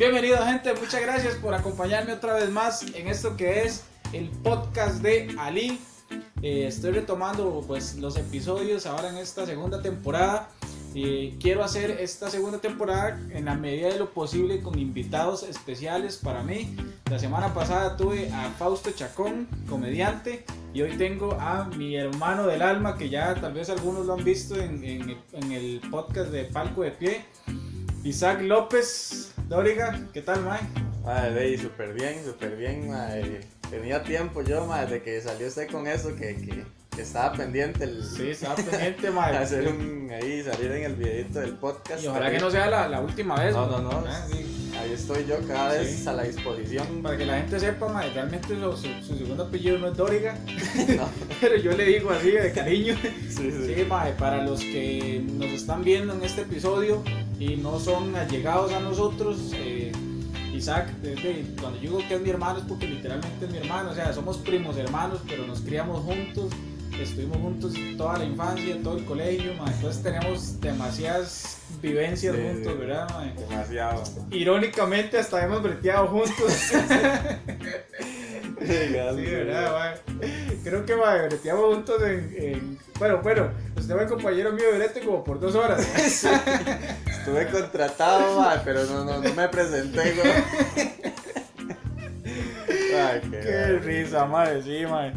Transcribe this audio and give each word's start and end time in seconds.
Bienvenido 0.00 0.38
gente, 0.46 0.72
muchas 0.72 1.02
gracias 1.02 1.34
por 1.34 1.52
acompañarme 1.52 2.14
otra 2.14 2.32
vez 2.32 2.48
más 2.48 2.82
en 2.94 3.06
esto 3.06 3.36
que 3.36 3.64
es 3.64 3.84
el 4.14 4.30
podcast 4.30 5.02
de 5.02 5.34
Ali. 5.38 5.78
Eh, 6.40 6.64
estoy 6.66 6.92
retomando 6.92 7.62
pues 7.66 7.96
los 7.96 8.16
episodios 8.16 8.86
ahora 8.86 9.10
en 9.10 9.18
esta 9.18 9.44
segunda 9.44 9.82
temporada. 9.82 10.48
y 10.94 11.32
quiero 11.32 11.62
hacer 11.62 11.90
esta 12.00 12.30
segunda 12.30 12.58
temporada 12.58 13.20
en 13.30 13.44
la 13.44 13.54
medida 13.54 13.88
de 13.90 13.98
lo 13.98 14.10
posible 14.10 14.60
con 14.62 14.78
invitados 14.78 15.42
especiales 15.42 16.16
para 16.16 16.42
mí. 16.42 16.74
La 17.10 17.18
semana 17.18 17.52
pasada 17.52 17.96
tuve 17.96 18.28
a 18.32 18.48
Fausto 18.58 18.90
Chacón, 18.92 19.46
comediante, 19.68 20.44
y 20.72 20.80
hoy 20.82 20.96
tengo 20.96 21.34
a 21.38 21.66
mi 21.76 21.94
hermano 21.94 22.46
del 22.46 22.62
alma, 22.62 22.96
que 22.96 23.08
ya 23.10 23.34
tal 23.34 23.52
vez 23.52 23.68
algunos 23.68 24.06
lo 24.06 24.14
han 24.14 24.24
visto 24.24 24.56
en, 24.56 24.82
en- 24.82 25.16
en 25.34 25.52
el 25.52 25.80
podcast 25.90 26.30
de 26.30 26.44
Palco 26.44 26.82
de 26.82 26.90
Pie, 26.92 27.20
Isaac 28.02 28.40
López 28.40 29.32
Dóriga. 29.50 29.98
¿Qué 30.12 30.22
tal, 30.22 30.44
Mike? 30.44 30.80
Madre, 31.04 31.58
súper 31.58 31.92
bien, 31.92 32.24
súper 32.24 32.54
bien, 32.54 32.88
madre. 32.88 33.40
Tenía 33.68 34.00
tiempo 34.00 34.42
yo, 34.42 34.64
madre, 34.64 34.92
de 34.92 35.02
que 35.02 35.20
salió 35.20 35.48
usted 35.48 35.68
con 35.68 35.88
eso, 35.88 36.14
que, 36.14 36.36
que 36.36 36.64
estaba 36.98 37.32
pendiente 37.32 37.84
el 37.84 38.04
Sí, 38.04 38.28
estaba 38.30 38.54
pendiente, 38.56 39.10
Mike. 39.10 39.36
hacer 39.36 39.68
un 39.68 40.10
ahí, 40.10 40.42
salir 40.42 40.70
en 40.72 40.84
el 40.84 40.94
videito 40.96 41.40
del 41.40 41.54
podcast. 41.54 42.02
Y 42.02 42.06
ojalá 42.08 42.30
que 42.30 42.38
no 42.40 42.50
sea 42.50 42.68
la, 42.68 42.88
la 42.88 43.00
última 43.00 43.36
vez. 43.42 43.54
No, 43.54 43.66
¿no? 43.66 43.80
no. 43.80 44.04
Ah, 44.06 44.26
sí. 44.30 44.46
Ahí 44.78 44.92
estoy 44.92 45.26
yo 45.26 45.36
cada 45.46 45.72
vez 45.74 45.88
Sí. 46.00 46.08
a 46.08 46.12
la 46.12 46.22
disposición. 46.22 47.02
Para 47.02 47.16
que 47.16 47.26
la 47.26 47.36
gente 47.38 47.60
sepa, 47.60 47.88
mae, 47.88 48.10
realmente 48.10 48.54
lo- 48.54 48.76
su, 48.76 48.86
su 49.02 49.16
segundo 49.18 49.44
apellido 49.44 49.78
no 49.78 49.88
es 49.88 49.96
Dóriga, 49.96 50.38
No, 50.96 51.08
pero 51.40 51.56
yo 51.56 51.72
le 51.72 51.84
digo 51.84 52.10
así 52.10 52.30
de 52.30 52.52
cariño. 52.52 52.94
sí, 53.28 53.50
sí. 53.50 53.74
Sí, 53.74 53.84
mae, 53.88 54.12
para 54.12 54.42
los 54.44 54.60
que 54.60 55.22
nos 55.26 55.48
están 55.50 55.82
viendo 55.84 56.14
en 56.14 56.22
este 56.22 56.42
episodio 56.42 57.02
y 57.38 57.56
no 57.56 57.78
son 57.78 58.14
allegados 58.16 58.72
a 58.72 58.80
nosotros, 58.80 59.52
eh, 59.54 59.92
Isaac, 60.54 60.88
desde- 61.02 61.44
cuando 61.60 61.78
yo 61.80 61.90
digo 61.96 62.08
que 62.08 62.14
es 62.14 62.20
mi 62.20 62.30
hermano 62.30 62.58
es 62.60 62.64
porque 62.64 62.86
literalmente 62.86 63.44
es 63.46 63.50
mi 63.50 63.58
hermano, 63.58 63.90
o 63.90 63.94
sea, 63.94 64.12
somos 64.12 64.38
primos 64.38 64.76
hermanos, 64.76 65.20
pero 65.28 65.46
nos 65.46 65.60
criamos 65.60 66.02
juntos, 66.04 66.52
estuvimos 67.02 67.38
juntos 67.38 67.74
toda 67.96 68.18
la 68.18 68.24
infancia, 68.24 68.76
todo 68.82 68.98
el 68.98 69.04
colegio, 69.04 69.52
entonces 69.52 70.02
tenemos 70.02 70.60
demasiadas 70.60 71.58
vivencias 71.80 72.34
Sí, 72.36 72.42
juntos. 72.42 72.78
¿verdad? 72.78 73.08
mae? 73.14 73.32
Demasiado. 73.34 74.02
Irónicamente 74.30 75.18
hasta 75.18 75.44
hemos 75.44 75.62
breteado 75.62 76.06
juntos. 76.08 76.52
Legal, 78.60 79.16
Sí, 79.16 79.22
¿verdad, 79.22 79.72
mae? 79.72 79.94
Creo 80.62 80.84
que 80.84 80.94
mae, 80.96 81.26
breteamos 81.28 81.74
juntos 81.74 82.02
en, 82.02 82.34
en- 82.38 82.78
Bueno, 82.98 83.20
bueno, 83.22 83.48
usted 83.76 83.94
fue 83.94 84.06
compañero 84.06 84.52
mío 84.52 84.70
de 84.72 84.78
brete 84.78 85.00
como 85.00 85.24
por 85.24 85.40
dos 85.40 85.54
horas. 85.54 85.80
Estuve 87.06 87.46
contratado, 87.50 88.38
madre, 88.40 88.60
pero 88.64 88.84
no, 88.84 89.04
no, 89.04 89.18
no 89.22 89.34
me 89.34 89.48
presenté, 89.48 90.12
güey. 90.12 90.32
Ay, 92.94 93.20
qué, 93.22 93.30
Qué 93.30 93.50
madre. 93.50 93.78
risa, 93.78 94.24
madre, 94.26 94.62
sí, 94.62 94.84
mae. 94.86 95.12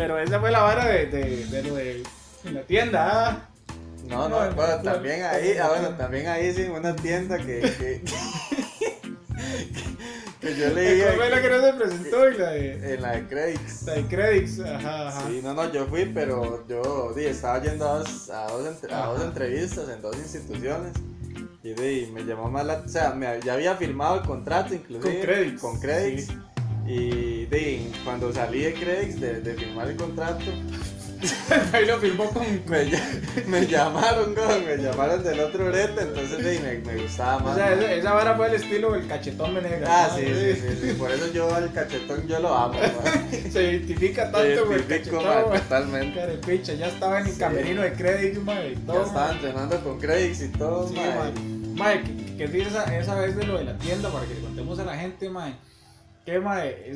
Pero 0.00 0.18
esa 0.18 0.40
fue 0.40 0.50
la 0.50 0.62
vara 0.62 0.86
de, 0.86 1.06
de, 1.06 1.44
de 1.46 1.62
lo 1.62 1.74
de 1.74 2.02
la 2.44 2.62
tienda, 2.62 3.28
¿ah? 3.28 3.48
No, 4.08 4.28
No, 4.30 4.46
no, 4.46 4.54
bueno, 4.54 4.76
no, 4.76 4.82
también 4.82 5.22
ahí, 5.24 5.58
ah, 5.58 5.68
bueno, 5.68 5.90
no. 5.90 5.96
también 5.98 6.26
ahí 6.26 6.54
sí, 6.54 6.62
una 6.62 6.96
tienda 6.96 7.36
que, 7.36 7.60
que, 7.60 8.02
que 10.40 10.56
yo 10.56 10.68
le 10.70 10.72
¿Cuál 10.72 10.94
dije 10.94 11.12
fue 11.16 11.30
la 11.30 11.42
que 11.42 11.50
no 11.50 11.60
se 11.60 11.72
presentó? 11.74 12.30
Y 12.30 12.38
la 12.38 12.50
de, 12.50 12.94
en 12.94 13.02
la 13.02 13.12
de 13.12 13.26
Credits. 13.28 13.82
la 13.82 13.92
de 13.94 14.06
Credits, 14.06 14.60
ajá, 14.60 15.08
ajá. 15.08 15.26
Sí, 15.28 15.40
no, 15.42 15.52
no, 15.52 15.70
yo 15.70 15.86
fui, 15.86 16.06
pero 16.06 16.66
yo 16.66 17.12
di, 17.14 17.26
estaba 17.26 17.60
yendo 17.62 17.86
a 17.86 17.98
dos, 17.98 18.30
a 18.30 18.46
dos, 18.46 18.66
a 18.90 19.04
dos 19.06 19.22
entrevistas 19.22 19.86
en 19.90 20.00
dos 20.00 20.16
instituciones. 20.16 20.92
Y 21.62 21.74
di, 21.74 22.10
me 22.10 22.24
llamó 22.24 22.50
más 22.50 22.64
la, 22.64 22.76
o 22.78 22.88
sea, 22.88 23.10
me, 23.10 23.38
ya 23.44 23.52
había 23.52 23.76
firmado 23.76 24.16
el 24.16 24.22
contrato 24.22 24.72
inclusive. 24.74 25.12
Con 25.12 25.22
Credits. 25.22 25.60
Con 25.60 25.78
Credits. 25.80 26.26
Sí. 26.28 26.38
Y 26.86 27.46
di, 27.46 27.92
cuando 28.04 28.32
salí 28.32 28.60
de 28.62 28.74
Credits, 28.74 29.20
de, 29.20 29.40
de 29.40 29.54
firmar 29.54 29.88
el 29.88 29.96
contrato, 29.96 30.44
Ahí 31.74 31.84
lo 31.84 31.98
firmó 31.98 32.30
con. 32.30 32.42
me, 32.66 32.90
me 33.46 33.66
llamaron, 33.66 34.34
güey, 34.34 34.64
me 34.64 34.82
llamaron 34.82 35.22
del 35.22 35.40
otro 35.40 35.66
brete, 35.66 36.00
entonces 36.00 36.38
di, 36.38 36.58
me, 36.60 36.78
me 36.78 37.02
gustaba 37.02 37.38
más. 37.40 37.52
O 37.52 37.54
sea, 37.56 37.74
esa, 37.74 37.92
esa 37.92 38.12
vara 38.14 38.34
fue 38.36 38.48
el 38.48 38.54
estilo 38.54 38.92
del 38.92 39.06
cachetón 39.06 39.54
Venegas. 39.54 39.86
Ah, 39.86 40.08
¿no? 40.12 40.16
sí, 40.18 40.24
sí, 40.26 40.54
sí, 40.62 40.78
sí, 40.80 40.92
por 40.94 41.10
eso 41.10 41.30
yo 41.30 41.54
al 41.54 41.70
cachetón 41.74 42.26
yo 42.26 42.40
lo 42.40 42.54
amo, 42.56 42.78
güey. 42.78 43.42
Se 43.52 43.62
identifica 43.70 44.30
tanto 44.30 44.64
con 44.64 44.72
el 44.72 44.80
identifico, 44.80 45.18
cachetón, 45.18 45.24
ma, 45.44 45.50
mae. 45.50 45.60
totalmente. 45.60 46.20
Carepicha, 46.20 46.72
ya 46.72 46.86
estaba 46.88 47.20
en 47.20 47.26
el 47.26 47.32
Sí. 47.34 47.38
camerino 47.38 47.82
de 47.82 47.92
Credits, 47.92 48.42
mae, 48.42 48.72
y 48.72 48.76
todo. 48.76 49.00
Ya 49.02 49.06
estaba 49.06 49.32
entrenando 49.32 49.80
con 49.84 50.00
Credits 50.00 50.40
y 50.40 50.48
todo, 50.48 50.88
Sí, 50.88 50.94
ma, 50.94 51.02
mae. 51.16 51.32
Mae, 51.74 52.02
que, 52.02 52.36
que 52.36 52.46
risa 52.46 52.68
esa, 52.84 52.98
esa 52.98 53.14
vez 53.16 53.36
de 53.36 53.44
lo 53.44 53.58
de 53.58 53.64
la 53.64 53.76
tienda 53.76 54.08
para 54.08 54.24
que 54.24 54.34
le 54.36 54.40
contemos 54.40 54.78
a 54.78 54.84
la 54.86 54.96
gente, 54.96 55.28
mae. 55.28 55.52
Que 56.30 56.38
mae, 56.38 56.92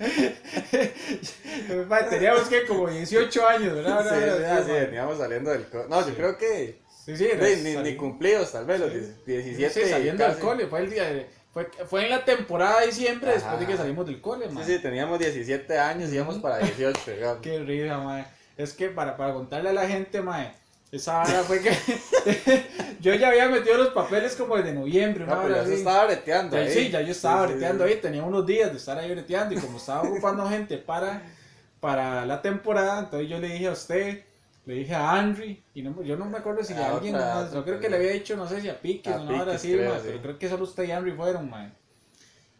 mae, 1.88 2.04
teníamos 2.04 2.48
que 2.48 2.66
como 2.66 2.88
18 2.88 3.48
años, 3.48 3.74
¿verdad? 3.74 4.02
Sí, 4.02 4.08
Ahora, 4.14 4.58
sí, 4.58 4.64
sí, 4.66 4.72
veníamos 4.72 5.18
saliendo 5.18 5.50
del 5.50 5.64
cole. 5.68 5.84
No, 5.88 6.00
yo 6.00 6.06
Sí. 6.08 6.12
creo 6.16 6.36
que 6.38 6.80
Sí, 7.04 7.16
sí, 7.16 7.24
ni, 7.24 7.30
era- 7.30 7.82
ni, 7.82 7.90
ni 7.90 7.96
cumplidos, 7.96 8.50
tal 8.52 8.64
vez, 8.66 8.80
los 8.80 8.92
Sí. 8.92 8.98
17. 9.26 9.70
Sí, 9.84 9.90
saliendo 9.90 10.24
del 10.24 10.32
casi. 10.32 10.44
cole, 10.44 10.66
fue 10.66 10.80
el 10.80 10.90
día 10.90 11.04
de- 11.04 11.26
fue, 11.52 11.68
fue 11.88 12.04
en 12.04 12.10
la 12.10 12.24
temporada 12.24 12.80
de 12.80 12.86
diciembre 12.86 13.32
después 13.32 13.58
de 13.60 13.66
que 13.66 13.72
Ajá. 13.74 13.82
salimos 13.82 14.06
del 14.06 14.20
cole, 14.20 14.46
Sí, 14.48 14.54
mae. 14.54 14.64
sí, 14.64 14.78
teníamos 14.80 15.18
17 15.18 15.78
años, 15.78 16.12
íbamos 16.12 16.38
para 16.38 16.58
18, 16.58 17.10
digamos. 17.12 17.38
Qué 17.42 17.58
risa, 17.60 17.98
mae. 17.98 18.24
Es 18.56 18.72
que 18.74 18.88
para, 18.88 19.16
para 19.16 19.32
contarle 19.34 19.70
a 19.70 19.72
la 19.72 19.86
gente, 19.88 20.20
mae, 20.20 20.52
esa 20.92 21.18
vara 21.18 21.42
fue 21.44 21.60
que 21.60 21.70
yo 23.00 23.14
ya 23.14 23.28
había 23.28 23.48
metido 23.48 23.76
los 23.78 23.88
papeles 23.88 24.34
como 24.36 24.56
desde 24.56 24.72
noviembre, 24.72 25.24
No, 25.26 25.42
pero 25.42 25.56
ya 25.56 25.64
se 25.64 25.74
estaba 25.74 26.06
breteando. 26.06 26.56
Ahí. 26.56 26.70
sí, 26.72 26.90
ya 26.90 27.00
yo 27.00 27.12
estaba 27.12 27.46
Sí, 27.46 27.52
breteando 27.52 27.84
sí. 27.86 27.92
ahí, 27.92 28.00
tenía 28.00 28.22
unos 28.24 28.44
días 28.46 28.70
de 28.70 28.76
estar 28.78 28.98
ahí 28.98 29.10
breteando 29.10 29.54
y 29.54 29.58
como 29.58 29.78
estaba 29.78 30.02
ocupando 30.02 30.48
gente 30.48 30.78
para, 30.78 31.22
para 31.80 32.26
la 32.26 32.42
temporada, 32.42 33.00
entonces 33.00 33.28
yo 33.28 33.38
le 33.38 33.48
dije 33.48 33.68
a 33.68 33.72
usted, 33.72 34.22
le 34.66 34.74
dije 34.74 34.94
a 34.94 35.18
Henry, 35.18 35.62
y 35.74 35.82
no, 35.82 36.02
yo 36.02 36.16
no 36.16 36.26
me 36.26 36.38
acuerdo 36.38 36.62
si 36.64 36.74
A 36.74 36.90
alguien 36.90 37.14
otra- 37.14 37.34
más, 37.36 37.52
yo 37.52 37.64
creo 37.64 37.80
que 37.80 37.88
le 37.88 37.96
había 37.96 38.12
dicho, 38.12 38.36
no 38.36 38.46
sé 38.48 38.60
si 38.60 38.68
a 38.68 38.78
Piques 38.80 39.14
o 39.14 39.24
no, 39.24 39.38
ahora 39.38 39.56
sí, 39.58 39.72
pero 39.76 40.20
creo 40.22 40.38
que 40.38 40.48
solo 40.48 40.64
usted 40.64 40.84
y 40.84 40.90
Henry 40.90 41.12
fueron, 41.12 41.48
mae. 41.48 41.70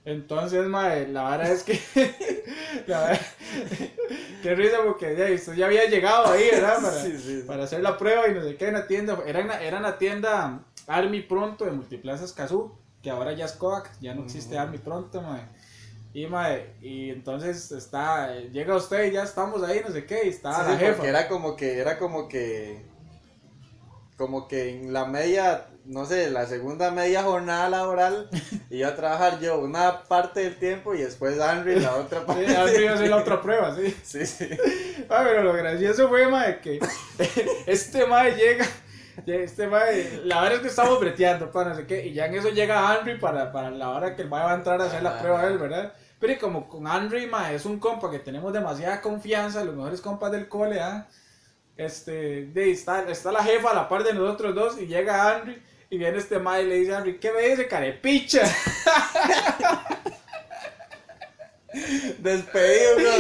Entonces, 0.05 0.67
mae, 0.67 1.09
la 1.09 1.31
verdad 1.31 1.53
es 1.53 1.63
que, 1.63 1.79
la 2.87 3.01
verdad, 3.03 3.21
qué 4.43 4.55
risa 4.55 4.79
porque 4.85 5.15
ya, 5.15 5.35
usted 5.35 5.55
ya 5.55 5.67
había 5.67 5.85
llegado 5.85 6.33
ahí, 6.33 6.49
¿verdad? 6.51 6.77
Para, 6.83 7.03
Sí, 7.03 7.13
sí, 7.13 7.19
sí. 7.19 7.45
para 7.47 7.65
hacer 7.65 7.83
la 7.83 7.99
prueba 7.99 8.27
y 8.29 8.35
no 8.35 8.43
sé 8.43 8.57
qué 8.57 8.69
en 8.69 8.75
la 8.75 8.87
tienda. 8.87 9.19
Era 9.27 9.41
en 9.41 9.49
la, 9.49 9.63
era 9.63 9.77
en 9.77 9.83
la 9.83 9.99
tienda 9.99 10.65
Army 10.87 11.21
Pronto 11.21 11.67
de 11.67 11.73
Multiplazas 11.73 12.33
Cazú, 12.33 12.73
que 13.03 13.11
ahora 13.11 13.33
ya 13.33 13.45
es 13.45 13.53
Kodak, 13.53 13.91
ya 14.01 14.15
no 14.15 14.25
existe. 14.25 14.59
Army 14.59 14.79
Pronto, 14.79 15.21
mae. 15.21 15.43
Y, 16.13 16.27
mae, 16.27 16.75
y 16.81 17.11
entonces 17.11 17.71
está, 17.71 18.35
llega 18.35 18.75
usted 18.75 19.05
y 19.05 19.13
ya 19.13 19.23
estamos 19.23 19.63
ahí, 19.63 19.81
no 19.87 19.93
sé 19.93 20.07
qué, 20.07 20.23
y 20.25 20.31
está 20.31 20.67
la 20.69 20.77
jefa. 20.77 21.07
era 21.07 21.29
como 21.29 21.55
que, 21.55 21.79
era 21.79 21.99
como 21.99 22.27
que, 22.27 22.85
como 24.17 24.49
que 24.49 24.71
en 24.71 24.93
la 24.93 25.05
media, 25.05 25.69
no 25.91 26.07
sé, 26.07 26.31
la 26.31 26.47
segunda 26.47 26.93
media 26.93 27.25
jornada 27.25 27.69
laboral, 27.69 28.31
iba 28.71 28.89
a 28.89 28.95
trabajar 28.95 29.41
yo 29.41 29.59
una 29.59 30.05
parte 30.05 30.41
del 30.41 30.57
tiempo 30.57 30.95
y 30.95 30.99
después 30.99 31.37
Henry 31.37 31.81
la 31.81 31.97
otra 31.97 32.21
Sí, 32.21 32.27
parte. 32.27 32.45
Henry 32.45 32.83
iba 32.85 32.93
a 32.93 32.95
hacer 32.95 33.11
la 33.11 33.17
otra 33.17 33.43
prueba, 33.43 33.75
sí. 33.75 33.97
Sí, 34.05 34.25
sí. 34.25 34.49
Ah, 35.09 35.23
pero 35.25 35.43
lo 35.43 35.53
gracioso 35.53 36.09
fue, 36.09 36.29
mae, 36.29 36.61
que 36.61 36.79
este 37.67 38.07
mae 38.07 38.37
llega, 38.37 38.65
este 39.27 39.67
mae, 39.67 40.21
la 40.25 40.43
verdad 40.43 40.57
es 40.57 40.63
que 40.63 40.69
estamos 40.69 41.01
breteando, 41.01 41.51
para 41.51 41.71
no 41.71 41.77
sé 41.77 41.87
qué, 41.87 42.07
y 42.07 42.13
ya 42.13 42.27
en 42.27 42.37
eso 42.37 42.51
llega 42.51 42.97
Henry 42.97 43.19
para, 43.19 43.51
para 43.51 43.71
la 43.71 43.91
hora 43.91 44.15
que 44.15 44.23
el 44.23 44.29
mae 44.29 44.45
va 44.45 44.53
a 44.53 44.57
entrar 44.57 44.81
a 44.81 44.85
hacer 44.85 45.03
la 45.03 45.11
Ajá. 45.11 45.21
prueba 45.23 45.43
de 45.43 45.53
él, 45.53 45.59
¿verdad? 45.59 45.93
Pero 46.21 46.33
y 46.35 46.37
como 46.37 46.69
con 46.69 46.87
Henry, 46.87 47.27
mae, 47.27 47.57
es 47.57 47.65
un 47.65 47.81
compa 47.81 48.13
que 48.13 48.21
tenemos 48.21 48.53
demasiada 48.53 49.01
confianza, 49.01 49.65
los 49.65 49.75
mejores 49.75 50.01
compas 50.01 50.31
del 50.31 50.47
cole, 50.49 50.81
¿ah? 50.81 51.09
Este, 51.77 52.45
de, 52.47 52.71
está, 52.71 53.09
está 53.11 53.33
la 53.33 53.43
jefa 53.43 53.71
a 53.71 53.75
la 53.75 53.89
par 53.89 54.05
de 54.05 54.13
nosotros 54.13 54.55
dos, 54.55 54.81
y 54.81 54.87
llega 54.87 55.35
Henry, 55.39 55.61
y 55.91 55.99
viene 55.99 56.19
este 56.19 56.39
mae 56.39 56.63
y 56.63 56.67
le 56.67 56.77
dice 56.77 56.95
a 56.95 56.99
Henry, 56.99 57.19
¿qué 57.19 57.33
me 57.33 57.43
dice, 57.49 57.67
carepicha? 57.69 58.43
Despedido, 62.19 62.97
bro. 62.97 63.11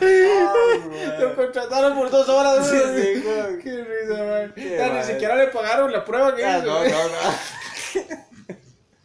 Lo 1.20 1.34
contrataron 1.36 1.96
por 1.96 2.10
dos 2.10 2.28
horas, 2.28 2.68
Sí, 2.68 2.76
sí. 2.76 3.22
Qué 3.62 3.84
risa. 3.84 4.52
Qué 4.54 4.76
Ya, 4.78 4.88
ni 4.90 5.02
siquiera 5.04 5.34
le 5.36 5.46
pagaron 5.48 5.90
la 5.92 6.04
prueba 6.04 6.34
que 6.34 6.44
Ah, 6.44 6.58
hizo. 6.58 6.66
no, 6.66 6.84
no, 6.84 7.08
no. 7.08 8.16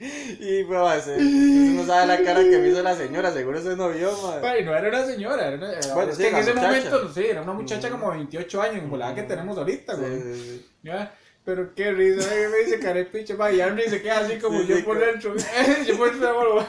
Y 0.39 0.63
pues, 0.63 0.80
va 0.80 0.94
a 0.94 1.00
ser- 1.01 1.18
usted 1.18 1.74
no 1.75 1.86
sabe 1.86 2.07
la 2.07 2.24
cara 2.24 2.42
que 2.42 2.57
me 2.57 2.69
hizo 2.69 2.81
la 2.81 2.95
señora, 2.95 3.31
seguro 3.31 3.59
usted 3.59 3.75
no 3.75 3.89
vio, 3.89 4.12
madre. 4.21 4.48
Ay, 4.50 4.65
no 4.65 4.75
era 4.75 4.89
una 4.89 5.06
señora, 5.06 5.48
era 5.48 5.57
una, 5.57 5.94
Bueno, 5.94 6.12
es 6.12 6.18
sí, 6.18 6.24
que 6.24 6.30
en 6.30 6.36
ese 6.38 6.53
muchacha. 6.53 6.68
momento, 6.68 7.03
no 7.03 7.13
sé, 7.13 7.30
era 7.30 7.42
una 7.42 7.53
muchacha 7.53 7.89
como 7.89 8.09
de 8.12 8.18
28 8.18 8.62
años, 8.62 8.81
como 8.81 8.98
la 8.98 9.13
que 9.13 9.24
tenemos 9.24 9.57
ahorita, 9.57 9.95
Sí, 9.95 10.01
güey. 10.01 10.21
sí, 10.21 10.33
sí. 10.36 10.65
Ya, 10.83 11.13
Pero 11.45 11.74
qué 11.75 11.92
risa, 11.92 12.30
ay, 12.31 12.48
me 12.51 12.57
dice 12.65 12.80
carepiche, 12.80 13.33
va, 13.36 13.51
y 13.51 13.59
Henry 13.62 13.89
se 13.89 14.01
queda 14.01 14.19
así 14.19 14.38
como 14.38 14.59
Sí, 14.62 14.68
yo 14.68 14.75
sí, 14.77 14.81
por 14.83 15.00
dentro. 15.00 15.33
yo 15.88 15.98
por 15.98 16.12
dentro. 16.12 16.68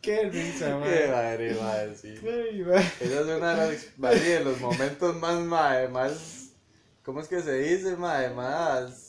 Qué 0.00 0.22
risa, 0.30 0.66
Qué 0.66 0.72
man. 0.72 1.10
madre, 1.10 1.54
madre, 1.60 1.94
sí. 1.94 2.14
Ay. 2.22 2.64
Esa 3.00 3.20
es 3.20 3.26
una 3.26 3.54
de 3.66 4.18
de 4.20 4.44
los 4.44 4.60
momentos 4.60 5.16
más, 5.16 5.40
madre, 5.40 5.88
más 5.88 6.50
¿cómo 7.04 7.20
es 7.20 7.28
que 7.28 7.40
se 7.40 7.52
dice, 7.58 7.96
mae? 7.96 8.30
Más, 8.30 9.05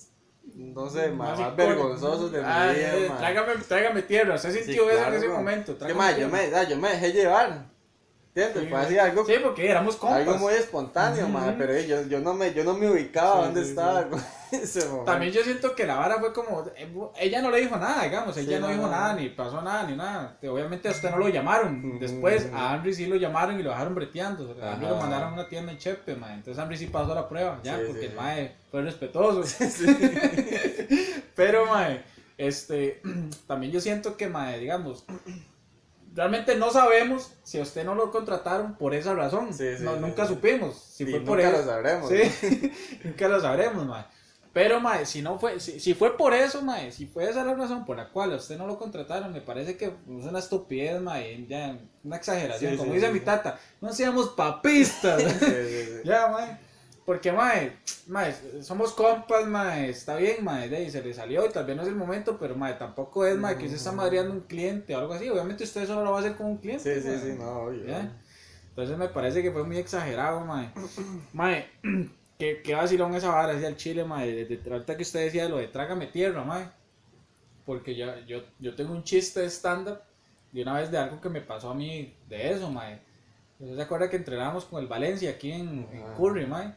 no 0.57 0.89
sé, 0.89 1.09
Más 1.11 1.29
más, 1.29 1.39
más 1.39 1.55
vergonzosos 1.55 2.31
de 2.31 2.39
mi 2.39 2.45
Ah, 2.47 2.71
vida, 2.73 2.95
eh, 2.95 3.11
tráigame, 3.17 3.53
tráigame 3.67 4.01
tierra. 4.01 4.35
¿Usted 4.35 4.51
Sí, 4.51 4.63
sintió 4.63 4.89
eso 4.89 4.97
claro, 4.99 5.15
en 5.15 5.17
ese 5.23 5.27
momento? 5.29 5.73
Que, 5.73 5.79
Tráigame 5.79 5.99
mae, 5.99 6.19
yo 6.19 6.29
me, 6.29 6.39
ah, 6.55 6.63
yo 6.63 6.77
me 6.77 6.89
dejé 6.89 7.11
llevar. 7.13 7.65
¿Entiendes? 8.37 8.63
Sí, 8.63 8.69
Fue 8.69 8.79
así 8.79 8.97
algo, 8.99 9.25
Sí, 9.25 9.33
porque 9.43 9.69
éramos 9.69 9.95
compas. 9.95 10.19
algo 10.19 10.37
muy 10.37 10.53
espontáneo, 10.53 11.25
Ujú. 11.25 11.55
pero 11.57 11.79
yo, 11.79 12.03
yo, 12.03 12.19
no 12.19 12.33
me, 12.35 12.53
yo 12.53 12.63
no 12.63 12.75
me 12.75 12.89
ubicaba 12.89 13.37
Sí, 13.39 13.45
dónde 13.45 13.63
sí, 13.63 13.69
estaba 13.69 14.07
ese 14.51 14.85
momento. 14.85 15.05
También 15.05 15.33
yo 15.33 15.43
siento 15.43 15.73
que 15.75 15.85
la 15.87 15.95
vara 15.95 16.19
fue 16.19 16.31
como, 16.33 16.65
eh, 16.75 16.87
ella 17.19 17.41
no 17.41 17.49
le 17.49 17.61
dijo 17.61 17.75
nada, 17.77 18.03
digamos, 18.03 18.37
ella 18.37 18.59
no 18.59 18.67
no, 18.67 18.73
dijo 18.73 18.87
nada, 18.87 19.13
ni 19.15 19.29
pasó 19.29 19.61
nada, 19.61 19.83
ni 19.87 19.95
nada. 19.95 20.37
Obviamente 20.47 20.87
a 20.87 20.91
usted 20.91 21.09
no 21.09 21.17
lo 21.17 21.29
llamaron. 21.29 21.99
Después 21.99 22.47
a 22.53 22.75
Henry 22.75 22.93
sí 22.93 23.07
lo 23.07 23.15
llamaron 23.15 23.59
y 23.59 23.63
lo 23.63 23.71
dejaron 23.71 23.95
breteando. 23.95 24.55
A 24.61 24.73
Henry 24.73 24.85
lo 24.87 24.97
mandaron 24.97 25.29
a 25.29 25.33
una 25.33 25.49
tienda 25.49 25.71
en 25.71 25.79
Chepe, 25.79 26.15
mae. 26.15 26.35
Entonces 26.35 26.63
Henry 26.63 26.77
sí 26.77 26.85
pasó 26.87 27.15
la 27.15 27.27
prueba, 27.27 27.59
ya, 27.63 27.79
porque 27.87 28.05
el 28.05 28.13
mae 28.13 28.55
fue 28.69 28.83
respetuoso. 28.83 29.43
Pero, 31.35 31.65
mae, 31.65 32.03
este, 32.37 33.01
también 33.47 33.71
yo 33.71 33.81
siento 33.81 34.15
que, 34.17 34.27
mae, 34.27 34.59
digamos, 34.59 35.05
realmente 36.17 36.55
no 36.55 36.71
sabemos 36.71 37.31
si 37.43 37.59
a 37.59 37.61
usted 37.61 37.85
no 37.85 37.95
lo 37.95 38.11
contrataron 38.11 38.75
por 38.75 38.93
esa 38.95 39.13
razón. 39.13 39.53
Sí, 39.53 39.77
sí, 39.77 39.83
No, 39.83 39.93
sí, 39.93 39.99
nunca 40.01 40.25
supimos 40.27 40.75
si 40.75 41.05
fue 41.05 41.21
por 41.21 41.37
nunca 41.37 41.49
eso. 41.51 41.59
lo 41.59 41.65
sabremos. 41.71 42.11
Nunca 43.03 43.27
lo 43.29 43.39
sabremos, 43.39 43.85
mae. 43.85 44.03
Pero, 44.51 44.79
mae, 44.79 45.05
si 45.05 45.21
no 45.21 45.37
fue, 45.37 45.59
si, 45.59 45.79
si 45.79 45.93
fue 45.93 46.17
por 46.17 46.33
eso, 46.33 46.63
mae, 46.63 46.91
si 46.91 47.05
fue 47.05 47.29
esa 47.29 47.45
la 47.45 47.53
razón 47.53 47.85
por 47.85 47.95
la 47.95 48.09
cual 48.09 48.33
a 48.33 48.37
usted 48.37 48.57
no 48.57 48.65
lo 48.65 48.79
contrataron, 48.79 49.31
me 49.31 49.41
parece 49.41 49.77
que 49.77 49.85
es 49.85 49.91
una 50.07 50.39
estupidez, 50.39 50.99
mae, 50.99 51.45
ya, 51.47 51.77
una 52.03 52.15
exageración. 52.17 52.75
Como 52.75 52.93
dice 52.93 53.11
mi 53.11 53.19
tata, 53.19 53.59
no 53.79 53.93
seamos 53.93 54.29
papistas. 54.29 55.23
Ya, 56.03 56.27
mae. 56.27 56.66
Porque, 57.07 57.31
mae, 57.31 57.71
mae, 58.07 58.35
somos 58.61 58.91
compas, 58.91 59.47
mae, 59.47 59.89
está 59.89 60.17
bien, 60.17 60.43
mae, 60.43 60.67
de 60.67 60.75
ahí 60.75 60.91
se 60.91 61.01
le 61.01 61.13
salió 61.13 61.45
y 61.45 61.49
tal 61.49 61.65
vez 61.65 61.77
no 61.77 61.83
es 61.83 61.87
el 61.87 61.95
momento, 61.95 62.37
pero, 62.37 62.53
mae, 62.53 62.73
tampoco 62.73 63.25
es, 63.25 63.37
mae, 63.37 63.55
que 63.57 63.63
usted 63.63 63.77
está 63.77 63.93
madreando 63.93 64.33
un 64.33 64.41
cliente 64.41 64.93
o 64.93 64.99
algo 64.99 65.13
así. 65.13 65.29
Obviamente 65.29 65.63
usted 65.63 65.87
solo 65.87 66.03
lo 66.03 66.11
va 66.11 66.17
a 66.17 66.19
hacer 66.19 66.35
con 66.35 66.47
un 66.47 66.57
cliente. 66.57 66.83
Sí, 66.95 67.01
sí, 67.01 67.07
mae. 67.07 67.17
sí, 67.17 67.35
no, 67.39 67.49
obvio. 67.61 67.85
¿Ya? 67.85 68.11
Entonces 68.71 68.97
me 68.97 69.07
parece 69.07 69.41
que 69.41 69.53
fue 69.53 69.63
muy 69.63 69.77
exagerado, 69.77 70.41
mae. 70.41 70.69
Mae, 71.31 71.69
que, 72.37 72.61
que 72.61 72.75
vacilón 72.75 73.15
esa 73.15 73.29
vara 73.29 73.53
hacia 73.53 73.69
el 73.69 73.77
chile, 73.77 74.03
mae. 74.03 74.29
De, 74.29 74.57
de- 74.57 74.69
ahorita 74.69 74.97
que 74.97 75.03
usted 75.03 75.21
decía 75.23 75.47
lo 75.47 75.59
de 75.59 75.67
trágame 75.69 76.07
tierra, 76.07 76.43
mae. 76.43 76.67
Porque 77.65 77.95
yo, 77.95 78.19
yo, 78.27 78.43
yo 78.59 78.75
tengo 78.75 78.91
un 78.91 79.05
chiste 79.05 79.39
de 79.39 79.49
stand-up 79.49 79.99
de 80.51 80.61
una 80.61 80.73
vez 80.73 80.91
de 80.91 80.97
algo 80.97 81.21
que 81.21 81.29
me 81.29 81.39
pasó 81.39 81.69
a 81.69 81.73
mí 81.73 82.13
de 82.27 82.51
eso, 82.51 82.69
mae. 82.69 82.99
¿Usted 83.59 83.77
se 83.77 83.81
acuerda 83.81 84.09
que 84.09 84.17
entrenábamos 84.17 84.65
con 84.65 84.81
el 84.81 84.87
Valencia 84.87 85.29
aquí 85.31 85.53
en, 85.53 85.87
en 85.93 86.03
Ajá. 86.03 86.13
Curry, 86.17 86.45
mae? 86.45 86.73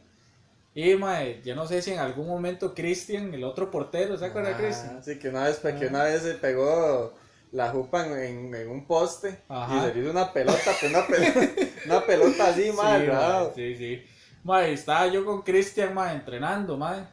Y, 0.73 0.95
mae, 0.95 1.41
yo 1.43 1.53
no 1.55 1.67
sé 1.67 1.81
si 1.81 1.91
en 1.91 1.99
algún 1.99 2.27
momento 2.27 2.73
Cristian, 2.73 3.33
el 3.33 3.43
otro 3.43 3.69
portero, 3.69 4.17
¿se 4.17 4.25
acuerda, 4.25 4.51
Ah, 4.53 4.57
Cristian? 4.57 5.03
Sí, 5.03 5.19
que 5.19 5.27
una 5.29 5.43
vez, 5.43 5.57
que 5.59 5.87
una 5.87 6.03
vez 6.05 6.21
se 6.21 6.35
pegó 6.35 7.13
la 7.51 7.69
jupa 7.71 8.05
en, 8.07 8.55
en, 8.55 8.69
un 8.69 8.85
poste 8.85 9.41
Ajá. 9.49 9.75
y 9.75 9.81
se 9.81 9.93
le 9.95 10.01
hizo 10.01 10.11
una 10.11 10.31
pelota, 10.31 10.71
pero 10.79 10.97
una 10.97 11.07
pelota, 11.07 11.49
una 11.85 12.05
pelota 12.05 12.47
así, 12.47 12.63
Sí, 12.63 12.71
mae, 12.71 13.51
sí, 13.53 13.75
sí. 13.75 14.05
Mae, 14.45 14.71
estaba 14.73 15.07
yo 15.07 15.25
con 15.25 15.41
Cristian, 15.41 15.93
mae, 15.93 16.15
entrenando, 16.15 16.77
mae. 16.77 17.03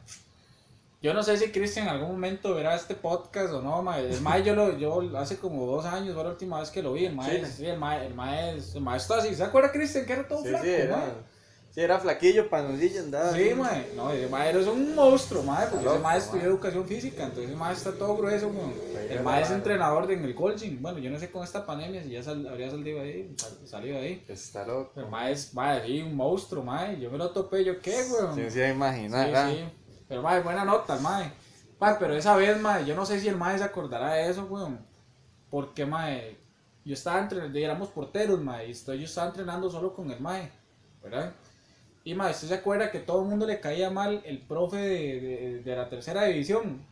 Yo 1.01 1.13
no 1.13 1.23
sé 1.23 1.37
si 1.37 1.49
Cristian 1.51 1.87
en 1.87 1.93
algún 1.93 2.11
momento 2.11 2.55
verá 2.55 2.75
este 2.75 2.95
podcast 2.95 3.53
o 3.53 3.61
no, 3.61 3.81
mae. 3.81 4.09
El 4.09 4.21
mae 4.21 4.41
yo 4.43 4.55
lo, 4.55 4.77
yo 4.77 5.01
hace 5.17 5.37
como 5.37 5.65
dos 5.65 5.85
años 5.85 6.13
fue 6.13 6.23
la 6.23 6.29
última 6.31 6.59
vez 6.59 6.69
que 6.71 6.81
lo 6.81 6.93
vi. 6.93 7.05
El 7.05 7.15
mae, 7.15 7.45
Sí. 7.45 7.51
sí, 7.57 7.65
el 7.67 7.77
mae, 7.77 8.05
el 8.05 8.13
mae, 8.13 8.51
el 8.51 8.81
mae 8.81 8.97
está 8.97 9.17
así. 9.17 9.35
¿Se 9.35 9.43
acuerda 9.43 9.71
Cristian 9.71 10.05
que 10.05 10.13
era 10.13 10.27
todo 10.27 10.41
Sí, 10.43 10.49
flaco, 10.49 10.63
sí, 10.65 10.71
era, 10.71 10.95
mae? 10.97 11.05
Sí, 11.79 11.83
era 11.83 11.99
flaquillo, 11.99 12.49
panoncillo, 12.49 12.99
andaba. 13.01 13.31
Sí, 13.33 13.53
mae. 13.55 13.91
No, 13.95 14.11
ese 14.11 14.27
mae 14.27 14.49
es 14.59 14.67
un 14.67 14.93
monstruo, 14.95 15.43
mae, 15.43 15.67
porque 15.67 15.85
Está 15.85 15.93
ese 15.95 16.03
mae 16.03 16.15
loco, 16.15 16.25
estudió 16.25 16.49
educación 16.49 16.85
física, 16.87 17.23
entonces 17.23 17.45
ese 17.49 17.55
mae 17.57 17.73
está 17.73 17.91
todo 17.93 18.17
grueso, 18.17 18.47
weón. 18.47 18.73
El 19.09 19.21
mae 19.23 19.41
es 19.41 19.47
era- 19.47 19.57
entrenador 19.57 20.07
de 20.07 20.13
en 20.15 20.25
el 20.25 20.35
Colgin. 20.35 20.81
Bueno, 20.81 20.99
yo 20.99 21.09
no 21.09 21.17
sé 21.19 21.31
con 21.31 21.43
esta 21.43 21.65
pandemia 21.65 22.03
si 22.03 22.09
ya 22.09 22.21
sal- 22.23 22.47
habría 22.47 22.69
salido 22.69 23.01
ahí, 23.01 23.33
sal- 23.37 23.57
salido 23.65 23.97
ahí. 23.97 24.23
Está 24.27 24.65
loco. 24.65 24.99
El 24.99 25.07
mae 25.09 25.31
es, 25.31 25.53
mae, 25.53 25.85
sí, 25.85 26.01
un 26.01 26.15
monstruo, 26.15 26.63
mae. 26.63 26.99
Yo 26.99 27.09
me 27.09 27.17
lo 27.17 27.29
topé, 27.31 27.63
yo 27.63 27.79
qué, 27.81 27.95
weón. 28.11 28.35
Sí, 28.35 28.49
sí, 28.49 28.61
imaginar. 28.61 29.27
Sí, 29.27 29.33
ah. 29.35 29.49
sí. 29.49 29.63
Pero, 30.07 30.21
mae, 30.21 30.41
buena 30.41 30.65
nota, 30.65 30.95
el 30.95 31.01
mae. 31.01 31.31
Mae, 31.79 31.95
pero 31.97 32.13
esa 32.15 32.35
vez, 32.35 32.59
mae, 32.59 32.85
yo 32.85 32.93
no 32.95 33.05
sé 33.05 33.19
si 33.19 33.27
el 33.29 33.37
mae 33.37 33.57
se 33.57 33.63
acordará 33.63 34.13
de 34.13 34.29
eso, 34.29 34.45
weón. 34.49 34.79
Porque, 35.49 35.85
mae, 35.85 36.37
yo 36.83 36.93
estaba 36.93 37.19
entrenando, 37.21 37.57
éramos 37.57 37.89
porteros, 37.89 38.41
mae, 38.41 38.67
y 38.67 38.71
estoy, 38.71 38.99
yo 38.99 39.05
estaba 39.05 39.27
entrenando 39.27 39.69
solo 39.69 39.93
con 39.93 40.11
el 40.11 40.19
mae, 40.19 40.51
¿verdad? 41.01 41.31
Y, 42.03 42.15
mae, 42.15 42.31
¿usted 42.31 42.47
se 42.47 42.53
acuerda 42.55 42.91
que 42.91 42.99
todo 42.99 43.21
el 43.23 43.27
mundo 43.29 43.45
le 43.45 43.59
caía 43.59 43.89
mal 43.89 44.21
el 44.25 44.39
profe 44.39 44.77
de, 44.77 45.19
de- 45.21 45.61
de 45.63 45.75
la 45.75 45.89
tercera 45.89 46.23
división? 46.25 46.85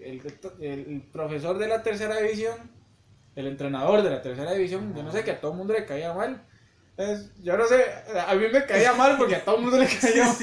El- 0.00 0.20
el 0.60 1.02
profesor 1.12 1.56
de 1.58 1.68
la 1.68 1.82
tercera 1.82 2.16
división, 2.16 2.54
el 3.36 3.46
entrenador 3.46 4.02
de 4.02 4.10
la 4.10 4.20
tercera 4.20 4.52
división, 4.52 4.94
yo 4.94 5.02
no 5.02 5.12
sé 5.12 5.24
que 5.24 5.30
a 5.30 5.40
todo 5.40 5.52
el 5.52 5.58
mundo 5.58 5.72
le 5.72 5.86
caía 5.86 6.12
mal. 6.12 6.42
Es- 6.96 7.30
yo 7.42 7.56
no 7.56 7.64
sé, 7.66 7.84
a 8.26 8.34
mí 8.34 8.46
me 8.52 8.66
caía 8.66 8.92
mal 8.92 9.16
porque 9.16 9.36
a 9.36 9.44
todo 9.44 9.56
el 9.56 9.62
mundo 9.62 9.78
le 9.78 9.86
caía 9.86 10.24
mal. 10.26 10.36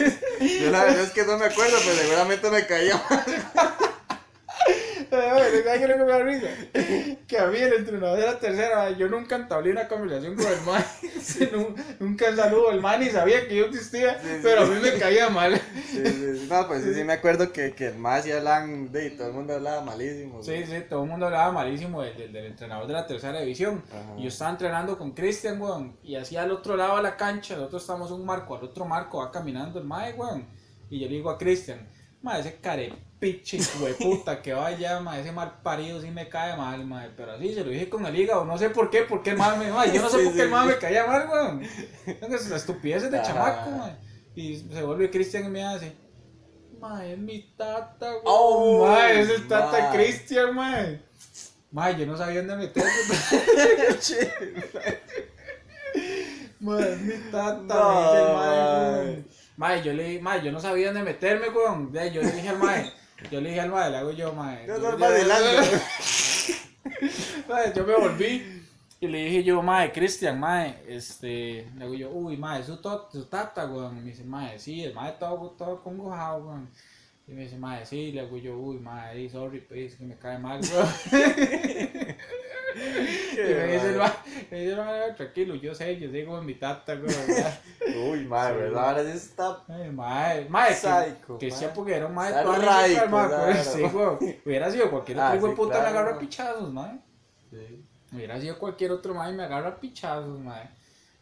Yo 0.62 0.72
la 0.72 0.84
verdad 0.86 1.02
es 1.04 1.12
que 1.12 1.24
no 1.26 1.38
me 1.38 1.46
acuerdo, 1.46 1.78
pero 1.84 1.96
seguramente 1.98 2.50
me 2.50 2.66
caía 2.66 2.96
mal. 3.10 3.26
Ay, 5.18 5.62
¿sabes 5.64 5.78
qué 5.80 5.84
es 5.84 5.90
lo 5.90 5.98
que 5.98 6.04
me 6.04 6.12
da 6.12 6.20
risa? 6.24 6.48
Que 7.28 7.40
a 7.40 7.48
mí 7.48 7.58
el 7.58 7.74
entrenador 7.74 8.20
de 8.20 8.26
la 8.26 8.40
tercera, 8.40 8.92
yo 8.92 9.08
nunca 9.08 9.36
entablé 9.36 9.72
una 9.72 9.88
conversación 9.88 10.36
con 10.36 10.46
el 10.46 10.62
man, 10.62 10.84
Nu- 11.52 11.76
nunca 12.00 12.36
saludo, 12.36 12.72
el 12.72 12.82
man 12.82 13.00
ni 13.00 13.10
sabía 13.10 13.48
que 13.48 13.56
yo 13.56 13.66
existía, 13.66 14.20
Sí, 14.22 14.28
sí. 14.28 14.40
pero 14.44 14.62
a 14.62 14.66
mí 14.66 14.76
me 14.82 14.94
caía 15.00 15.30
mal. 15.30 15.60
Sí, 15.90 16.06
sí. 16.06 16.48
No, 16.50 16.68
pues 16.68 16.84
sí, 16.84 16.94
sí 16.94 17.04
me 17.04 17.14
acuerdo 17.14 17.52
que, 17.52 17.74
que 17.74 17.88
el 17.88 17.98
más 17.98 18.26
y 18.28 18.32
hablan, 18.32 18.92
de, 18.92 19.10
todo 19.12 19.28
el 19.28 19.34
mundo 19.34 19.54
hablaba 19.56 19.82
malísimo. 19.82 20.44
Sí, 20.44 20.64
sí, 20.66 20.76
todo 20.90 21.04
el 21.04 21.10
mundo 21.10 21.26
hablaba 21.26 21.52
malísimo 21.52 22.02
del, 22.02 22.16
del- 22.18 22.32
del 22.34 22.46
entrenador 22.46 22.88
de 22.88 22.94
la 22.94 23.08
tercera 23.08 23.40
división. 23.40 23.84
Ajá. 23.90 24.14
Y 24.18 24.24
yo 24.24 24.28
estaba 24.30 24.52
entrenando 24.52 24.98
con 24.98 25.12
Cristian, 25.14 25.60
weón, 25.62 25.98
y 26.04 26.16
así 26.16 26.38
al 26.38 26.52
otro 26.52 26.76
lado 26.78 26.98
de 26.98 27.04
la 27.04 27.16
cancha, 27.18 27.56
nosotros 27.56 27.82
estamos 27.82 28.12
un 28.12 28.26
marco, 28.26 28.56
al 28.56 28.64
otro 28.66 28.86
marco 28.86 29.18
va 29.20 29.32
caminando 29.32 29.80
el 29.80 29.86
mae, 29.86 30.14
weón. 30.14 30.48
Y 30.90 31.00
yo 31.00 31.08
le 31.08 31.16
digo 31.16 31.30
a 31.32 31.38
Cristian, 31.38 31.88
mae, 32.22 32.42
ese 32.42 32.58
carepiche, 33.34 33.60
puta 34.00 34.42
que 34.42 34.54
vaya, 34.54 35.00
mae, 35.00 35.22
ese 35.22 35.32
mal 35.32 35.60
parido 35.64 36.02
sí 36.02 36.10
me 36.12 36.28
cae 36.30 36.56
mal, 36.56 36.86
mae. 36.86 37.10
Pero 37.16 37.34
así 37.34 37.54
se 37.54 37.64
lo 37.64 37.70
dije 37.72 37.90
con 37.90 38.06
el 38.06 38.16
hígado, 38.16 38.46
no 38.46 38.58
sé 38.58 38.70
por 38.70 38.90
qué, 38.90 39.02
porque 39.04 39.32
el 39.32 39.38
mae 39.38 39.58
me, 39.58 39.66
yo 39.94 40.02
no 40.02 40.10
sé 40.10 40.20
Sí, 40.20 40.26
por 40.26 40.34
qué 40.36 40.44
sí, 40.44 40.50
sí. 40.50 40.68
me 40.68 40.78
caía 40.78 41.06
mal, 41.08 41.28
weón. 41.30 41.62
Entonces, 42.06 42.50
la 42.50 42.58
estupidez 42.58 43.10
de 43.10 43.18
Ajá. 43.20 43.28
chamaco. 43.28 43.90
Y 44.36 44.56
se 44.58 44.84
vuelve 44.84 45.10
Cristian 45.10 45.46
y 45.46 45.50
me 45.50 45.64
hace, 45.64 45.96
mae, 46.80 47.14
es 47.14 47.18
mi 47.18 47.42
tata, 47.58 48.06
weón. 48.12 48.22
Oh, 48.26 48.98
es 48.98 49.30
el 49.30 49.48
tata. 49.48 49.92
Cristian, 49.92 50.54
mae. 50.56 51.02
Mae, 51.72 51.98
yo 51.98 52.06
no 52.06 52.16
sabía 52.18 52.40
dónde 52.42 52.56
meterme. 52.56 52.92
Mae, 56.60 56.92
es 56.94 57.02
mi 57.02 57.32
tata, 57.32 57.62
No, 57.64 57.96
me 57.96 58.02
dice 58.02 58.34
mae. 58.34 59.24
Mae, 59.58 59.82
yo 59.84 59.94
le 59.94 60.04
dije, 60.04 60.22
mae, 60.22 60.44
yo 60.44 60.52
no 60.52 60.60
sabía 60.60 60.88
dónde 60.88 61.04
meterme, 61.04 61.50
weón. 61.50 61.92
Yo 61.94 62.22
le 62.22 62.32
dije 62.32 62.50
al 62.50 62.58
mae, 62.60 62.92
yo 63.32 63.42
le 63.42 63.50
dije 63.50 63.62
al 63.62 63.70
mae, 63.72 63.90
le 63.92 63.98
hago 63.98 64.12
yo, 64.12 64.34
mae. 64.34 64.66
Yo 64.68 64.78
Yo- 64.78 64.92
no 64.92 64.98
yo- 67.76 67.86
me 67.86 67.96
volví 67.96 68.62
y 69.00 69.08
le 69.08 69.26
dije 69.26 69.44
yo, 69.44 69.62
mae, 69.62 69.92
Cristian, 69.92 70.40
mae, 70.40 70.82
este, 70.88 71.70
le 71.78 71.84
hago 71.86 71.94
yo, 71.94 72.10
uy, 72.12 72.38
mae, 72.38 72.64
su, 72.64 72.78
to- 72.78 73.10
su 73.12 73.26
tata, 73.26 73.66
weón. 73.66 73.96
Me 73.96 74.02
dice, 74.02 74.24
mae, 74.24 74.58
sí, 74.60 74.84
el 74.84 74.94
mae 74.94 75.14
todo, 75.14 75.52
todo 75.52 75.82
congojado, 75.84 76.46
weón. 76.46 76.70
Y 77.28 77.32
me 77.34 77.42
dice, 77.44 77.58
mae, 77.58 77.86
sí, 77.86 78.12
le 78.12 78.22
hago 78.22 78.38
yo, 78.38 78.56
uy, 78.58 78.78
mae, 78.78 79.28
sorry, 79.30 79.60
pues, 79.62 79.96
que 79.96 80.06
me 80.06 80.16
cae 80.18 80.38
mal, 80.38 80.62
weón. 80.62 80.88
Y 82.76 83.38
me 83.38 83.68
dice 83.74 83.90
el 83.90 83.98
me 84.52 84.60
dice 84.60 84.74
el 85.08 85.16
tranquilo, 85.16 85.56
yo 85.56 85.74
sé, 85.74 85.98
yo 85.98 86.12
sigo 86.12 86.38
en 86.38 86.46
mi 86.46 86.56
tata, 86.56 86.94
weón. 86.94 87.08
ya". 87.38 87.62
Uy, 88.12 88.26
madre, 88.26 88.56
Sí. 88.56 88.60
¿verdad? 88.62 88.90
Ahora 88.90 89.04
sí 89.04 89.10
está 89.18 89.64
Ay, 89.68 89.92
mae, 90.50 90.70
que- 90.70 90.76
Psycho, 90.76 91.38
que 91.38 91.50
mae. 91.50 91.58
sea 91.58 91.74
porque 91.74 91.96
era 91.96 92.08
un 92.08 92.14
mae 92.14 92.30
Está 92.30 92.44
toda 92.44 92.58
la 92.60 93.10
pues, 93.10 93.66
sí. 93.68 94.40
Hubiera 94.46 94.72
sido 94.72 94.90
cualquier 94.92 95.20
otro 95.20 95.36
hijo 95.38 95.48
de 95.48 95.56
puta 95.56 95.82
me 95.82 95.88
agarra 95.88 96.20
pichazos, 96.20 96.74
mae. 96.74 97.00
Sí. 97.50 97.86
Hubiera 98.12 98.40
sido 98.42 98.60
cualquier 98.60 98.92
otro 98.92 99.14
y 99.30 99.34
me 99.34 99.44
agarra 99.44 99.80
pichazos, 99.80 100.40
mae. 100.40 100.70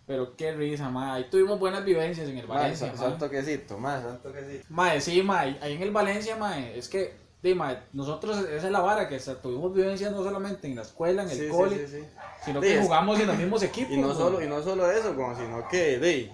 Pero 0.06 0.36
qué 0.36 0.52
risa, 0.52 0.90
mae. 0.90 1.12
Ahí 1.12 1.30
tuvimos 1.30 1.60
buenas 1.60 1.86
vivencias 1.86 2.28
en 2.28 2.38
el 2.38 2.48
Mae, 2.48 2.58
Valencia, 2.58 2.88
mae. 2.88 2.98
son 2.98 3.18
toquecitos, 3.18 3.80
más, 3.80 4.04
son 4.04 4.22
toquecitos. 4.22 4.70
Mae, 4.70 5.00
sí, 5.00 5.22
mae. 5.24 5.58
Ahí 5.62 5.74
en 5.76 5.82
el 5.82 5.92
Valencia, 5.92 6.36
mae. 6.36 6.78
Es 6.78 6.90
que, 6.90 7.14
di, 7.42 7.56
mae, 7.56 7.80
nosotros, 7.94 8.38
esa 8.40 8.66
es 8.68 8.72
la 8.72 8.82
vara, 8.82 9.08
que 9.08 9.16
o 9.16 9.20
sea, 9.20 9.36
tuvimos 9.42 9.74
vivencias 9.74 10.12
no 10.12 10.22
solamente 10.24 10.68
en 10.68 10.76
la 10.76 10.82
escuela, 10.82 11.24
en 11.24 11.30
el 11.30 11.38
Sí, 11.38 11.44
sí, 11.46 11.50
cole, 11.50 11.88
sí, 11.88 12.00
sí. 12.00 12.06
sino 12.44 12.62
Sí, 12.62 12.68
que 12.68 12.82
jugamos 12.82 13.18
en 13.20 13.28
los 13.28 13.38
mismos 13.44 13.64
equipos. 13.64 13.94
Y 13.94 13.98
no 13.98 14.14
solo, 14.14 14.44
y 14.44 14.48
no 14.48 14.62
solo 14.62 14.92
eso, 14.92 15.16
como 15.16 15.34
sino 15.38 15.66
que 15.70 15.98
de, 16.00 16.32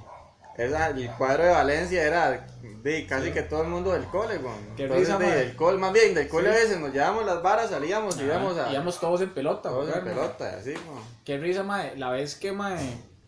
esa, 0.57 0.87
el 0.89 1.09
cuadro 1.11 1.43
de 1.43 1.51
Valencia 1.51 2.03
era 2.03 2.47
de 2.83 3.05
casi 3.05 3.31
que 3.31 3.43
todo 3.43 3.61
el 3.61 3.67
mundo 3.69 3.91
del 3.91 4.05
cole. 4.05 4.39
Qué 4.75 4.83
Entonces, 4.85 5.07
risa, 5.07 5.19
de, 5.19 5.25
mae. 5.27 5.35
del 5.37 5.55
cole, 5.55 5.77
más 5.77 5.93
bien, 5.93 6.15
del 6.15 6.27
cole 6.27 6.49
Sí. 6.49 6.55
a 6.55 6.59
veces 6.59 6.79
nos 6.79 6.91
llevamos 6.91 7.23
las 7.23 7.41
varas, 7.43 7.69
salíamos 7.69 8.15
y 8.17 8.21
Ajá, 8.21 8.25
íbamos 8.27 8.57
a 8.57 8.71
Íbamos 8.71 8.99
todos 8.99 9.21
en 9.21 9.29
pelota, 9.29 9.69
todos 9.69 9.85
en 9.87 10.03
mae. 10.03 10.13
pelota, 10.13 10.57
así, 10.57 10.71
weón. 10.71 11.03
Qué 11.23 11.37
risa, 11.37 11.61
mae. 11.61 11.95
La 11.97 12.09
vez 12.09 12.35
que, 12.35 12.51
mae, 12.51 12.77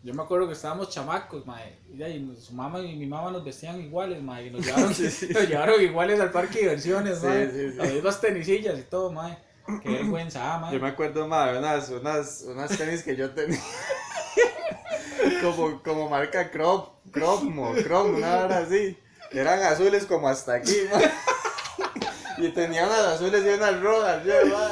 Yo 0.03 0.13
me 0.15 0.23
acuerdo 0.23 0.47
que 0.47 0.53
estábamos 0.53 0.89
chamacos, 0.89 1.45
mae. 1.45 1.77
Y 1.93 2.35
su 2.39 2.53
mamá 2.53 2.79
y 2.79 2.95
mi 2.95 3.05
mamá 3.05 3.29
nos 3.29 3.43
vestían 3.43 3.79
iguales, 3.79 4.21
mae. 4.21 4.47
Y 4.47 4.49
nos 4.51 4.65
llevaron, 4.65 4.93
Sí, 4.95 5.09
sí, 5.11 5.29
nos 5.31 5.47
llevaron 5.47 5.81
iguales 5.81 6.19
al 6.19 6.31
parque 6.31 6.55
de 6.55 6.61
diversiones, 6.63 7.19
Sí, 7.19 7.25
mae. 7.27 7.51
sí, 7.51 7.71
sí. 7.71 7.77
Las 7.77 7.93
mismas 7.93 8.21
tenisillas 8.21 8.79
y 8.79 8.83
todo, 8.83 9.11
mae. 9.11 9.37
Qué 9.83 9.89
vergüenza, 9.89 10.55
ah, 10.55 10.59
mae. 10.59 10.73
Yo 10.73 10.79
me 10.79 10.87
acuerdo 10.87 11.21
de 11.21 11.27
unas, 11.27 11.89
unas, 11.89 12.41
unas 12.47 12.77
tenis 12.77 13.03
que 13.03 13.15
yo 13.15 13.29
tenía. 13.31 13.59
como, 15.41 15.81
como 15.83 16.09
marca 16.09 16.49
Crop, 16.49 16.95
Cropmo, 17.11 17.75
Chrome, 17.75 18.17
una 18.17 18.37
hora 18.45 18.57
así. 18.59 18.97
Eran 19.31 19.61
azules 19.61 20.05
como 20.05 20.27
hasta 20.27 20.55
aquí, 20.55 20.75
ma. 20.91 20.99
Y 22.41 22.49
tenía 22.49 22.85
unas 22.85 22.99
azules 22.99 23.43
y 23.45 23.49
unas 23.49 23.79
rojas, 23.81 24.23
yo, 24.25 24.33
ma. 24.47 24.71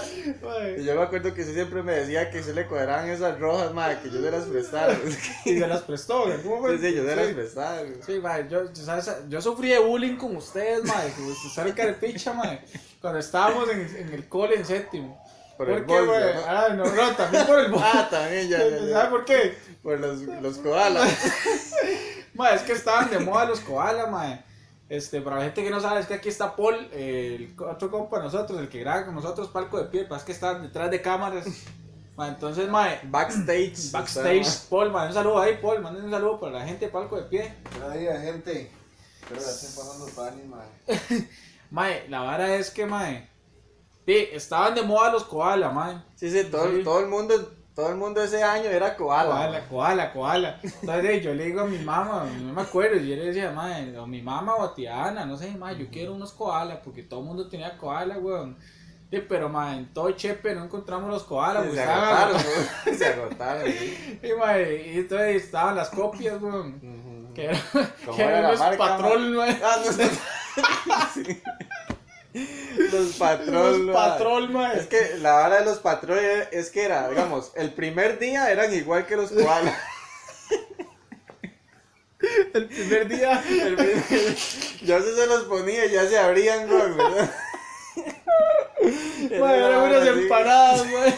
Y 0.78 0.84
yo 0.84 0.96
me 0.96 1.02
acuerdo 1.04 1.34
que 1.34 1.42
usted 1.42 1.54
siempre 1.54 1.84
me 1.84 1.94
decía 1.94 2.30
que 2.32 2.42
se 2.42 2.54
le 2.54 2.66
cuadraban 2.66 3.10
esas 3.10 3.40
rojas, 3.40 3.74
ma, 3.74 4.00
que 4.02 4.10
yo 4.10 4.22
se 4.22 4.32
las 4.32 4.44
prestara. 4.46 4.98
Y 5.46 5.60
se 5.60 5.68
las 5.68 5.82
prestó, 5.84 6.26
¿en 6.26 6.34
algún 6.34 6.80
Sí, 6.80 6.88
sí, 6.88 6.96
yo 6.96 7.06
se 7.06 7.16
las 7.16 7.28
Sí. 7.28 7.34
prestaba. 7.34 7.82
Sí, 8.06 8.20
mae, 8.20 8.48
yo, 8.50 8.66
yo, 8.74 8.84
¿sabes? 8.84 9.10
yo 9.30 9.42
sufrí 9.42 9.70
de 9.70 9.80
bullying 9.80 10.16
con 10.18 10.36
ustedes, 10.36 10.84
mae, 10.84 11.12
con 11.12 11.26
usted 11.26 11.68
el 11.68 11.76
carepicha, 11.76 12.34
mae, 12.34 12.62
cuando 13.02 13.20
estábamos 13.20 13.70
en, 13.70 13.82
en 13.96 14.14
el 14.14 14.28
cole 14.28 14.56
en 14.56 14.66
séptimo. 14.66 15.24
Por 15.58 15.70
el 15.70 15.86
qué, 15.86 16.00
bolso. 16.02 16.46
Ah, 16.48 16.70
no, 16.74 16.86
no, 16.86 17.16
también 17.16 17.46
por 17.46 17.60
el 17.60 17.68
bolso. 17.72 17.86
Ah, 17.94 18.08
también, 18.10 18.48
ya, 18.48 18.60
ya, 18.60 18.78
ya. 18.80 18.94
¿Sabes 18.94 19.10
por 19.10 19.26
qué? 19.26 19.58
Por 19.84 20.00
los, 20.00 20.22
los 20.22 20.58
koalas. 20.58 21.12
Mae, 22.34 22.56
es 22.56 22.62
que 22.62 22.72
estaban 22.72 23.10
de 23.10 23.20
moda 23.20 23.44
los 23.46 23.60
koalas, 23.60 24.10
mae. 24.10 24.42
Este, 24.90 25.22
para 25.22 25.38
la 25.38 25.44
gente 25.44 25.64
que 25.64 25.70
no 25.70 25.80
sabe, 25.80 26.00
es 26.02 26.08
que 26.08 26.16
aquí 26.16 26.30
está 26.30 26.56
Paul, 26.56 26.76
eh, 26.92 27.36
el 27.56 27.64
otro 27.64 27.92
compa 27.92 28.18
de 28.18 28.24
nosotros, 28.24 28.60
el 28.60 28.70
que 28.70 28.80
graba 28.80 29.06
con 29.06 29.14
nosotros, 29.16 29.48
palco 29.50 29.78
de 29.78 29.86
pie, 29.86 30.08
es 30.10 30.24
que 30.24 30.32
están 30.32 30.64
detrás 30.64 30.90
de 30.90 31.02
cámaras. 31.02 31.46
Mae, 32.18 32.30
entonces, 32.32 32.68
mae, 32.68 33.00
Backstage. 33.06 33.92
backstage, 33.94 34.68
Paul, 34.70 34.92
mae, 34.92 35.08
un 35.08 35.14
saludo 35.14 35.40
ahí, 35.40 35.58
Paul, 35.62 35.80
manden 35.82 36.04
un 36.04 36.12
saludo 36.12 36.38
para 36.38 36.60
la 36.60 36.66
gente 36.66 36.88
de 36.88 36.92
palco 36.92 37.16
de 37.16 37.24
pie. 37.24 37.54
Días, 37.98 38.22
gente. 38.22 38.70
Espero 39.22 39.40
la 39.42 39.48
estén 39.50 39.70
pasando 39.74 40.06
pan 40.08 40.42
y 40.44 40.48
mae. 40.48 41.28
Mae, 41.72 42.10
la 42.10 42.20
vara 42.20 42.56
es 42.56 42.72
que, 42.72 42.86
mae, 42.86 43.30
sí, 44.06 44.28
estaban 44.34 44.76
de 44.76 44.82
moda 44.82 45.14
los 45.14 45.24
koalas, 45.24 45.74
mae. 45.74 46.04
Sí, 46.16 46.30
sí, 46.30 46.44
todo, 46.52 46.70
Sí. 46.70 46.84
todo 46.84 47.00
el 47.00 47.08
mundo, 47.08 47.36
todo 47.80 47.92
el 47.92 47.96
mundo 47.96 48.22
ese 48.22 48.44
año 48.44 48.66
era 48.66 48.94
koala. 48.98 49.30
Koala, 49.30 49.68
koala, 49.70 50.12
koala. 50.12 50.60
Entonces 50.62 51.24
yo 51.24 51.34
le 51.34 51.46
digo 51.46 51.62
a 51.62 51.66
mi 51.66 51.78
mamá, 51.78 52.26
no 52.42 52.54
me 52.54 52.62
acuerdo, 52.62 52.98
yo 52.98 53.16
le 53.16 53.28
decía, 53.28 53.52
madre, 53.52 53.98
o 53.98 54.06
mi 54.06 54.22
mamá 54.22 54.56
o 54.56 54.64
a 54.64 54.76
tía 54.76 55.06
Ana, 55.06 55.26
no 55.26 55.38
sé, 55.38 55.52
madre, 55.52 55.86
yo 55.86 55.90
quiero 55.90 56.14
unos 56.14 56.34
koalas, 56.34 56.80
porque 56.84 57.04
todo 57.04 57.22
el 57.22 57.28
mundo 57.28 57.48
tenía 57.48 57.78
koala, 57.78 58.18
weón. 58.18 58.58
Sí, 59.10 59.24
pero 59.30 59.50
en 59.72 59.94
todo 59.94 60.12
Chepe 60.12 60.54
no 60.56 60.66
encontramos 60.66 61.10
los 61.10 61.24
koalas, 61.24 61.64
se 61.64 61.70
pues 61.70 61.80
estaban 61.80 62.04
agotaron. 62.04 62.42
¿no? 62.86 62.94
se 62.94 63.06
agotaron. 63.08 63.74
Y, 64.24 64.34
madre, 64.38 64.92
y 64.92 64.98
entonces 64.98 65.44
estaban 65.44 65.76
las 65.78 65.90
copias, 65.90 66.42
weón. 66.42 66.76
Ujú. 66.76 67.34
Que 67.34 67.46
eran, 67.46 67.62
¿Cómo 68.06 68.18
que 68.18 68.24
era 68.24 68.42
la 68.42 68.58
marca, 68.58 68.78
patrol, 68.78 69.30
ma? 69.32 69.46
Ah, 69.64 69.78
no, 69.86 69.92
sí. 71.14 71.42
Los 72.92 73.16
patrol. 73.18 73.86
Los 73.88 73.96
patrol. 73.96 74.56
Es 74.76 74.88
que 74.88 75.18
la 75.22 75.34
vara 75.34 75.60
de 75.60 75.66
los 75.66 75.80
patrol 75.80 76.20
es 76.52 76.70
que 76.70 76.84
era, 76.84 77.10
digamos, 77.10 77.52
el 77.56 77.74
primer 77.74 78.20
día 78.20 78.50
eran 78.52 78.74
igual 78.74 79.06
que 79.06 79.16
los 79.16 79.32
koalas. 79.32 79.78
El 82.54 82.66
primer 82.68 83.08
día. 83.08 83.42
El 83.50 83.76
primer- 83.76 84.36
ya 84.84 85.02
se, 85.02 85.16
se 85.16 85.26
los 85.28 85.44
ponía 85.46 85.86
y 85.86 85.92
ya 85.92 86.06
se 86.06 86.18
abrían, 86.18 86.68
güey, 86.68 86.92
¿verdad? 86.94 87.32
Una 89.32 89.56
eran 89.56 89.82
unas 89.84 90.08
empanadas, 90.08 90.86
madre. 90.86 91.14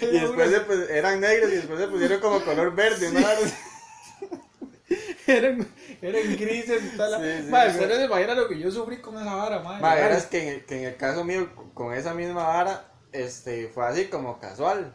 Y 0.00 0.06
después 0.18 0.50
se, 0.50 0.60
pues, 0.60 0.90
eran 0.90 1.20
negros 1.20 1.52
y 1.52 1.56
después 1.56 1.78
se 1.78 1.86
pusieron 1.88 2.20
como 2.20 2.40
color 2.44 2.74
verde, 2.74 3.10
¿no? 3.12 3.20
Eran, 5.28 5.66
eran 6.02 6.36
grises 6.36 6.82
y 6.84 6.96
tal. 6.96 7.14
Sí, 7.22 7.42
sí, 7.44 7.50
madre, 7.50 7.70
sí. 7.70 7.78
ustedes 7.78 7.98
se 7.98 8.04
imaginan 8.04 8.36
lo 8.36 8.48
que 8.48 8.58
yo 8.58 8.70
sufrí 8.70 8.98
con 9.00 9.16
esa 9.16 9.34
vara, 9.34 9.58
madre. 9.60 9.82
Ma, 9.82 9.94
verás 9.94 10.26
que 10.26 10.42
en, 10.42 10.48
el, 10.54 10.64
que 10.64 10.78
en 10.78 10.84
el 10.88 10.96
caso 10.96 11.24
mío, 11.24 11.48
con 11.74 11.92
esa 11.94 12.14
misma 12.14 12.44
vara, 12.44 12.84
este, 13.12 13.68
fue 13.68 13.86
así 13.86 14.06
como 14.06 14.38
casual. 14.38 14.92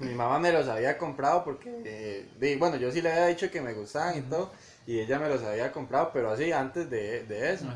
Mi 0.00 0.14
mamá 0.14 0.38
me 0.38 0.52
los 0.52 0.66
había 0.68 0.98
comprado 0.98 1.44
porque, 1.44 1.70
eh, 1.84 2.28
di- 2.40 2.56
bueno, 2.56 2.76
yo 2.76 2.90
sí 2.90 3.00
le 3.02 3.12
había 3.12 3.26
dicho 3.26 3.50
que 3.50 3.60
me 3.60 3.72
gustaban 3.74 4.18
y 4.18 4.22
todo, 4.22 4.50
y 4.86 4.98
ella 4.98 5.18
me 5.18 5.28
los 5.28 5.42
había 5.42 5.70
comprado, 5.70 6.10
pero 6.12 6.30
así 6.30 6.50
antes 6.52 6.90
de, 6.90 7.24
de 7.24 7.52
eso. 7.52 7.66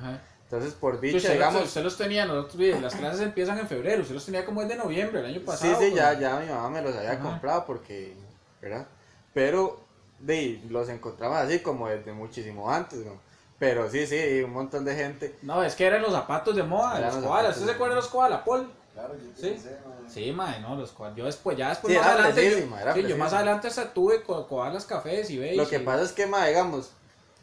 Entonces, 0.44 0.74
por 0.74 1.00
Sí, 1.00 1.06
dicha, 1.08 1.18
usted, 1.18 1.34
digamos, 1.34 1.62
usted 1.64 1.82
los 1.82 1.96
tenía, 1.96 2.24
nosotros, 2.26 2.80
las 2.80 2.94
clases 2.94 3.20
empiezan 3.20 3.58
en 3.58 3.68
febrero, 3.68 4.02
usted 4.02 4.14
los 4.14 4.24
tenía 4.24 4.44
como 4.44 4.62
el 4.62 4.68
de 4.68 4.76
noviembre, 4.76 5.20
el 5.20 5.26
año 5.26 5.40
sí, 5.40 5.46
pasado. 5.46 5.74
sí, 5.78 5.90
pues. 5.90 5.94
ya, 5.94 6.18
ya 6.18 6.36
mi 6.40 6.46
mamá 6.46 6.70
me 6.70 6.82
los 6.82 6.96
había 6.96 7.18
comprado 7.20 7.64
porque, 7.66 8.14
¿verdad? 8.60 8.86
Pero, 9.34 9.85
di, 10.18 10.62
los 10.70 10.88
encontraba 10.88 11.40
así 11.40 11.60
como 11.60 11.88
desde 11.88 12.12
muchísimo 12.12 12.70
antes, 12.70 12.98
¿no? 13.00 13.12
Pero 13.58 13.88
sí, 13.90 14.06
sí, 14.06 14.42
un 14.44 14.52
montón 14.52 14.84
de 14.84 14.94
gente. 14.94 15.34
No, 15.42 15.62
es 15.62 15.74
que 15.74 15.86
eran 15.86 16.02
los 16.02 16.12
zapatos 16.12 16.54
de 16.54 16.62
moda, 16.62 16.98
Eran 16.98 17.14
los 17.16 17.24
koalas. 17.24 17.50
¿Usted 17.56 17.62
de 17.62 17.68
se 17.68 17.74
acuerda 17.74 17.94
de 17.94 18.00
los 18.02 18.08
koalas, 18.10 18.40
Paul? 18.44 18.70
Claro, 18.92 19.14
yo 19.14 19.20
Sí. 19.34 19.48
pensé, 19.50 19.70
mae. 19.86 20.10
Sí, 20.10 20.32
madre, 20.32 20.60
no, 20.60 20.76
los 20.76 20.90
koalas. 20.92 21.16
Yo 21.16 21.24
después, 21.24 21.56
ya 21.56 21.70
después 21.70 21.92
Sí, 21.92 21.98
más 21.98 22.06
era 22.06 22.14
adelante. 22.24 22.50
Yo, 22.50 22.94
sí, 22.94 23.08
yo 23.08 23.16
más 23.16 23.32
adelante 23.32 23.68
hasta 23.68 23.92
tuve 23.94 24.22
ko- 24.22 24.46
koalas 24.46 24.84
cafés 24.84 25.30
y 25.30 25.38
beige. 25.38 25.56
Lo 25.56 25.66
que 25.68 25.76
y- 25.76 25.80
pasa 25.80 26.02
es 26.02 26.12
que, 26.12 26.26
ma, 26.26 26.46
digamos, 26.46 26.90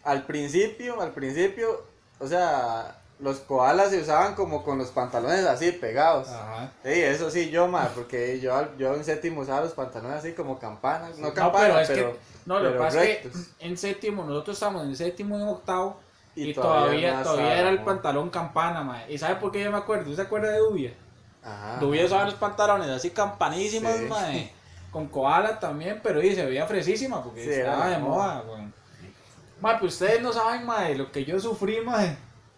al 0.04 0.24
principio, 0.26 1.02
al 1.02 1.12
principio, 1.14 1.84
o 2.20 2.28
sea, 2.28 3.00
los 3.20 3.40
koalas 3.40 3.90
se 3.90 4.00
usaban 4.02 4.36
como 4.36 4.64
con 4.64 4.78
los 4.78 4.90
pantalones 4.90 5.46
así 5.46 5.72
pegados. 5.72 6.28
Ajá. 6.30 6.72
Sí, 6.84 6.90
eso 6.92 7.30
sí, 7.32 7.50
yo, 7.50 7.68
ma, 7.68 7.88
porque 7.96 8.40
yo, 8.40 8.68
yo 8.78 8.94
en 8.96 9.04
séptimo 9.04 9.42
usaba 9.42 9.62
los 9.62 9.74
pantalones 9.74 10.20
así 10.20 10.34
como 10.34 10.60
campanas, 10.60 11.18
no 11.18 11.28
No, 11.30 11.34
campanas, 11.34 11.68
pero 11.68 11.80
es 11.80 11.88
pero, 11.88 12.12
que, 12.14 12.20
no, 12.46 12.60
lo 12.60 12.74
que 12.74 12.78
pasa 12.80 13.04
es 13.04 13.20
que 13.20 13.30
en 13.60 13.78
séptimo, 13.78 14.24
nosotros 14.24 14.56
estamos 14.58 14.84
en 14.84 14.96
séptimo 14.96 15.38
y 15.38 15.42
en 15.42 15.48
octavo, 15.48 16.00
y, 16.36 16.50
Y 16.50 16.54
todavía, 16.54 17.22
todavía 17.22 17.60
era 17.60 17.70
el 17.70 17.84
pantalón 17.84 18.30
campana, 18.32 18.82
madre. 18.82 19.14
¿Y 19.14 19.18
sabe 19.20 19.36
por 19.36 19.52
qué 19.52 19.64
yo 19.64 19.72
me 19.72 19.78
acuerdo? 19.78 20.04
¿Usted 20.10 20.16
se 20.24 20.28
acuerda 20.28 20.50
de 20.52 20.58
Dubia? 20.60 20.94
Ajá. 21.44 21.78
Dubia 21.80 22.06
usaba 22.06 22.26
los 22.26 22.34
pantalones 22.36 22.88
así 22.90 23.12
campanísimas, 23.12 23.98
Sí. 23.98 24.06
mae. 24.10 24.54
Con 24.92 25.08
koala 25.08 25.60
también, 25.60 26.00
pero 26.04 26.22
y 26.24 26.34
se 26.36 26.46
veía 26.46 26.66
fresísima 26.66 27.24
porque 27.24 27.44
Sí, 27.44 27.50
estaba 27.52 27.88
de 27.90 27.98
moda. 28.00 28.44
weón. 28.48 28.74
Mae, 29.62 29.78
pues 29.80 29.94
ustedes 29.94 30.22
no 30.22 30.34
saben, 30.34 30.66
mae, 30.66 30.96
lo 30.96 31.12
que 31.12 31.24
yo 31.24 31.40
sufrí, 31.40 31.82
mae. 31.82 32.18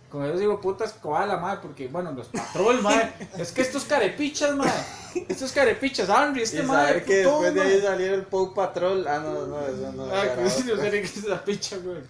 Con 0.10 0.24
esos 0.24 0.40
digo 0.40 0.62
putas 0.62 0.94
koala, 0.94 1.38
mae, 1.38 1.58
porque 1.58 1.88
bueno, 1.88 2.12
los 2.14 2.28
patrol, 2.28 2.82
mae. 2.82 3.14
es 3.38 3.52
que 3.52 3.62
estos 3.62 3.84
carepichas, 3.84 4.56
mae. 4.56 4.72
Estos 5.30 5.52
carepichas, 5.52 6.10
Henry, 6.10 6.44
este 6.44 6.64
mae. 6.64 6.88
saber 6.88 7.06
que 7.06 7.24
putón, 7.24 7.44
después 7.44 7.54
de 7.68 7.74
ahí 7.74 7.82
saliera 7.82 8.14
el 8.16 8.24
Paw 8.24 8.54
Patrol, 8.54 9.08
ah, 9.08 9.20
no, 9.20 9.46
no, 9.48 9.60
eso 9.66 9.92
no. 9.94 10.06
Ah, 10.06 10.24
que 10.36 10.50
sí, 10.50 10.64
yo 10.68 10.80
que 10.80 11.02
es 11.02 11.18
esa 11.18 11.44
picha, 11.44 11.78
güey. 11.78 12.02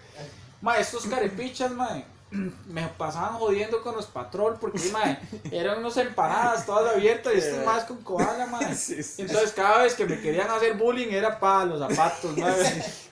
Ma, 0.61 0.77
estos 0.77 1.05
carepichas, 1.05 1.71
ma, 1.71 2.01
me 2.67 2.87
pasaban 2.97 3.33
jodiendo 3.37 3.81
con 3.81 3.95
los 3.95 4.07
patrol 4.07 4.57
porque, 4.59 4.79
ma, 4.91 5.17
eran 5.51 5.79
unas 5.79 5.97
empanadas 5.97 6.65
todas 6.65 6.95
abiertas 6.95 7.33
y 7.33 7.37
estos 7.37 7.65
más 7.65 7.83
con 7.85 7.97
koala, 8.03 8.45
ma. 8.51 8.73
Sí, 8.73 9.01
sí. 9.03 9.21
Entonces 9.21 9.51
cada 9.51 9.83
vez 9.83 9.93
que 9.93 10.05
me 10.05 10.19
querían 10.19 10.49
hacer 10.49 10.73
bullying 10.75 11.09
era 11.11 11.39
para 11.39 11.65
los 11.65 11.79
zapatos, 11.79 12.35
ma. 12.37 12.53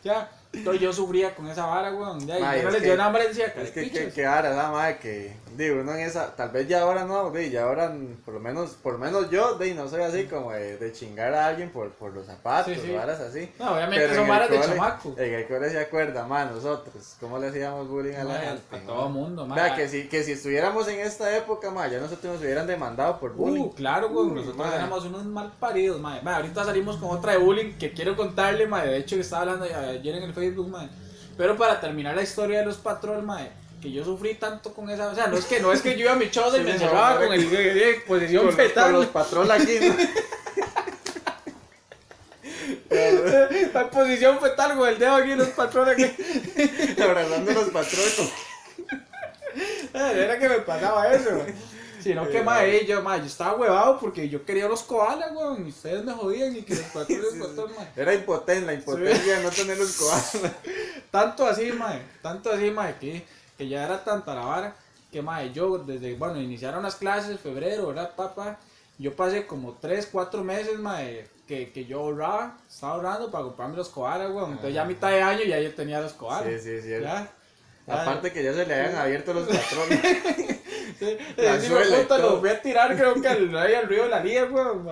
Ya, 0.03 0.31
entonces 0.51 0.81
yo 0.81 0.93
sufría 0.93 1.33
con 1.35 1.47
esa 1.47 1.65
vara, 1.65 1.89
güey. 1.91 2.25
Ya, 2.25 2.38
y 2.38 2.39
yo 2.39 2.63
no 2.63 2.69
es 2.69 2.73
les 2.73 2.81
que- 2.83 2.93
dio 2.93 3.03
hambre, 3.03 3.27
decía 3.27 3.45
Es 3.47 3.53
que, 3.53 3.59
que, 3.62 3.71
carepichas. 3.73 4.13
que 4.13 4.25
ahora, 4.25 4.51
esa 4.51 4.71
madre 4.71 4.97
que, 5.00 5.33
digo, 5.55 5.81
uno 5.81 5.93
en 5.93 6.01
esa, 6.01 6.36
tal 6.36 6.50
vez 6.50 6.67
ya 6.67 6.81
ahora 6.81 7.05
no, 7.05 7.29
de, 7.31 7.50
ya 7.50 7.63
ahora, 7.63 7.93
por 8.25 8.33
lo 8.33 8.39
menos, 8.39 8.72
por 8.72 8.93
lo 8.93 9.00
menos 9.00 9.29
yo, 9.29 9.55
de, 9.55 9.74
no 9.74 9.88
soy 9.88 10.01
así 10.01 10.25
como 10.25 10.51
de, 10.51 10.77
de 10.77 10.91
chingar 10.91 11.33
a 11.33 11.48
alguien 11.48 11.69
por, 11.72 11.91
por 11.91 12.13
los 12.13 12.25
zapatos, 12.25 12.74
Sí, 12.74 12.79
sí. 12.83 12.91
varas 12.91 13.19
así. 13.19 13.51
No, 13.60 13.74
obviamente 13.74 14.03
Pero 14.05 14.15
son 14.15 14.27
varas 14.27 14.50
de 14.50 14.62
chamaco. 14.62 15.15
En 15.17 15.33
el 15.33 15.48
cole 15.48 15.69
se 15.69 15.79
acuerda, 15.79 16.25
más 16.25 16.51
nosotros, 16.51 17.15
cómo 17.19 17.38
le 17.39 17.48
hacíamos 17.48 17.88
bullying 17.88 18.15
a 18.15 18.24
la 18.24 18.33
Ma, 18.33 18.39
gente. 18.39 18.75
A 18.75 18.79
todo 18.86 19.10
mundo, 19.10 19.45
ma. 19.45 19.55
Vea, 19.55 19.75
que 19.75 19.88
si, 19.88 20.07
que 20.07 20.24
si 20.24 20.33
estuviéramos 20.33 20.88
en 20.88 21.00
esta 21.00 21.36
época, 21.36 21.72
ma, 21.72 21.88
ya 21.88 22.00
nosotros 22.00 22.33
nos 22.33 22.41
hubieran 22.41 22.67
demandado 22.67 23.19
por 23.19 23.33
bullying. 23.33 23.62
Uh, 23.62 23.74
claro, 23.74 24.10
güey, 24.10 24.29
nosotros 24.31 24.74
éramos 24.74 25.05
unos 25.05 25.25
mal 25.25 25.51
paridos, 25.60 26.00
mae. 26.00 26.22
Mae, 26.22 26.36
ahorita 26.36 26.63
salimos 26.63 26.98
con 26.98 27.15
otra 27.17 27.33
de 27.33 27.38
bullying 27.39 27.74
que 27.77 27.93
quiero 27.93 28.15
contarle, 28.15 28.67
mae. 28.67 28.88
De 28.88 28.98
hecho, 28.98 29.15
que 29.15 29.22
estaba 29.22 29.41
hablando 29.43 29.65
ayer 29.65 30.15
en 30.15 30.24
el 30.24 30.33
Facebook, 30.33 30.69
mae. 30.69 30.89
Pero 31.36 31.57
para 31.57 31.79
terminar 31.79 32.15
la 32.15 32.22
historia 32.22 32.60
de 32.60 32.65
los 32.65 32.77
patrol, 32.77 33.24
mae, 33.24 33.51
que 33.84 33.92
yo 33.92 34.06
sufrí 34.06 34.36
tanto 34.36 34.74
con 34.74 34.90
esa. 34.90 35.10
O 35.10 35.16
sea, 35.16 35.28
no 35.28 35.38
es 35.38 35.44
que, 35.44 35.60
no 35.60 35.74
es 35.74 35.82
que 35.82 35.92
yo 35.96 36.06
iba 36.06 36.13
a 36.13 36.16
mi 36.16 36.32
choza 36.32 36.56
y 36.58 36.62
Sí, 36.62 36.66
me 36.66 36.72
sí, 36.72 36.78
no, 36.80 36.84
encerraba 36.86 37.18
con 37.20 37.34
el 37.34 37.50
eh, 37.54 38.02
posición 38.08 38.46
con, 38.46 38.56
fetal. 38.56 38.92
con 38.92 39.02
los 39.02 39.06
patrón 39.08 39.52
aquí, 39.52 39.78
¿no? 39.82 39.94
La 43.74 43.90
posición 43.90 44.40
fetal 44.40 44.78
con 44.78 44.88
el 44.88 45.00
dedo 45.00 45.16
aquí, 45.16 45.36
los 45.36 45.48
patrones 45.50 45.94
aquí. 45.96 46.96
abrazando 47.02 47.52
los 47.52 47.70
patrones. 47.70 48.20
Eh, 49.94 50.13
Era 50.24 50.40
que 50.40 50.50
me 50.50 50.60
pasaba 50.60 51.12
eso. 51.13 51.30
Sino 52.02 52.28
que, 52.28 52.40
Sí, 52.40 52.44
mae, 52.44 52.86
yo, 52.86 53.02
mae, 53.02 53.20
yo 53.20 53.25
estaba 53.25 53.56
huevado 53.56 54.00
porque 54.00 54.28
yo 54.30 54.46
quería 54.46 54.68
los 54.68 54.84
koalas, 54.84 55.34
güey. 55.34 55.63
Y 55.66 55.70
ustedes 55.70 56.04
me 56.04 56.13
jodían 56.13 56.56
y 56.56 56.63
que 56.63 56.75
los 56.75 56.84
patrones, 56.94 57.25
Sí, 57.32 57.40
sí. 57.42 57.62
Era 57.96 58.13
impotente, 58.13 58.66
la 58.66 58.74
impotencia 58.74 59.38
de 59.38 59.44
no 59.44 59.50
tener 59.50 59.78
los 59.78 59.94
coados. 59.94 60.32
Tanto 61.12 61.48
así, 61.48 61.72
mae, 61.72 62.02
tanto 62.22 62.52
así, 62.52 62.72
mae, 62.72 62.96
que, 63.00 63.25
que 63.57 63.67
ya 63.67 63.86
era 63.86 64.03
tanta 64.03 64.33
la 64.36 64.45
vara 64.45 64.75
que, 65.13 65.22
mae, 65.22 65.53
yo 65.53 65.77
desde, 65.77 66.15
bueno, 66.15 66.41
iniciaron 66.41 66.81
las 66.81 66.95
clases 66.95 67.39
febrero, 67.39 67.88
¿verdad, 67.88 68.15
papá? 68.15 68.57
Yo 68.98 69.15
pasé 69.15 69.45
como 69.45 69.74
3, 69.79 70.10
4 70.12 70.43
meses, 70.43 70.79
mae, 70.79 71.27
que 71.48 71.72
que, 71.72 71.86
yo 71.86 72.00
ahorraba, 72.00 72.57
estaba 72.67 72.93
ahorrando 72.93 73.29
para 73.29 73.43
comprarme 73.43 73.75
los 73.77 73.89
koalas, 73.89 74.31
weón. 74.31 74.51
Entonces 74.53 74.74
ya 74.74 74.81
a 74.81 74.86
mitad 74.86 75.10
de 75.10 75.22
año 75.22 75.43
ya 75.43 75.60
yo 75.60 75.74
tenía 75.75 76.01
los 76.01 76.13
koalas. 76.13 76.50
Sí, 76.50 76.60
sí, 76.60 76.81
sí. 76.81 76.89
Ya. 77.00 77.29
Aparte 77.86 78.31
que 78.31 78.43
ya 78.43 78.53
se 78.53 78.65
le 78.65 78.74
habían 78.74 78.95
abierto 78.95 79.33
los 79.33 79.48
patrones. 79.48 80.00
Sí, 81.00 81.17
La 81.38 81.60
sí, 81.60 81.69
puta, 81.69 82.17
los 82.19 82.39
fui 82.39 82.50
a 82.50 82.62
tirar, 82.62 82.95
creo 82.95 83.19
que 83.19 83.27
al, 83.27 83.57
al 83.57 83.88
río 83.89 84.03
de 84.03 84.10
la 84.10 84.24
Lía, 84.24 84.45
weón. 84.45 84.88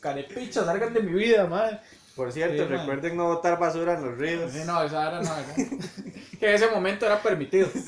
Carepichas, 0.00 0.66
salgan 0.66 0.92
de 0.92 1.00
mi 1.00 1.12
vida, 1.12 1.46
madre. 1.46 1.78
Por 2.14 2.32
cierto, 2.32 2.64
Sí, 2.64 2.68
man. 2.68 2.80
recuerden 2.80 3.16
no 3.16 3.28
botar 3.28 3.58
basura 3.58 3.94
en 3.94 4.04
los 4.04 4.18
ríos. 4.18 4.52
Sí, 4.52 4.62
no, 4.66 4.82
esa 4.82 5.08
era 5.08 5.22
no. 5.22 5.30
Que 6.38 6.48
en 6.48 6.54
ese 6.54 6.70
momento 6.70 7.06
era 7.06 7.20
permitido. 7.22 7.68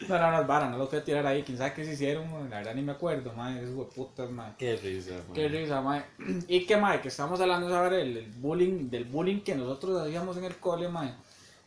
No, 0.08 0.18
no, 0.18 0.30
no, 0.30 0.46
vara, 0.46 0.68
no 0.68 0.78
los 0.78 0.88
fui 0.88 0.98
a 0.98 1.04
tirar 1.04 1.26
ahí. 1.26 1.42
Quién 1.42 1.58
sabe 1.58 1.74
qué 1.74 1.84
se 1.84 1.92
hicieron, 1.92 2.30
mae. 2.32 2.48
la 2.48 2.56
verdad 2.56 2.74
ni 2.74 2.82
me 2.82 2.92
acuerdo, 2.92 3.32
madre. 3.34 3.62
Esos 3.62 3.76
hueputas, 3.76 4.30
madre. 4.30 4.54
Qué 4.58 4.76
risa, 4.76 5.12
man. 5.12 5.34
Qué 5.34 5.48
risa, 5.48 5.80
mae. 5.82 6.04
Y 6.48 6.64
que, 6.64 6.76
mae, 6.76 7.00
que 7.00 7.08
estamos 7.08 7.40
hablando 7.40 7.66
ahora 7.76 7.96
del, 7.96 8.32
bullying, 8.38 8.88
del 8.88 9.04
bullying 9.04 9.40
que 9.40 9.54
nosotros 9.54 10.00
hacíamos 10.00 10.36
en 10.38 10.44
el 10.44 10.56
cole, 10.56 10.88
mae. 10.88 11.14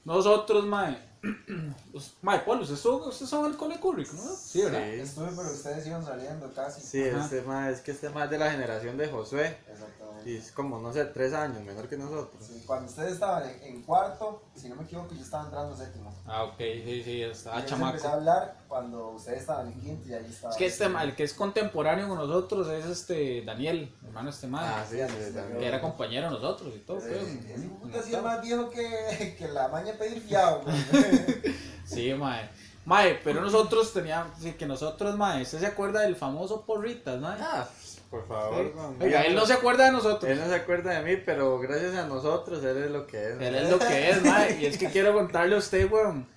Nosotros, 0.04 0.66
mae. 0.66 0.98
pues, 1.92 2.14
mae, 2.22 2.40
Polo, 2.40 2.62
ustedes 2.64 2.80
son, 2.82 3.02
ustedes 3.02 3.30
son 3.30 3.46
el 3.50 3.56
cole 3.58 3.80
Curric, 3.80 4.12
¿no? 4.14 4.22
Sí, 4.36 4.62
¿verdad? 4.62 4.82
Sí. 4.84 5.00
Estuve, 5.00 5.30
pero 5.36 5.52
ustedes 5.52 5.88
iban 5.88 6.04
saliendo 6.04 6.54
casi. 6.54 6.82
Sí, 6.82 7.10
Ajá. 7.10 7.24
este 7.24 7.42
más, 7.44 7.74
es 7.74 7.82
que 7.82 7.92
este 7.92 8.10
más 8.10 8.26
es 8.26 8.30
de 8.32 8.38
la 8.40 8.52
generación 8.52 8.98
de 8.98 9.08
Josué. 9.08 9.58
Exactamente. 9.72 10.30
Y 10.30 10.38
es 10.38 10.52
como, 10.52 10.80
no 10.80 10.94
sé, 10.94 11.06
tres 11.06 11.34
años 11.34 11.62
menor 11.64 11.88
que 11.90 11.98
nosotros. 11.98 12.44
Sí, 12.46 12.64
cuando 12.66 12.90
ustedes 12.90 13.14
estaban 13.14 13.44
en, 13.50 13.62
en 13.64 13.82
cuarto, 13.84 14.44
si 14.56 14.70
no 14.70 14.76
me 14.76 14.84
equivoco, 14.84 15.14
yo 15.16 15.22
estaba 15.22 15.46
entrando 15.46 15.76
séptimo. 15.76 16.14
Ah, 16.26 16.44
ok, 16.44 16.58
sí, 16.58 17.02
sí, 17.04 17.22
estaba 17.24 17.58
yo 17.58 17.62
les 17.64 17.72
empecé 17.72 17.98
a 17.98 18.02
chamaco. 18.02 18.08
hablar 18.10 18.58
cuando 18.68 19.10
ustedes 19.12 19.42
estaban 19.42 19.68
en 19.68 19.80
quinto 19.82 20.10
y 20.10 20.14
ahí 20.14 20.26
estaba. 20.26 20.52
Es 20.54 20.58
que 20.58 20.66
este, 20.66 20.88
mae, 20.90 21.06
el 21.08 21.16
que 21.16 21.24
es 21.24 21.34
contemporáneo 21.34 22.08
con 22.08 22.18
nosotros 22.18 22.68
es 22.70 22.86
este 22.86 23.44
Daniel, 23.44 23.94
hermano 24.06 24.30
este 24.30 24.48
mae. 24.48 24.66
Ah, 24.66 24.86
sí, 24.90 24.98
sí, 24.98 25.34
también. 25.34 25.60
Que 25.60 25.68
era 25.68 25.82
compañero 25.82 26.28
de 26.28 26.34
nosotros 26.34 26.74
y 26.76 26.80
todo, 26.80 27.00
Eh, 27.00 27.40
pues, 27.82 27.92
sí 27.92 27.98
es 27.98 28.06
octavo. 28.16 28.24
más 28.28 28.42
viejo 28.42 28.70
que, 28.70 29.36
que 29.38 29.48
la 29.50 29.68
maña 29.68 29.94
pedir 29.94 30.22
fiado. 30.22 30.62
Sí, 31.86 32.14
mae. 32.14 32.50
Mae, 32.86 33.20
pero 33.24 33.42
nosotros 33.42 33.94
teníamos, 33.94 34.38
sí, 34.40 34.54
que 34.54 34.66
nosotros, 34.66 35.16
mae, 35.16 35.44
¿usted 35.44 35.60
se 35.60 35.66
acuerda 35.66 36.02
del 36.02 36.16
famoso 36.16 36.66
Porritas, 36.66 37.20
mae? 37.20 37.38
Ah, 37.40 37.68
por 38.10 38.28
favor. 38.28 38.74
Sí. 38.74 39.04
Oiga, 39.04 39.22
él 39.24 39.36
no 39.36 39.46
se 39.46 39.54
acuerda 39.54 39.86
de 39.86 39.92
nosotros. 39.92 40.32
Él 40.32 40.40
no 40.40 40.48
se 40.48 40.56
acuerda 40.56 41.00
de 41.00 41.02
mí, 41.04 41.22
pero 41.26 41.60
gracias 41.60 41.96
a 41.96 42.08
nosotros 42.08 42.64
él 42.64 42.78
es 42.78 42.92
lo 42.92 43.08
que 43.08 43.18
es. 43.18 43.42
Él 43.42 43.56
es 43.56 43.70
lo 43.70 43.80
que 43.80 44.10
es, 44.10 44.24
mae. 44.26 44.60
Y 44.62 44.66
es 44.66 44.78
que 44.78 44.90
quiero 44.90 45.14
contarle 45.14 45.56
a 45.56 45.60
usted, 45.60 45.90
weón. 45.92 46.28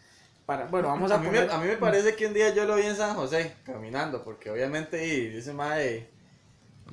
Para, 0.46 0.66
bueno, 0.66 0.88
vamos 0.88 1.10
a 1.10 1.16
a, 1.16 1.18
mí 1.18 1.26
me, 1.26 1.40
poner... 1.40 1.50
a 1.50 1.58
mí 1.58 1.66
me 1.66 1.76
parece 1.76 2.14
que 2.14 2.26
un 2.26 2.34
día 2.34 2.54
yo 2.54 2.66
lo 2.66 2.76
vi 2.76 2.84
en 2.84 2.96
San 2.96 3.16
José 3.16 3.56
caminando, 3.64 4.22
porque 4.22 4.48
obviamente 4.48 5.04
y 5.04 5.28
dice 5.28 5.52
mae 5.52 6.08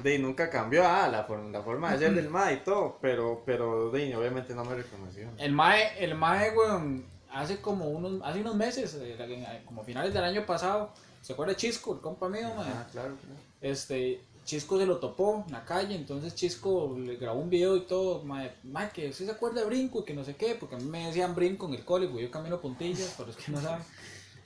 de 0.02 0.18
nunca 0.18 0.50
cambió 0.50 0.88
ah, 0.88 1.08
la, 1.08 1.28
la 1.52 1.62
forma 1.62 1.92
de 1.92 2.00
ser 2.00 2.16
del 2.16 2.30
mae 2.30 2.56
y 2.56 2.58
todo, 2.58 2.98
pero 3.00 3.44
pero 3.46 3.92
de 3.92 4.16
obviamente 4.16 4.56
no 4.56 4.66
me 4.66 4.76
reconoció. 4.76 5.30
El 5.38 5.52
mae, 5.52 6.04
el 6.04 6.16
mae, 6.16 6.52
weón, 6.52 7.06
hace 7.34 7.60
como 7.62 7.90
unos, 7.90 8.22
hace 8.24 8.42
unos 8.42 8.56
meses, 8.56 8.96
eh, 9.02 9.16
la- 9.18 9.62
como 9.66 9.84
finales 9.84 10.14
del 10.14 10.24
año 10.24 10.46
pasado, 10.46 10.92
¿se 11.22 11.34
acuerda 11.34 11.56
Chisco, 11.56 11.94
el 11.94 12.00
compa 12.00 12.30
mío? 12.30 12.48
Ah, 12.58 12.86
claro. 12.92 13.16
claro. 13.16 13.40
Este, 13.62 14.22
Chisco 14.46 14.78
se 14.78 14.86
lo 14.86 14.98
topó 14.98 15.44
en 15.48 15.54
la 15.54 15.64
calle, 15.66 15.96
entonces 15.96 16.36
Chisco 16.36 16.96
le 16.98 17.16
grabó 17.16 17.40
un 17.42 17.50
video 17.50 17.76
y 17.78 17.82
todo, 17.82 18.24
mae, 18.24 18.52
mae, 18.64 18.90
que 18.92 19.10
usted 19.10 19.26
se 19.26 19.32
acuerda 19.32 19.62
de 19.62 19.68
Brinco 19.68 20.02
y 20.02 20.06
que 20.06 20.14
no 20.14 20.24
sé 20.24 20.36
qué, 20.36 20.56
porque 20.56 20.76
a 20.76 20.80
mí 20.80 20.86
me 20.86 21.08
decían 21.08 21.34
Brinco 21.34 21.68
en 21.68 21.74
el 21.76 21.86
cole, 21.86 22.10
yo 22.22 22.30
camino 22.32 22.60
puntillas, 22.60 23.12
para 23.18 23.28
los 23.28 23.38
que 23.38 23.52
no 23.52 23.62
saben. 23.62 23.84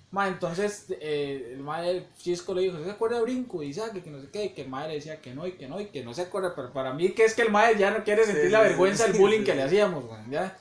Mae, 0.09 0.29
entonces 0.29 0.85
eh, 1.01 1.57
el 1.59 1.85
el 1.85 2.05
Chisco 2.17 2.53
le 2.53 2.61
dijo, 2.61 2.75
¿usted 2.75 2.85
se 2.87 2.91
acuerda 2.93 3.17
de 3.17 3.23
Brinco? 3.23 3.61
Y 3.61 3.67
Isaac, 3.67 4.01
que 4.01 4.09
no 4.09 4.21
sé 4.21 4.29
qué, 4.31 4.45
y 4.45 4.49
que 4.51 4.61
el 4.61 4.69
mae 4.69 4.87
le 4.87 4.93
decía 4.95 5.19
que 5.19 5.33
no, 5.33 5.45
y 5.45 5.53
que 5.53 5.67
no, 5.67 5.81
y 5.81 5.87
que 5.87 6.03
no 6.03 6.13
se 6.13 6.21
acuerda, 6.21 6.53
pero 6.55 6.71
para 6.71 6.93
mí 6.93 7.09
que 7.09 7.25
es 7.25 7.33
que 7.33 7.41
el 7.41 7.51
mae 7.51 7.77
ya 7.77 7.91
no 7.91 8.03
quiere 8.05 8.23
sentir 8.23 8.45
Sí, 8.45 8.49
la 8.49 8.61
vergüenza 8.61 9.05
sí, 9.05 9.11
del 9.11 9.21
bullying 9.21 9.43
que 9.43 9.55
le 9.55 9.63
hacíamos, 9.63 10.05
ya. 10.29 10.57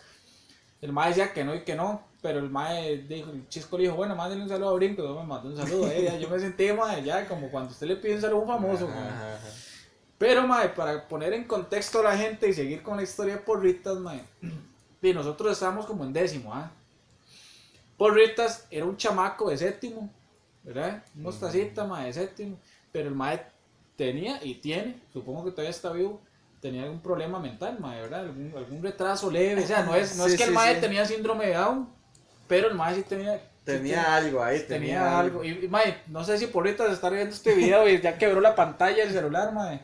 El 0.80 0.92
mae 0.92 1.10
decía 1.10 1.32
que 1.32 1.44
no 1.44 1.54
y 1.54 1.62
que 1.62 1.74
no, 1.76 2.02
pero 2.26 2.40
el 2.40 2.50
mae 2.50 3.04
dijo, 3.08 3.30
el 3.30 3.48
chisco 3.48 3.78
le 3.78 3.84
dijo, 3.84 3.94
bueno, 3.94 4.16
mándale 4.16 4.42
un 4.42 4.48
saludo 4.48 4.70
a 4.70 4.72
Brinco, 4.72 5.00
yo 5.00 5.14
me 5.14 5.24
mandó 5.24 5.48
un 5.48 5.56
saludo 5.56 5.86
a 5.86 5.94
ella, 5.94 6.18
yo 6.18 6.28
me 6.28 6.40
sentí, 6.40 6.72
mae, 6.72 7.04
ya 7.04 7.24
como 7.28 7.48
cuando 7.52 7.70
usted 7.70 7.86
le 7.86 7.94
pide 7.94 8.16
un 8.16 8.20
saludo 8.20 8.40
a 8.40 8.42
un 8.42 8.48
famoso. 8.48 8.90
Pero, 10.18 10.44
mae, 10.44 10.70
para 10.70 11.06
poner 11.06 11.34
en 11.34 11.44
contexto 11.44 12.00
a 12.00 12.02
la 12.02 12.18
gente 12.18 12.48
y 12.48 12.52
seguir 12.52 12.82
con 12.82 12.96
la 12.96 13.04
historia 13.04 13.34
de 13.34 13.42
Porritas, 13.42 13.98
mae, 13.98 14.24
y 15.02 15.12
nosotros 15.12 15.52
estábamos 15.52 15.86
como 15.86 16.02
en 16.02 16.12
décimo, 16.12 16.52
¿ah? 16.52 16.68
Porritas 17.96 18.66
era 18.72 18.86
un 18.86 18.96
chamaco 18.96 19.48
de 19.48 19.58
séptimo, 19.58 20.10
¿verdad? 20.64 21.04
Un 21.14 21.22
mostacita, 21.22 21.84
mae, 21.84 22.06
de 22.06 22.12
séptimo, 22.12 22.58
pero 22.90 23.08
el 23.08 23.14
mae 23.14 23.40
tenía 23.94 24.42
y 24.42 24.54
tiene, 24.54 25.00
supongo 25.12 25.44
que 25.44 25.52
todavía 25.52 25.70
está 25.70 25.92
vivo, 25.92 26.20
tenía 26.60 26.82
algún 26.82 26.98
problema 26.98 27.38
mental, 27.38 27.78
mae, 27.78 28.00
¿verdad? 28.00 28.22
Algún, 28.22 28.52
algún 28.56 28.82
retraso 28.82 29.30
leve, 29.30 29.62
o 29.62 29.66
sea, 29.68 29.84
no 29.84 29.94
es, 29.94 30.16
no 30.16 30.26
es 30.26 30.36
que 30.36 30.42
el 30.42 30.48
sí, 30.48 30.54
mae 30.56 30.74
sí. 30.74 30.80
tenía 30.80 31.04
síndrome 31.04 31.46
de 31.46 31.54
Down, 31.54 31.95
pero 32.48 32.68
el 32.68 32.74
mae 32.74 32.94
sí 32.94 33.02
tenía... 33.02 33.34
sí 33.34 33.40
Tenía 33.64 34.14
algo 34.16 34.42
ahí, 34.42 34.60
tenía 34.60 35.18
algo. 35.18 35.42
Y, 35.42 35.64
y, 35.64 35.68
mae, 35.68 36.02
no 36.06 36.22
sé 36.24 36.38
si 36.38 36.46
por 36.46 36.64
ahorita 36.66 36.86
se 36.86 36.92
está 36.92 37.10
viendo 37.10 37.34
este 37.34 37.54
video 37.54 37.88
y 37.88 38.00
ya 38.00 38.16
quebró 38.16 38.40
la 38.40 38.54
pantalla 38.54 39.04
del 39.04 39.12
celular, 39.12 39.52
mae. 39.52 39.80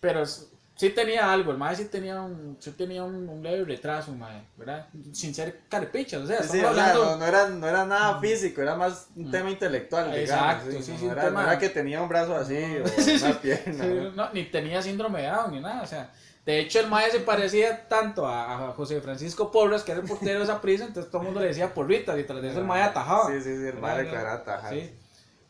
Pero 0.00 0.24
sí 0.26 0.90
tenía 0.90 1.30
algo, 1.32 1.50
el 1.52 1.58
mae 1.58 1.76
sí 1.76 1.86
tenía 1.86 2.20
un, 2.22 2.56
sí 2.58 2.70
tenía 2.72 3.02
un, 3.04 3.28
un 3.28 3.42
leve 3.42 3.64
retraso, 3.64 4.12
mae, 4.12 4.42
¿verdad? 4.56 4.86
Sin 5.12 5.34
ser 5.34 5.60
carpichas, 5.68 6.22
o 6.22 6.26
sea, 6.26 6.42
Sí, 6.42 6.48
sí, 6.52 6.56
estamos 6.58 6.72
o 6.72 6.80
sea, 6.80 6.90
hablando... 6.92 7.10
no, 7.12 7.16
no 7.18 7.26
era, 7.26 7.48
no 7.48 7.68
era 7.68 7.84
nada 7.84 8.18
físico, 8.20 8.62
era 8.62 8.76
más 8.76 9.08
un 9.16 9.30
tema 9.30 9.50
intelectual, 9.50 10.12
digamos. 10.12 10.30
Exacto, 10.30 10.70
sí, 10.72 10.82
sí, 10.82 10.92
no, 10.92 10.98
sí, 10.98 11.06
era, 11.06 11.22
tema- 11.22 11.42
no 11.42 11.48
era 11.50 11.58
que 11.58 11.68
tenía 11.68 12.00
un 12.02 12.08
brazo 12.08 12.34
así 12.36 12.54
o 12.84 12.88
Sí, 12.88 13.18
sí. 13.18 13.24
una 13.24 13.40
pierna. 13.40 13.84
Sí, 13.84 13.90
¿no? 13.90 14.10
no, 14.12 14.32
ni 14.32 14.44
tenía 14.44 14.80
síndrome 14.82 15.20
de 15.22 15.28
Down 15.28 15.52
ni 15.52 15.60
nada, 15.60 15.82
o 15.82 15.86
sea, 15.86 16.10
de 16.46 16.58
hecho 16.60 16.80
el 16.80 16.88
mae 16.88 17.10
se 17.10 17.20
parecía 17.20 17.86
tanto 17.88 18.26
a, 18.26 18.68
a 18.68 18.72
José 18.72 19.00
Francisco 19.00 19.50
Porras, 19.50 19.82
que 19.82 19.92
era 19.92 20.00
el 20.00 20.06
portero 20.08 20.38
de 20.38 20.44
esa 20.44 20.60
prisa, 20.60 20.84
entonces 20.84 21.10
todo 21.10 21.22
el 21.22 21.26
mundo 21.26 21.40
le 21.40 21.48
decía 21.48 21.72
porritas 21.74 22.18
y 22.18 22.24
tras 22.24 22.40
de 22.42 22.50
eso 22.50 22.58
el 22.60 22.64
mae 22.64 22.82
atajaba. 22.82 23.26
Sí, 23.28 23.34
sí, 23.42 23.56
sí, 23.56 23.66
el 23.66 23.74
mae 23.78 24.02
declaraba 24.04 24.32
atajar. 24.40 24.74
Sí. 24.74 24.90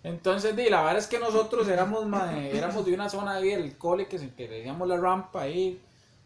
Entonces, 0.03 0.57
di, 0.57 0.71
la 0.71 0.81
verdad 0.83 0.99
es 0.99 1.07
que 1.07 1.19
nosotros 1.19 1.69
éramos, 1.69 2.07
mae, 2.07 2.57
éramos 2.57 2.87
de 2.87 2.95
una 2.95 3.09
zona 3.11 3.33
ahí 3.35 3.51
del 3.51 3.77
cole 3.77 4.09
que, 4.09 4.19
se- 4.19 4.35
que 4.35 4.49
le 4.49 4.57
decíamos 4.57 4.89
la 4.89 4.97
rampa 4.97 5.43
ahí. 5.43 5.81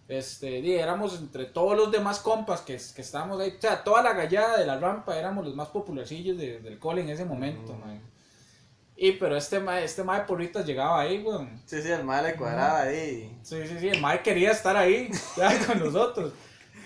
Este, 0.07 0.61
di, 0.63 0.75
éramos 0.75 1.19
entre 1.19 1.47
todos 1.47 1.77
los 1.77 1.91
demás 1.91 2.21
compas 2.21 2.61
que, 2.61 2.77
que 2.95 3.03
estábamos 3.03 3.41
ahí. 3.41 3.55
O 3.57 3.61
sea, 3.61 3.83
toda 3.83 4.03
la 4.03 4.13
gallada 4.13 4.59
de 4.59 4.67
la 4.67 4.79
rampa 4.79 5.17
éramos 5.19 5.45
los 5.45 5.55
más 5.57 5.69
popularcillos 5.69 6.37
de- 6.39 6.61
del 6.61 6.79
cole 6.79 7.01
en 7.03 7.09
ese 7.11 7.25
momento, 7.25 7.75
mae. 7.85 8.01
Y 9.05 9.13
pero 9.13 9.37
este 9.37 9.61
mae, 9.61 9.85
este 9.85 10.03
mae 10.03 10.21
de 10.21 10.25
porritas 10.25 10.65
llegaba 10.65 11.03
ahí, 11.03 11.23
weón. 11.23 11.61
Sí, 11.67 11.83
sí, 11.83 11.93
el 11.93 12.05
mae 12.05 12.23
le 12.23 12.37
cuadraba 12.37 12.85
ahí. 12.85 13.39
Sí, 13.43 13.61
sí, 13.69 13.77
sí, 13.79 13.89
el 13.91 14.01
mae 14.01 14.23
quería 14.23 14.51
estar 14.51 14.79
ahí, 14.79 15.11
ya, 15.37 15.67
con 15.67 15.79
nosotros. 15.79 16.33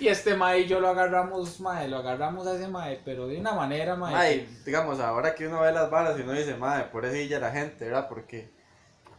Y 0.01 0.09
este 0.09 0.35
mae 0.35 0.63
y 0.63 0.67
yo 0.67 0.81
lo 0.81 0.89
agarramos, 0.89 1.61
mae, 1.61 1.87
lo 1.87 1.99
agarramos 1.99 2.45
a 2.49 2.57
ese 2.57 2.67
mae, 2.67 3.01
pero 3.05 3.29
de 3.29 3.39
una 3.39 3.53
manera, 3.53 3.95
mae. 3.95 4.13
Mae, 4.13 4.49
digamos, 4.67 4.99
ahora 4.99 5.33
que 5.37 5.47
uno 5.47 5.61
ve 5.61 5.71
las 5.71 5.93
balas 5.93 6.19
y 6.19 6.23
uno 6.23 6.33
dice, 6.33 6.57
madre, 6.57 6.89
pobrecilla 6.91 7.39
la 7.39 7.53
gente, 7.53 7.85
¿verdad? 7.85 8.09
Porque 8.09 8.51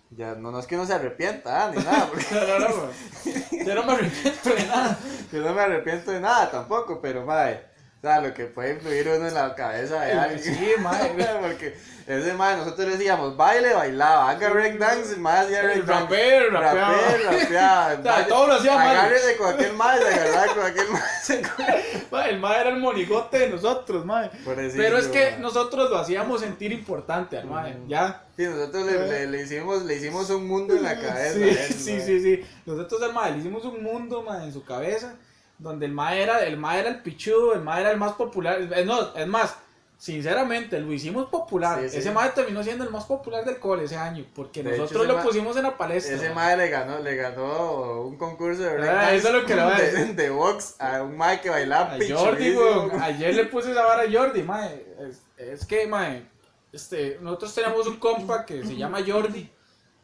ya 0.09 0.35
no, 0.35 0.51
no 0.51 0.59
es 0.59 0.67
que 0.67 0.75
uno 0.75 0.85
se 0.85 0.95
arrepienta, 0.95 1.67
ah, 1.67 1.71
ni 1.73 1.81
nada, 1.81 2.05
porque 2.11 2.25
No, 2.35 2.59
no, 2.59 2.59
no, 2.59 2.75
mae. 2.83 3.65
Yo 3.65 3.75
no 3.75 3.83
me 3.85 3.93
arrepiento 3.93 4.49
de 4.49 4.67
nada. 4.67 4.99
yo 5.31 5.39
no 5.41 5.53
me 5.53 5.61
arrepiento 5.61 6.11
de 6.11 6.19
nada 6.19 6.51
tampoco, 6.51 6.99
pero 6.99 7.25
madre, 7.25 7.68
o 8.01 8.01
sea, 8.01 8.21
lo 8.21 8.33
que 8.33 8.45
puede 8.45 8.75
influir 8.75 9.09
uno 9.09 9.27
en 9.27 9.33
la 9.33 9.53
cabeza 9.55 10.01
de 10.01 10.13
alguien. 10.13 10.41
Sí, 10.55 10.71
mae. 10.79 11.09
porque 11.41 11.75
ese 12.07 12.33
madre, 12.33 12.57
nosotros 12.57 12.93
decíamos, 12.93 13.35
baile, 13.35 13.73
bailaba, 13.73 14.29
haga 14.29 14.49
breakdance, 14.51 15.13
el 15.15 15.19
madre 15.19 15.57
hacía 15.57 15.59
El 15.73 15.81
breakdance. 15.83 16.01
rapero, 16.03 16.49
rapeaba. 16.49 16.93
Rapero, 16.93 17.31
rapeaba. 17.31 17.93
O 17.99 18.03
sea, 18.03 18.27
todo 18.27 18.47
lo 18.47 18.53
hacía 18.53 18.75
mal. 18.75 18.87
Agárrese 18.97 19.35
con 19.35 19.53
aquel 19.53 19.73
madre, 19.73 20.05
se 20.05 20.13
agarraba 20.13 20.53
con 20.55 20.65
aquel 20.65 20.87
madre. 20.89 22.29
El 22.29 22.39
mae 22.39 22.61
era 22.61 22.69
el 22.69 22.77
monigote 22.77 23.39
de 23.39 23.49
nosotros. 23.49 24.05
Pobrecillo, 24.43 24.81
Pero 24.83 24.97
es 24.97 25.07
que 25.07 25.31
mae. 25.31 25.39
nosotros 25.39 25.89
lo 25.89 25.97
hacíamos 25.97 26.41
sentir 26.41 26.71
importante 26.71 27.37
al 27.37 27.45
Ujú. 27.45 27.87
ya. 27.87 28.23
Sí, 28.35 28.43
nosotros 28.45 28.85
le, 28.85 29.07
le, 29.07 29.27
le 29.27 29.41
hicimos, 29.43 29.83
le 29.83 29.95
hicimos 29.95 30.29
un 30.29 30.47
mundo 30.47 30.75
en 30.75 30.83
la 30.83 30.99
cabeza. 30.99 31.33
Sí, 31.33 31.43
él, 31.43 31.57
sí, 31.57 32.01
sí, 32.01 32.19
sí. 32.21 32.45
Nosotros 32.65 33.01
al 33.03 33.13
mae 33.13 33.31
le 33.31 33.39
hicimos 33.39 33.63
un 33.65 33.83
mundo, 33.83 34.23
mae, 34.23 34.43
en 34.45 34.53
su 34.53 34.63
cabeza, 34.63 35.15
donde 35.59 35.85
el 35.85 35.91
mae 35.91 36.23
era 36.23 36.43
el, 36.43 36.57
mae 36.57 36.79
era 36.79 36.89
el 36.89 37.01
pichudo, 37.01 37.53
el 37.53 37.61
mae 37.61 37.81
era 37.81 37.91
el 37.91 37.97
más 37.97 38.13
popular. 38.13 38.59
Es, 38.61 38.85
no, 38.85 39.15
es 39.15 39.27
más, 39.27 39.55
sinceramente, 39.97 40.79
lo 40.79 40.91
hicimos 40.91 41.29
popular. 41.29 41.81
Sí, 41.81 41.89
sí. 41.89 41.97
Ese 41.97 42.11
mae 42.11 42.29
terminó 42.29 42.63
siendo 42.63 42.85
el 42.85 42.89
más 42.89 43.05
popular 43.05 43.43
del 43.43 43.59
cole 43.59 43.83
ese 43.83 43.97
año, 43.97 44.25
porque 44.33 44.63
De 44.63 44.71
hecho, 44.71 44.83
nosotros 44.83 45.05
ese 45.05 45.13
lo 45.13 45.21
pusimos 45.21 45.57
en 45.57 45.63
la 45.63 45.77
palestra. 45.77 46.15
Ese 46.15 46.33
mae. 46.33 46.57
le 46.57 46.69
ganó, 46.69 46.99
le 46.99 47.15
ganó 47.15 48.01
un 48.01 48.17
concurso 48.17 48.63
de 48.63 48.89
Ah, 48.89 49.13
eso 49.13 49.27
es 49.27 49.33
lo 49.33 49.45
que 49.45 49.53
a 49.53 49.77
de, 49.77 50.05
de 50.13 50.29
box 50.29 50.75
a 50.79 51.03
un 51.03 51.17
mae 51.17 51.41
que 51.41 51.49
bailaba 51.49 51.93
A 51.93 51.97
Jordi. 51.97 52.55
Ayer 53.01 53.35
le 53.35 53.45
puse 53.45 53.71
esa 53.71 53.85
vara 53.85 54.03
a 54.03 54.11
Jordi, 54.11 54.41
mae. 54.41 54.85
Es, 54.99 55.21
es 55.37 55.65
que, 55.65 55.85
mae, 55.85 56.25
este, 56.71 57.17
nosotros 57.21 57.53
tenemos 57.53 57.85
un 57.85 57.97
compa 57.97 58.45
que 58.45 58.63
se 58.63 58.75
llama 58.75 58.99
Jordi. 59.05 59.51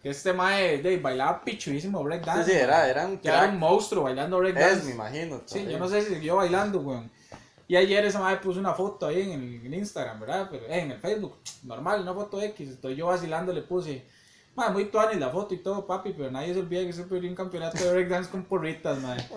Que 0.05 0.11
este 0.11 0.33
mae 0.33 0.83
de, 0.83 0.97
bailaba 0.97 1.43
pichuísimo 1.43 1.97
Sí, 1.97 2.05
breakdance. 2.05 2.45
sí, 2.45 2.51
mae. 2.51 2.61
era, 2.61 2.87
era 2.87 3.07
un 3.07 3.19
era 3.23 3.47
monstruo 3.47 4.03
bailando 4.03 4.37
Es, 4.37 4.53
breakdance. 4.53 4.85
me 4.85 4.91
imagino. 4.91 5.41
Sí, 5.47 5.65
yo 5.67 5.79
no 5.79 5.87
sé 5.87 6.03
si 6.03 6.13
siguió 6.13 6.35
bailando, 6.35 6.79
weón. 6.79 7.09
Y 7.67 7.75
ayer 7.75 8.05
ese 8.05 8.19
mae 8.19 8.37
puso 8.37 8.59
una 8.59 8.75
foto 8.75 9.07
ahí 9.07 9.23
en 9.23 9.31
el 9.31 9.65
en 9.65 9.73
Instagram, 9.73 10.19
¿verdad? 10.19 10.47
Pero, 10.51 10.67
eh, 10.67 10.81
en 10.81 10.91
el 10.91 10.99
Facebook, 10.99 11.37
normal, 11.63 12.01
una 12.01 12.13
foto 12.13 12.39
X. 12.39 12.69
Estoy 12.69 12.95
yo 12.95 13.07
vacilando, 13.07 13.51
le 13.51 13.63
puse. 13.63 14.05
Mae, 14.53 14.69
muy 14.69 14.85
tuani 14.91 15.19
la 15.19 15.31
foto 15.31 15.55
y 15.55 15.57
todo, 15.57 15.87
papi, 15.87 16.13
pero 16.15 16.29
nadie 16.29 16.53
se 16.53 16.59
olvida 16.59 16.85
que 16.85 16.93
se 16.93 17.05
perdió 17.05 17.27
un 17.27 17.35
campeonato 17.35 17.83
de 17.83 17.91
breakdance 17.91 18.29
con 18.29 18.43
porritas, 18.43 18.99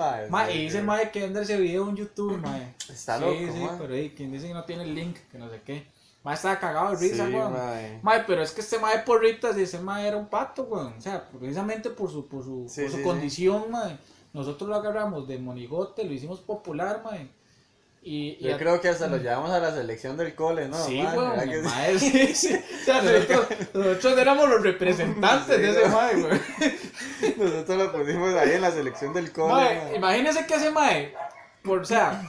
sí, 0.51 0.59
y 0.59 0.63
dice 0.65 0.81
sí. 0.81 0.85
mae 0.85 1.11
que 1.11 1.21
vender 1.21 1.45
ese 1.45 1.57
video 1.57 1.89
en 1.89 1.97
YouTube, 1.97 2.37
mae. 2.43 2.75
Está 2.91 3.17
sí, 3.17 3.25
loco, 3.25 3.53
sí, 3.55 3.59
mae. 3.59 3.77
pero 3.79 3.95
ahí, 3.95 4.11
quien 4.11 4.31
dice 4.31 4.49
que 4.49 4.53
no 4.53 4.65
tiene 4.65 4.83
el 4.83 4.95
link, 4.95 5.17
que 5.33 5.39
no 5.39 5.49
sé 5.49 5.63
qué. 5.65 5.87
Mae 6.25 6.35
estaba 6.35 6.59
cagado 6.59 6.91
de 6.91 6.97
risa, 7.09 7.27
Sí, 7.27 7.33
weón. 7.33 7.53
mae. 7.53 8.01
Mae, 8.03 8.25
pero 8.27 8.43
es 8.43 8.53
que 8.53 8.61
este 8.61 8.79
mae 8.79 8.99
porritas 9.01 9.57
y 9.57 9.63
ese 9.63 9.79
mae 9.79 10.07
era 10.09 10.17
un 10.17 10.27
pato, 10.29 10.65
weón. 10.65 10.95
O 10.99 11.01
sea, 11.01 11.25
precisamente 11.39 11.91
por 11.91 12.11
su, 12.11 12.27
por 12.29 12.43
su, 12.45 12.67
Sí, 12.69 12.83
por 12.83 12.91
su 12.91 12.97
sí, 12.99 13.03
condición, 13.03 13.71
mae. 13.71 13.97
Nosotros 14.33 14.69
lo 14.69 14.77
agarramos 14.77 15.27
de 15.29 15.39
monigote, 15.39 16.05
lo 16.05 16.13
hicimos 16.13 16.41
popular, 16.41 17.01
mae. 17.05 17.31
Y, 18.03 18.37
y 18.41 18.49
Yo 18.49 18.55
a- 18.55 18.59
creo 18.59 18.81
que 18.81 18.89
hasta 18.89 19.07
lo 19.07 19.17
llevamos 19.17 19.51
a 19.51 19.59
la 19.59 19.73
selección 19.73 20.17
del 20.17 20.35
cole, 20.35 20.69
¿no? 20.69 20.77
sí, 20.77 21.01
mae? 21.03 21.17
weón, 21.17 21.31
¿Verdad 21.31 21.45
el 21.45 21.51
que 21.51 21.57
sí? 21.63 21.65
mae, 21.75 21.99
sí, 21.99 22.35
sí. 22.35 22.55
O 22.55 22.85
sea, 22.85 23.03
nosotros, 23.03 23.47
nosotros 23.75 24.19
éramos 24.19 24.49
los 24.49 24.63
representantes 24.63 25.57
Sí, 25.57 25.63
de 25.63 25.71
ese 25.71 25.89
mae, 25.89 26.17
weón. 26.17 26.41
Nosotros 27.39 27.79
lo 27.79 27.93
pusimos 27.93 28.35
ahí 28.35 28.53
en 28.53 28.63
la 28.63 28.71
selección 28.71 29.13
del 29.13 29.33
cole. 29.33 29.53
Mae, 29.55 29.75
mae. 29.85 29.97
imagínese 29.97 30.47
que 30.47 30.55
ese 30.55 30.71
mae, 30.71 31.15
por, 31.63 31.81
o 31.81 31.85
sea, 31.85 32.23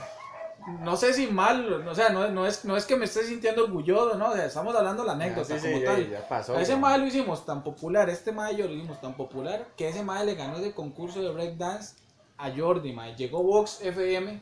no 0.81 0.95
sé 0.97 1.13
si 1.13 1.27
mal, 1.27 1.87
o 1.87 1.95
sea, 1.95 2.09
no, 2.09 2.27
no, 2.29 2.45
es, 2.45 2.65
no 2.65 2.77
es 2.77 2.85
que 2.85 2.95
me 2.95 3.05
esté 3.05 3.23
sintiendo 3.23 3.63
orgulloso, 3.63 4.15
¿no? 4.17 4.29
O 4.29 4.33
sea, 4.35 4.45
estamos 4.45 4.75
hablando 4.75 5.03
de 5.03 5.07
la 5.07 5.13
anécdota 5.13 5.55
Ah, 5.55 5.59
sí, 5.59 5.67
como 5.67 5.79
ya, 5.79 5.85
tal. 5.85 6.09
ya 6.09 6.27
pasó. 6.27 6.55
A 6.55 6.61
ese 6.61 6.75
mae. 6.75 6.97
lo 6.97 7.05
hicimos 7.07 7.45
tan 7.45 7.63
popular, 7.63 8.09
este 8.09 8.31
mae 8.31 8.55
yo 8.55 8.67
lo 8.67 8.73
hicimos 8.73 8.99
tan 9.01 9.13
popular, 9.15 9.67
que 9.75 9.87
ese 9.89 10.03
mae 10.03 10.25
le 10.25 10.35
ganó 10.35 10.57
ese 10.57 10.73
concurso 10.73 11.21
de 11.21 11.29
breakdance 11.31 11.95
a 12.37 12.49
Jordi, 12.55 12.93
mae. 12.93 13.15
Llegó 13.15 13.43
Vox 13.43 13.81
FM 13.81 14.41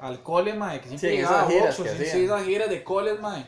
al 0.00 0.22
cole, 0.22 0.54
mae, 0.54 0.80
que 0.80 0.88
siempre 0.88 1.10
Sí, 1.10 1.16
llegaba 1.16 1.46
giras 1.48 1.78
Vox, 1.78 1.90
o 1.90 2.02
esas 2.02 2.44
giras 2.44 2.68
de 2.68 2.84
coles, 2.84 3.20
mae. 3.20 3.46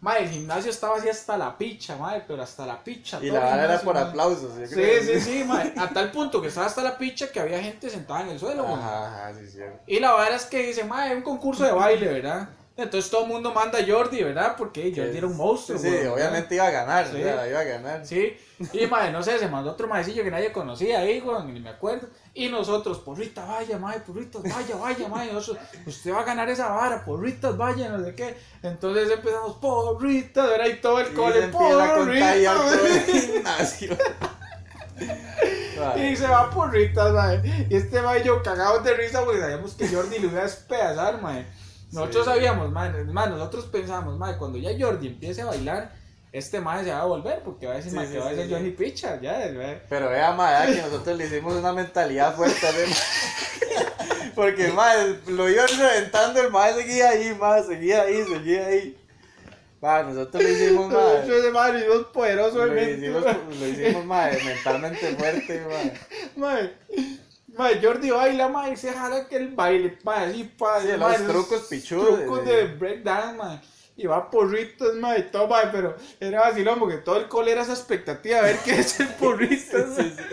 Mae, 0.00 0.22
el 0.22 0.30
gimnasio 0.30 0.70
estaba 0.70 0.96
así 0.96 1.08
hasta 1.08 1.36
la 1.36 1.58
picha, 1.58 1.96
mae, 1.96 2.22
pero 2.26 2.42
hasta 2.42 2.64
la 2.64 2.82
picha. 2.84 3.18
Y 3.20 3.30
la 3.30 3.40
vara 3.40 3.64
era 3.64 3.80
por 3.80 3.96
aplausos. 3.98 4.56
yo 4.56 4.66
Sí, 4.66 4.74
creo. 4.74 5.02
sí, 5.02 5.20
sí, 5.20 5.44
mae. 5.44 5.72
A 5.76 5.88
tal 5.88 6.12
punto 6.12 6.40
que 6.40 6.48
estaba 6.48 6.66
hasta 6.66 6.82
la 6.84 6.96
picha 6.96 7.32
que 7.32 7.40
había 7.40 7.60
gente 7.60 7.90
sentada 7.90 8.22
en 8.22 8.28
el 8.28 8.38
suelo. 8.38 8.64
Ajá, 8.66 9.06
ajá, 9.08 9.34
sí, 9.38 9.46
cierto. 9.50 9.80
Y 9.88 9.98
la 9.98 10.12
verdad 10.14 10.34
es 10.36 10.46
que 10.46 10.66
dice, 10.68 10.84
mae, 10.84 11.16
un 11.16 11.22
concurso 11.22 11.64
de 11.64 11.72
baile, 11.72 12.06
¿verdad? 12.06 12.48
Entonces 12.78 13.10
todo 13.10 13.22
el 13.22 13.28
mundo 13.28 13.52
manda 13.52 13.80
a 13.80 13.84
Jordi, 13.84 14.22
¿verdad? 14.22 14.54
Porque 14.56 14.92
Jordi 14.94 15.18
era 15.18 15.26
un 15.26 15.36
monstruo, 15.36 15.76
Sí, 15.76 15.90
¿verdad? 15.90 16.12
obviamente 16.12 16.54
iba 16.54 16.68
a 16.68 16.70
ganar. 16.70 17.06
Sí. 17.08 17.20
sea, 17.20 17.48
iba 17.48 17.58
a 17.58 17.64
ganar. 17.64 18.06
Sí, 18.06 18.36
y 18.72 18.86
mae, 18.86 19.10
no 19.10 19.20
sé, 19.20 19.36
se 19.36 19.48
mandó 19.48 19.72
otro 19.72 19.88
maecillo 19.88 20.22
que 20.22 20.30
nadie 20.30 20.52
conocía 20.52 21.00
ahí, 21.00 21.18
güey, 21.18 21.42
ni 21.46 21.58
me 21.58 21.70
acuerdo. 21.70 22.06
Y 22.34 22.48
nosotros, 22.50 23.00
porrita, 23.00 23.44
vaya, 23.44 23.78
mae, 23.78 23.98
porritas, 23.98 24.44
vaya, 24.44 24.76
vaya, 24.76 25.08
mae. 25.08 25.32
Nosotros, 25.32 25.66
usted 25.86 26.12
va 26.12 26.20
a 26.20 26.24
ganar 26.24 26.48
esa 26.50 26.68
vara, 26.68 27.04
porritas, 27.04 27.56
vaya, 27.56 27.88
no 27.88 28.04
sé 28.04 28.14
qué. 28.14 28.36
Entonces 28.62 29.10
empezamos, 29.10 29.56
porritas, 29.56 30.48
¿verdad? 30.48 30.66
Y 30.66 30.80
todo 30.80 31.00
el 31.00 31.12
cole, 31.14 31.48
porritas. 31.48 33.04
gimnasio. 33.06 33.96
Y 35.96 36.16
se 36.16 36.26
va 36.26 36.50
porritas, 36.50 37.12
mae. 37.12 37.66
Y 37.70 37.76
este 37.76 37.98
y 37.98 38.24
yo 38.24 38.42
cagados 38.42 38.82
de 38.82 38.94
risa 38.94 39.24
porque 39.24 39.40
sabíamos 39.40 39.74
que 39.74 39.88
Jordi 39.88 40.18
lo 40.18 40.28
iba 40.28 40.40
a 40.40 40.44
despedazar, 40.44 41.20
mae. 41.22 41.46
Nosotros 41.92 42.24
Sí. 42.26 42.30
sabíamos, 42.32 42.70
mae, 42.70 42.90
mae, 43.04 43.30
nosotros 43.30 43.66
pensamos, 43.66 44.18
mae, 44.18 44.36
cuando 44.36 44.58
ya 44.58 44.70
Jordi 44.78 45.06
empiece 45.08 45.42
a 45.42 45.46
bailar, 45.46 45.92
este 46.32 46.60
mae 46.60 46.84
se 46.84 46.90
va 46.92 47.00
a 47.00 47.04
volver 47.06 47.40
porque 47.42 47.66
va 47.66 47.72
a 47.72 47.76
decir, 47.76 47.90
Sí, 47.92 47.96
mae, 47.96 48.06
sí, 48.06 48.12
que 48.12 48.18
va 48.18 48.26
a 48.26 48.30
sí, 48.30 48.36
ser 48.36 48.46
sí. 48.46 48.52
Johnny 48.52 48.70
Picha, 48.72 49.20
ya, 49.20 49.50
mae. 49.54 49.82
Pero 49.88 50.10
vea, 50.10 50.32
madre, 50.32 50.74
que 50.74 50.82
nosotros 50.82 51.16
le 51.16 51.26
hicimos 51.26 51.54
una 51.54 51.72
mentalidad 51.72 52.34
fuerte. 52.36 52.66
¿sí? 52.66 52.94
Porque, 54.34 54.68
madre, 54.68 55.18
lo 55.28 55.48
iban 55.48 55.66
reventando, 55.68 56.40
el 56.40 56.50
madre 56.50 56.82
seguía 56.82 57.08
ahí, 57.10 57.34
madre, 57.34 57.64
seguía 57.64 58.02
ahí, 58.02 58.24
seguía 58.24 58.66
ahí. 58.66 58.96
Madre, 59.80 60.12
nosotros 60.12 60.42
le 60.42 60.52
hicimos, 60.52 60.88
madre. 60.92 61.38
Ese 61.38 61.50
mae 61.50 61.72
lo 61.72 61.78
hicimos 61.78 62.06
poderoso, 62.12 62.66
Lo 62.66 62.82
hicimos, 62.82 63.24
lo 63.24 63.66
hicimos, 63.66 64.04
madre, 64.04 64.38
mentalmente 64.44 65.16
fuerte, 65.16 65.60
madre. 65.66 65.92
Mae, 66.36 66.72
mae, 67.58 67.80
Jordi 67.82 68.10
baila, 68.10 68.70
y 68.70 68.76
se 68.76 68.92
jala 68.92 69.26
que 69.28 69.36
el 69.36 69.48
baile, 69.48 69.98
mae, 70.04 70.30
así, 70.30 70.44
pa, 70.44 70.80
Sí, 70.80 70.88
los 70.96 71.26
trucos 71.26 71.62
pichudos, 71.62 72.20
Trucos 72.20 72.40
sí. 72.40 72.46
de 72.46 72.66
breakdown, 72.68 73.36
mae. 73.36 73.60
Y 74.00 74.06
va 74.06 74.30
porritos, 74.30 74.94
mae, 74.94 75.18
y 75.18 75.22
todo, 75.24 75.48
mae, 75.48 75.66
pero 75.72 75.96
era 76.20 76.40
vacilón 76.42 76.78
porque 76.78 76.98
todo 76.98 77.16
el 77.16 77.26
cole 77.28 77.50
era 77.50 77.62
esa 77.62 77.72
expectativa 77.72 78.36
de 78.38 78.42
ver 78.52 78.58
qué 78.64 78.78
es 78.78 79.00
el 79.00 79.08
porritos, 79.08 79.96
Sí, 79.96 80.14
sí. 80.16 80.24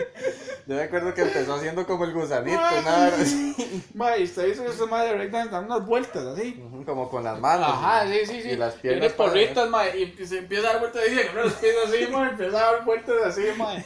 Yo 0.68 0.74
me 0.76 0.82
acuerdo 0.82 1.12
que 1.14 1.22
empezó 1.22 1.54
haciendo 1.54 1.86
como 1.86 2.04
el 2.04 2.12
gusanito, 2.12 2.58
Ay, 2.60 2.84
nada 2.84 3.06
así. 3.08 3.84
mae, 3.94 4.20
y 4.20 4.24
usted 4.24 4.46
hizo 4.48 4.64
eso, 4.64 4.86
mae, 4.86 5.06
de 5.08 5.14
breakdown, 5.14 5.50
dan 5.50 5.64
unas 5.64 5.84
vueltas, 5.86 6.24
así. 6.26 6.62
Como 6.84 7.08
con 7.10 7.22
las 7.24 7.38
manos. 7.40 7.68
Ajá, 7.68 8.06
sí, 8.06 8.20
sí, 8.26 8.42
sí. 8.42 8.48
Y 8.50 8.56
las 8.56 8.74
Tiene 8.76 8.98
piernas. 8.98 9.12
para- 9.16 9.30
porritas, 9.30 9.68
mae, 9.70 9.98
y 9.98 10.26
se 10.26 10.38
empieza 10.38 10.68
a 10.68 10.72
dar 10.72 10.80
vueltas, 10.80 11.02
dice, 11.08 11.30
no, 11.34 11.42
los 11.42 11.52
pies 11.54 11.74
así, 11.86 12.06
mae, 12.12 12.30
empieza 12.30 12.56
a 12.58 12.72
dar 12.72 12.84
vueltas 12.84 13.16
así, 13.26 13.42
mae. 13.56 13.84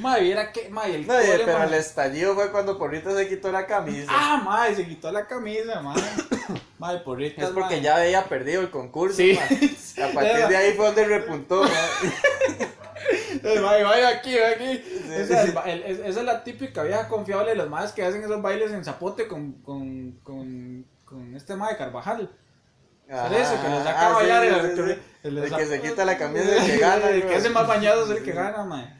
Mae, 0.00 0.22
viera 0.22 0.50
que, 0.52 0.68
mae, 0.70 0.94
el 0.94 1.06
No, 1.06 1.14
cole, 1.14 1.42
pero 1.44 1.58
mae. 1.58 1.66
el 1.68 1.74
estallido 1.74 2.34
fue 2.34 2.50
cuando 2.50 2.78
Porrito 2.78 3.16
se 3.16 3.28
quitó 3.28 3.50
la 3.52 3.66
camisa. 3.66 4.10
Ah, 4.12 4.40
mae, 4.44 4.74
se 4.74 4.86
quitó 4.86 5.10
la 5.12 5.26
camisa, 5.26 5.80
mae. 5.82 6.00
Mae, 6.80 6.98
porritas, 7.00 7.44
es 7.44 7.50
porque 7.50 7.76
mae. 7.76 7.82
ya 7.82 7.96
había 7.98 8.24
perdido 8.24 8.62
el 8.62 8.70
concurso, 8.70 9.16
Sí. 9.18 9.38
A 9.38 10.08
partir 10.14 10.46
de 10.48 10.56
ahí 10.56 10.72
fue 10.72 10.86
donde 10.86 11.04
repuntó. 11.04 11.64
Eh, 13.42 13.60
Vaya, 13.60 14.08
aquí, 14.08 14.34
vaya 14.34 14.48
aquí. 14.50 14.82
Sí, 14.84 15.12
esa, 15.14 15.44
sí. 15.46 15.50
es, 15.50 15.66
el- 15.66 15.82
es- 15.84 15.98
esa 16.00 16.20
es 16.20 16.24
la 16.26 16.42
típica 16.44 16.82
vieja 16.82 17.08
confiable 17.08 17.50
de 17.50 17.56
los 17.56 17.68
madres 17.70 17.92
que 17.92 18.02
hacen 18.04 18.22
esos 18.22 18.42
bailes 18.42 18.70
en 18.72 18.84
zapote 18.84 19.26
con, 19.28 19.52
con, 19.62 20.12
con, 20.22 20.84
con 21.04 21.34
este 21.36 21.54
mae 21.56 21.76
Carvajal. 21.76 22.30
Ajá, 23.10 23.26
eso, 23.36 23.60
que 23.62 23.68
les 23.68 23.82
saca 23.84 24.00
ah, 24.00 24.10
a 24.10 24.12
bailar 24.14 24.44
y 24.44 24.48
sí, 24.76 24.98
el, 25.24 25.50
que 25.56 25.66
se 25.66 25.80
quita 25.80 26.04
la 26.04 26.16
camisa 26.16 26.44
es 26.56 26.62
el 26.64 26.70
que 26.72 26.78
gana, 26.86 27.10
El 27.10 27.26
que 27.26 27.34
hace 27.36 27.50
más 27.50 27.66
bañados 27.66 28.10
es 28.10 28.18
el 28.18 28.22
que 28.24 28.32
gana, 28.32 28.64
mae. 28.64 28.99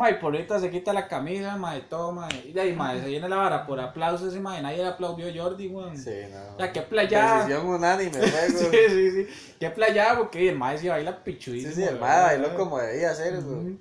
Mae, 0.00 0.14
por 0.14 0.34
ahorita 0.34 0.58
se 0.58 0.70
quita 0.70 0.94
la 0.94 1.06
camisa, 1.06 1.56
mae, 1.56 1.82
todo, 1.82 2.10
mae. 2.10 2.30
Y 2.46 2.52
de 2.52 2.60
ahí, 2.62 2.72
mae, 2.72 3.00
se 3.00 3.06
viene 3.06 3.28
la 3.28 3.36
vara 3.36 3.66
por 3.66 3.78
aplausos 3.78 4.34
y 4.34 4.40
mae, 4.40 4.62
nadie 4.62 4.78
le 4.78 4.86
aplaudió 4.86 5.28
a 5.28 5.32
Jordi, 5.44 5.68
weón. 5.68 5.94
Sí, 5.96 6.10
no. 6.32 6.54
O 6.54 6.58
sea, 6.58 6.72
qué 6.72 6.80
playa. 6.80 7.34
Decisión 7.34 7.66
unánime, 7.66 8.18
luego. 8.18 8.58
Sí, 8.70 8.76
sí, 8.88 9.10
sí. 9.10 9.54
Qué 9.60 9.68
playa, 9.70 10.14
porque 10.16 10.48
el 10.48 10.56
mae 10.56 10.78
sí 10.78 10.88
baila 10.88 11.12
Sí, 11.12 11.18
pichudísimo. 11.24 11.74
sí, 11.74 11.82
el 11.82 11.94
¿verdad? 11.96 12.00
ma 12.00 12.22
bailó 12.22 12.54
como 12.56 12.78
debía 12.78 13.14
ser, 13.14 13.42
güey. 13.42 13.56
Ujú. 13.58 13.78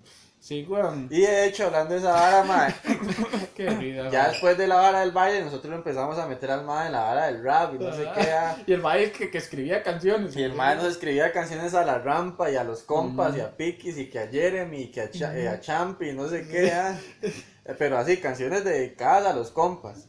Sí, 0.50 0.66
weón. 0.68 1.08
Y 1.12 1.22
de 1.22 1.46
hecho, 1.46 1.68
hablando 1.68 1.94
de 1.94 2.00
esa 2.00 2.12
vara, 2.12 2.44
ma, 2.44 2.68
Qué 3.56 3.70
risa, 3.70 4.10
ya 4.10 4.22
mae. 4.24 4.32
después 4.32 4.58
de 4.58 4.68
la 4.68 4.76
vara 4.78 5.02
del 5.02 5.12
baile, 5.12 5.44
nosotros 5.44 5.70
lo 5.70 5.76
empezamos 5.78 6.18
a 6.18 6.26
meter 6.28 6.50
al 6.50 6.66
ma 6.66 6.88
en 6.88 6.94
la 6.94 7.02
vara 7.02 7.28
del 7.28 7.44
rap 7.44 7.76
y 7.76 7.78
no 7.78 7.94
sé 7.94 8.08
qué. 8.16 8.32
ah. 8.32 8.58
Y 8.66 8.74
el 8.74 8.82
mae 8.82 9.12
que, 9.12 9.30
que 9.30 9.38
escribía 9.38 9.84
canciones. 9.84 10.36
Y 10.36 10.42
el 10.42 10.54
ma 10.54 10.74
nos 10.74 10.86
escribía 10.86 11.32
canciones 11.32 11.76
a 11.76 11.86
la 11.86 12.00
rampa 12.00 12.50
y 12.50 12.56
a 12.56 12.64
los 12.64 12.82
compas 12.82 13.38
y 13.38 13.42
a 13.42 13.56
Pikis 13.56 14.00
y 14.00 14.10
que 14.10 14.18
a 14.18 14.28
Jeremy 14.28 14.82
y 14.82 14.92
que 14.92 15.02
a, 15.02 15.12
Cha- 15.12 15.38
eh, 15.38 15.48
a 15.48 15.60
Champi 15.60 16.10
y 16.10 16.14
no 16.14 16.28
sé 16.28 16.48
qué. 16.48 16.72
ah. 16.72 17.00
Eh, 17.22 17.76
Pero 17.78 18.00
así, 18.00 18.18
canciones 18.18 18.64
dedicadas 18.64 19.28
a 19.28 19.36
los 19.36 19.52
compas. 19.52 20.08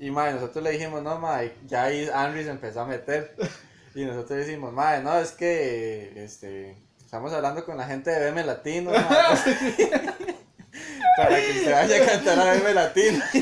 Y 0.00 0.10
madre, 0.10 0.32
nosotros 0.32 0.64
le 0.64 0.70
dijimos, 0.70 1.02
no, 1.02 1.18
madre, 1.18 1.52
ya 1.66 1.84
ahí 1.84 2.08
Henry 2.12 2.44
se 2.44 2.50
empezó 2.50 2.80
a 2.80 2.86
meter. 2.86 3.36
Y 3.94 4.06
nosotros 4.06 4.38
decimos, 4.38 4.72
madre, 4.72 5.02
no, 5.02 5.18
es 5.18 5.32
que 5.32 6.14
este, 6.24 6.78
estamos 7.12 7.30
hablando 7.34 7.62
con 7.66 7.76
la 7.76 7.84
gente 7.84 8.10
de 8.10 8.30
BM 8.30 8.42
Latino, 8.42 8.90
para 9.18 9.36
que 11.36 11.50
usted 11.58 11.70
vaya 11.70 12.02
a 12.02 12.06
cantar 12.06 12.40
a 12.40 12.54
BM 12.54 12.72
Latino. 12.72 13.22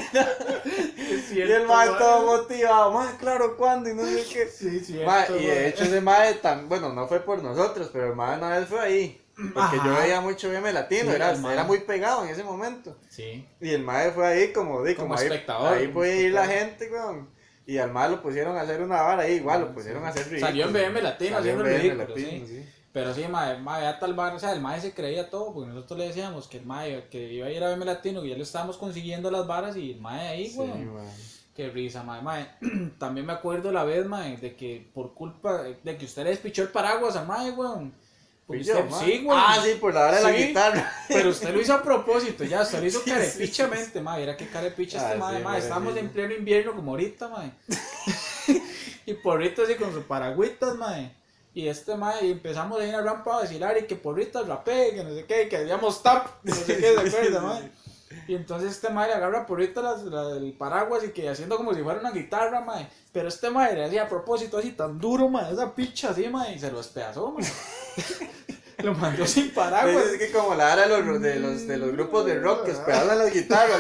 Y 1.33 1.41
el 1.41 1.65
mae. 1.69 1.87
todo 1.87 2.27
motivado, 2.27 2.91
madre, 2.91 3.17
claro, 3.21 3.57
¿cuándo? 3.57 3.89
Y 3.89 3.95
no 3.95 4.05
sé 4.05 4.25
qué. 4.33 4.49
Sí, 4.49 4.81
cierto. 4.81 5.07
Mae, 5.07 5.29
y 5.41 5.47
de 5.47 5.69
hecho 5.69 5.85
ese 5.85 6.01
mae 6.01 6.35
tan, 6.35 6.69
bueno, 6.69 6.93
no 6.93 7.07
fue 7.07 7.21
por 7.21 7.41
nosotros, 7.41 7.91
pero 7.93 8.09
el 8.09 8.17
mae 8.17 8.39
una 8.39 8.59
vez 8.59 8.69
fue 8.69 8.81
ahí. 8.81 9.23
Porque 9.55 9.77
yo 9.77 9.95
veía 9.95 10.21
mucho 10.21 10.49
BM 10.49 10.73
Latino, 10.73 11.11
Sí, 11.11 11.15
era, 11.15 11.31
era 11.31 11.63
muy 11.63 11.79
pegado 11.79 12.25
en 12.25 12.31
ese 12.31 12.43
momento. 12.43 12.97
Sí. 13.09 13.47
Y 13.61 13.71
el 13.71 13.85
mae 13.85 14.11
fue 14.11 14.27
ahí 14.27 14.53
como, 14.53 14.83
di, 14.83 14.97
Como 14.97 15.11
como, 15.11 15.21
ahí, 15.21 15.29
espectador, 15.29 15.79
ahí 15.79 15.87
podía 15.87 16.17
ir 16.17 16.33
la 16.33 16.49
gente, 16.49 16.91
weón. 16.91 17.31
Y 17.67 17.79
al 17.79 17.93
mae 17.93 18.11
lo 18.11 18.21
pusieron 18.21 18.57
a 18.57 18.63
hacer 18.63 18.83
una 18.83 19.03
vara 19.03 19.23
ahí, 19.23 19.35
igual 19.35 19.61
lo 19.61 19.73
pusieron 19.73 20.05
a 20.05 20.09
hacer 20.09 20.25
ridículo. 20.25 20.49
Salió 20.49 20.67
en 20.67 20.73
BM 20.73 21.03
Latino 21.03 21.37
Salió 21.37 21.53
en 21.53 21.59
BM 21.59 21.95
Latino, 21.95 22.47
sí. 22.49 22.67
Sí. 22.93 22.93
Pero 22.93 23.15
sí, 23.15 23.25
mae, 23.29 23.59
mae, 23.59 23.83
ya 23.83 23.99
tal 23.99 24.15
bar, 24.15 24.35
o 24.35 24.39
sea, 24.41 24.53
el 24.53 24.61
mae 24.61 24.81
se 24.81 24.93
creía 24.93 25.31
todo, 25.31 25.53
porque 25.55 25.71
nosotros 25.71 25.99
le 25.99 26.09
decíamos 26.09 26.49
que 26.49 26.59
el 26.59 26.67
mae, 26.67 27.07
que 27.11 27.33
iba 27.33 27.47
a 27.47 27.51
ir 27.51 27.63
a 27.63 27.69
BM 27.71 27.85
Latino, 27.85 28.21
que 28.23 28.29
ya 28.31 28.37
le 28.37 28.43
estábamos 28.43 28.77
consiguiendo 28.77 29.31
las 29.31 29.47
varas 29.47 29.77
y 29.77 29.93
el 29.93 30.01
mae 30.01 30.29
ahí, 30.29 30.49
Sí, 30.51 30.59
weón. 30.59 30.95
mae. 30.95 31.07
Qué 31.55 31.69
risa, 31.71 32.03
mae, 32.03 32.23
mae. 32.23 32.49
También 32.99 33.27
me 33.27 33.33
acuerdo 33.33 33.71
la 33.73 33.85
vez, 33.85 34.07
mae, 34.07 34.37
de 34.39 34.55
que 34.57 34.89
por 34.95 35.15
culpa 35.15 35.63
de 35.63 35.97
que 35.97 36.05
usted 36.05 36.25
le 36.25 36.31
despichó 36.31 36.63
el 36.63 36.69
paraguas 36.71 37.17
al 37.17 37.27
mae, 37.27 37.55
yo, 37.57 38.85
mae. 38.91 39.05
sí, 39.05 39.23
weón. 39.25 39.41
Ah, 39.41 39.59
sí, 39.63 39.75
por 39.81 39.95
la 39.95 40.09
hora 40.09 40.17
de 40.17 40.23
la 40.25 40.33
Sí. 40.37 40.47
guitarra. 40.47 40.93
Pero 41.07 41.31
usted 41.31 41.55
lo 41.55 41.61
hizo 41.61 41.75
a 41.75 41.83
propósito, 41.85 42.43
ya, 42.45 42.63
usted 42.63 42.81
lo 42.81 42.87
hizo 42.87 42.99
Sí, 42.99 43.05
sí, 43.05 43.11
carepichamente, 43.13 44.01
mae. 44.01 44.23
Era 44.25 44.37
que 44.37 44.49
carepicha 44.49 44.99
Ah, 45.01 45.07
este 45.09 45.19
mae, 45.19 45.39
sí, 45.39 45.45
mae. 45.45 45.59
Estamos 45.61 45.97
en 45.97 46.09
pleno 46.09 46.35
invierno 46.35 46.75
como 46.75 46.91
ahorita, 46.93 47.29
mae. 47.29 47.53
y 49.07 49.15
porritos 49.15 49.69
así 49.69 49.77
con 49.77 49.93
sus 49.93 50.05
paragüitas, 50.05 50.77
mae. 50.77 51.13
Y 51.53 51.69
este 51.69 51.97
mae, 51.97 52.27
y 52.27 52.31
empezamos 52.31 52.81
ahí 52.81 52.91
en 52.91 52.97
la 52.97 53.03
rampa 53.03 53.39
a 53.39 53.43
decir, 53.43 53.65
Ari, 53.65 53.87
que 53.87 53.97
porritas 53.97 54.47
rapé, 54.47 54.95
que 54.95 55.03
no 55.03 55.15
sé 55.15 55.25
qué, 55.25 55.49
que 55.49 55.57
hacíamos 55.57 56.03
tap, 56.03 56.29
no 56.45 56.55
sé 56.55 56.77
qué, 56.77 56.95
¿se 57.11 57.17
acuerda, 57.17 57.41
mae? 57.41 57.73
Y 58.29 58.35
entonces 58.35 58.73
este 58.73 58.91
mae 58.91 59.09
le 59.09 59.15
agarra 59.15 59.47
porrita 59.47 59.83
las, 59.83 60.03
la 60.03 60.29
del 60.29 60.53
paraguas 60.53 61.03
y 61.05 61.11
que 61.11 61.29
haciendo 61.29 61.57
como 61.57 61.75
si 61.75 61.83
fuera 61.83 62.01
una 62.01 62.13
guitarra, 62.13 62.61
mae. 62.61 62.89
Pero 63.13 63.29
este 63.29 63.51
mae 63.51 63.75
le 63.75 63.85
hacía 63.85 64.05
a 64.05 64.09
propósito 64.09 64.59
así 64.59 64.73
tan 64.73 64.99
duro, 64.99 65.29
mae, 65.29 65.53
esa 65.53 65.75
picha 65.75 66.11
así, 66.11 66.29
mae, 66.29 66.55
y 66.55 66.59
se 66.59 66.71
lo 66.71 66.79
despedazó, 66.79 67.33
mae. 67.33 67.47
Lo 68.83 68.95
mandó 68.95 69.27
sin 69.27 69.51
paraguas. 69.51 70.07
Es 70.07 70.19
que 70.19 70.33
como 70.33 70.55
la 70.55 70.73
hora 70.73 70.89
de 70.89 71.03
los, 71.03 71.21
de 71.21 71.39
los, 71.39 71.67
de 71.67 71.77
los 71.77 71.93
grupos 71.93 72.25
de 72.25 72.41
rock 72.41 72.65
que 72.65 72.71
esperaban 72.71 73.19
las 73.19 73.31
guitarras. 73.31 73.79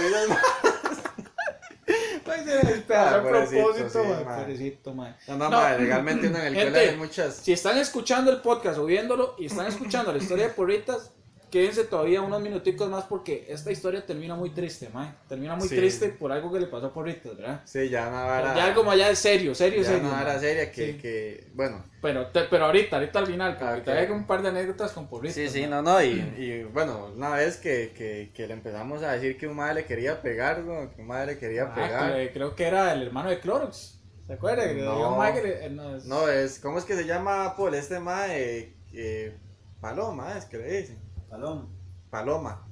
A 2.55 3.23
pobrecito, 3.23 3.63
propósito, 3.63 4.25
pobrecito, 4.25 4.95
mae. 4.95 5.15
No, 5.29 5.37
no, 5.37 5.45
No. 5.45 5.51
madre, 5.51 5.83
legalmente 5.85 6.27
en 6.27 6.37
el 6.37 6.55
Gente, 6.55 6.65
colegio 6.73 6.91
hay 6.91 6.97
muchas. 6.97 7.35
Si 7.37 7.53
están 7.53 7.79
escuchando 7.79 8.31
el 8.31 8.41
podcast 8.41 8.79
o 8.79 8.85
viéndolo 8.85 9.35
y 9.39 9.47
están 9.47 9.67
escuchando 9.67 10.13
la 10.13 10.19
historia 10.19 10.49
de 10.49 10.55
Porritas, 10.55 11.13
quédense 11.51 11.85
todavía 11.85 12.23
unos 12.23 12.41
minuticos 12.41 12.89
más 12.89 13.05
porque 13.05 13.47
esta 13.49 13.71
historia 13.71 14.07
termina 14.07 14.35
muy 14.37 14.51
triste, 14.51 14.89
mae. 14.93 15.13
Termina 15.29 15.57
muy 15.57 15.69
Sí. 15.69 15.77
triste 15.77 16.09
por 16.11 16.33
algo 16.33 16.53
que 16.53 16.61
le 16.61 16.67
pasó 16.67 16.87
a 16.87 16.93
Porritas, 16.95 17.37
¿verdad? 17.37 17.61
Sí, 17.65 17.89
ya 17.89 18.09
una 18.09 18.23
vara. 18.25 18.55
Ya 18.57 18.65
algo 18.67 18.85
más 18.85 18.95
allá 18.95 19.09
de 19.09 19.17
serio, 19.17 19.55
serio, 19.55 19.83
ya 19.83 19.89
serio. 19.89 20.09
vara 20.09 20.33
mae. 20.33 20.41
seria 20.41 20.73
que, 20.73 20.87
Sí. 20.93 20.99
que 20.99 21.49
bueno. 21.55 21.85
Pero, 22.01 22.27
te- 22.29 22.45
pero 22.45 22.65
ahorita, 22.67 22.97
ahorita 22.97 23.19
al 23.19 23.27
final, 23.27 23.57
porque 23.59 23.75
ok. 23.75 23.85
todavía 23.85 24.07
hay 24.07 24.11
un 24.13 24.27
par 24.27 24.43
de 24.43 24.49
anécdotas 24.49 24.93
con 24.93 25.07
Porritas. 25.09 25.35
Sí, 25.35 25.49
sí, 25.49 25.61
mae. 25.63 25.69
no, 25.71 25.83
no, 25.83 26.03
y, 26.03 26.09
y 26.39 26.63
bueno, 26.73 27.11
una 27.15 27.31
vez 27.31 27.57
que, 27.59 27.93
que, 27.97 28.31
que 28.35 28.47
le 28.47 28.55
empezamos 28.55 29.03
a 29.03 29.13
decir 29.13 29.37
que 29.37 29.47
un 29.47 29.57
madre 29.57 29.75
le 29.83 29.85
quería 29.85 30.23
pegar, 30.23 30.61
¿no? 30.61 30.91
que 30.95 31.01
un 31.03 31.09
madre 31.09 31.35
le 31.35 31.39
quería 31.39 31.65
Ah, 31.65 31.75
pegar. 31.75 32.15
que- 32.15 32.33
creo 32.33 32.55
que 32.55 32.65
era 32.65 32.93
el 32.93 33.03
hermano 33.03 33.29
de 33.31 33.41
Clorox. 33.41 33.97
¿Se 34.27 34.35
acuerda? 34.35 34.67
Que 34.69 34.75
le 34.75 34.83
No. 34.85 35.17
mae 35.17 35.71
no, 35.71 35.97
es- 35.97 36.05
No, 36.05 36.29
es, 36.29 36.61
¿cómo 36.61 36.79
es 36.79 36.85
que 36.85 36.95
se 36.95 37.05
llama, 37.05 37.57
Paul? 37.57 37.75
Este 37.75 37.99
madre, 37.99 38.75
eh, 38.93 39.37
Paloma, 39.81 40.37
es 40.39 40.45
que 40.45 40.59
le 40.59 40.81
dicen. 40.81 40.99
Palón. 41.31 41.69
Paloma. 42.11 42.67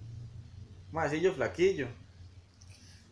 Madrecillo 0.90 1.32
flaquillo. 1.32 1.86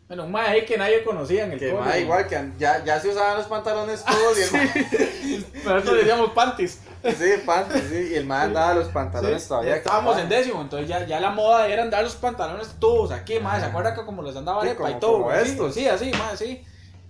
Bueno, 0.09 0.25
un 0.25 0.33
mae 0.33 0.49
ahí 0.49 0.65
que 0.65 0.79
nadie 0.79 1.03
conocía 1.03 1.45
en 1.45 1.53
el 1.53 1.59
Que 1.59 1.73
mae. 1.73 2.01
igual 2.03 2.29
que 2.29 2.53
ya, 2.59 2.85
ya 2.85 3.01
se 3.01 3.09
usaban 3.09 3.39
los 3.39 3.47
pantalones 3.47 4.05
todos 4.05 4.39
y 4.39 4.43
el 4.43 4.53
mae- 4.53 5.45
Pero 5.53 5.75
nosotros 5.75 5.95
le 5.97 6.05
decíamos 6.05 6.31
panties. 6.31 6.81
sí, 7.03 7.25
panties, 7.45 7.85
sí, 7.91 8.09
y 8.13 8.15
el 8.15 8.25
mae 8.25 8.45
andaba 8.45 8.75
los 8.75 8.89
pantalones 8.89 9.43
Sí, 9.43 9.49
todavía. 9.49 9.77
estábamos 9.77 10.17
en 10.19 10.29
décimo, 10.29 10.63
entonces 10.63 10.89
ya, 10.89 11.05
ya 11.07 11.19
la 11.19 11.31
moda 11.31 11.67
era 11.69 11.83
andar 11.83 12.05
los 12.05 12.15
pantalones 12.15 12.69
todos 12.79 13.11
aquí, 13.11 13.41
más. 13.41 13.61
¿Se 13.61 13.67
acuerda 13.67 13.95
que 13.97 14.05
como 14.05 14.23
los 14.23 14.37
andaba 14.37 14.63
Sí, 14.63 14.69
Arepa 14.69 14.85
como- 14.85 14.97
y 14.97 15.01
todo? 15.01 15.23
como 15.25 15.31
Sí, 15.33 15.51
estos. 15.51 15.75
Sí, 15.75 15.89
así, 15.89 16.13
más, 16.13 16.39
sí. 16.39 16.65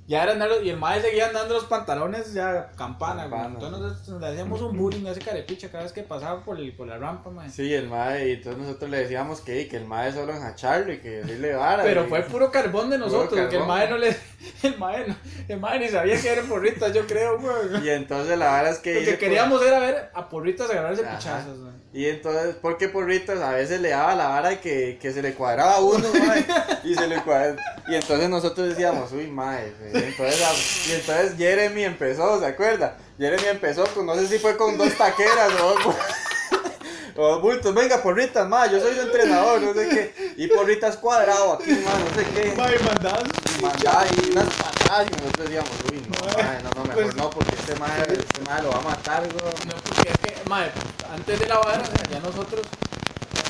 Ya 0.08 0.22
era 0.22 0.32
andar, 0.32 0.50
y 0.62 0.70
el 0.70 0.76
mae 0.76 1.00
seguía 1.02 1.26
andando 1.26 1.54
los 1.54 1.64
pantalones 1.64 2.32
ya 2.32 2.70
campana, 2.76 3.26
güey. 3.26 3.40
Campana. 3.42 3.54
Entonces 3.54 3.80
nosotros 3.80 4.20
le 4.20 4.26
hacíamos 4.28 4.60
un 4.62 4.76
bullying 4.76 5.04
a 5.06 5.10
ese 5.10 5.20
carepicha 5.20 5.68
cada 5.68 5.82
vez 5.82 5.92
que 5.92 6.02
pasaba 6.04 6.44
por, 6.44 6.58
el, 6.60 6.72
por 6.76 6.86
la 6.86 6.96
rampa, 6.96 7.28
mae. 7.30 7.50
Sí, 7.50 7.74
el 7.74 7.88
mae, 7.88 8.28
y 8.28 8.32
entonces 8.34 8.62
nosotros 8.62 8.88
le 8.90 8.98
decíamos 8.98 9.40
que, 9.40 9.66
que 9.66 9.76
el 9.78 9.84
mae 9.86 10.12
solo 10.12 10.32
enjacharlo 10.32 10.92
y 10.92 10.98
que 10.98 11.10
decirle 11.10 11.54
vara. 11.56 11.82
Pero 11.82 12.04
y- 12.04 12.08
fue 12.08 12.22
puro 12.22 12.52
carbón 12.52 12.88
de 12.90 12.98
nosotros, 12.98 13.30
Puro 13.30 13.48
que 13.48 13.56
el 13.56 13.62
carbón. 13.62 13.68
mae 13.68 13.88
no 13.88 13.98
le. 13.98 14.16
El 14.62 14.78
mae, 14.78 15.08
no, 15.08 15.16
el 15.48 15.58
mae 15.60 15.78
ni 15.80 15.88
sabía 15.88 16.20
que 16.20 16.28
eran 16.28 16.46
porritas, 16.46 16.92
yo 16.92 17.04
creo, 17.06 17.38
güey. 17.40 17.84
Y 17.84 17.90
entonces 17.90 18.38
la 18.38 18.46
vara 18.46 18.70
es 18.70 18.78
que... 18.78 18.94
Lo 19.00 19.04
que 19.04 19.18
queríamos 19.18 19.60
era 19.62 19.78
ver 19.80 20.10
a 20.14 20.28
porritas 20.28 20.70
agarrarse 20.70 21.04
Ajá. 21.04 21.16
pichazos, 21.18 21.58
güey. 21.58 21.72
Y 21.92 22.06
entonces, 22.10 22.54
porque 22.60 22.88
Porritos 22.88 23.40
a 23.40 23.52
veces 23.52 23.80
le 23.80 23.88
daba 23.88 24.14
la 24.14 24.28
vara 24.28 24.60
que, 24.60 24.98
que 25.00 25.12
se 25.12 25.22
le 25.22 25.32
cuadraba 25.34 25.76
a 25.76 25.80
uno, 25.80 26.06
mae, 26.26 26.44
y 26.84 26.94
se 26.94 27.06
le 27.08 27.16
cuadra- 27.22 27.56
Y 27.88 27.94
entonces 27.94 28.28
nosotros 28.28 28.68
decíamos, 28.68 29.10
uy, 29.12 29.26
mae. 29.28 29.72
Y 30.00 30.04
entonces, 30.04 30.42
a- 30.42 30.88
y 30.88 30.92
entonces 30.94 31.36
Jeremy 31.36 31.84
empezó, 31.84 32.38
¿se 32.40 32.46
acuerda? 32.46 32.96
Jeremy 33.18 33.46
empezó 33.48 33.86
con, 33.88 34.06
no 34.06 34.14
sé 34.14 34.26
si 34.28 34.38
fue 34.38 34.56
con 34.56 34.76
dos 34.76 34.92
taqueras 34.94 35.52
o 35.60 35.74
o 37.18 37.26
dos 37.28 37.42
bultos. 37.42 37.74
Venga, 37.74 38.02
Porritas, 38.02 38.46
mae, 38.48 38.70
yo 38.70 38.80
soy 38.80 38.94
su 38.94 39.00
entrenador, 39.02 39.60
no 39.62 39.72
sé 39.74 39.88
qué. 39.88 40.34
Y 40.36 40.48
Porritas 40.48 40.96
cuadrado 40.98 41.54
aquí, 41.54 41.70
mae, 41.70 41.82
no 41.82 42.14
sé 42.14 42.26
qué. 42.34 42.54
Mae, 42.56 42.78
mandaban 42.80 43.24
Mandaba 43.62 44.02
ahí 44.02 44.28
unas 44.32 44.48
patadas 44.54 45.06
y 45.08 45.14
nosotros 45.16 45.44
decíamos, 45.46 45.70
uy, 45.90 46.02
no, 46.08 46.42
mae, 46.42 46.62
no, 46.62 46.70
no, 46.76 46.84
mejor 46.84 47.02
Pues- 47.04 47.16
no, 47.16 47.30
porque 47.30 47.54
este 47.54 47.74
mae, 47.76 48.02
este 48.02 48.40
mae 48.42 48.62
lo 48.62 48.70
va 48.70 48.78
a 48.78 48.82
matar, 48.82 49.22
güey. 49.22 49.54
No, 49.66 49.74
porque 49.82 50.10
es 50.10 50.18
que, 50.18 50.48
madre, 50.48 50.72
antes 51.10 51.40
de 51.40 51.46
la 51.46 51.58
vara, 51.58 51.82
o 51.82 51.86
sea, 51.86 52.10
ya 52.10 52.20
nosotros 52.20 52.60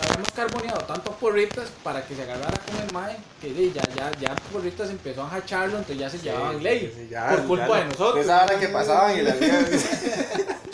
habíamos 0.07 0.31
carboneado 0.31 0.81
tanto 0.85 1.11
a 1.11 1.17
porritas 1.17 1.69
para 1.83 2.05
que 2.07 2.15
se 2.15 2.23
agarrara 2.23 2.59
con 2.59 2.77
el 2.81 2.93
mae, 2.93 3.17
que 3.41 3.71
ya, 3.71 3.83
ya, 3.95 4.11
ya 4.19 4.35
porritas 4.53 4.91
empezó 4.91 5.23
a 5.23 5.35
hacharlo, 5.35 5.79
entonces 5.79 5.99
ya 5.99 6.11
se 6.11 6.19
llevaban 6.19 6.63
ley. 6.63 6.93
Sí, 6.95 7.03
sí, 7.03 7.09
ya, 7.11 7.29
por 7.31 7.47
culpa 7.47 7.69
ya 7.69 7.77
de 7.77 7.85
nosotros. 7.87 8.25
Esa 8.25 8.45
hora 8.45 8.59
que 8.59 8.69
pasaban 8.69 9.19
y 9.19 9.23
la 9.23 9.37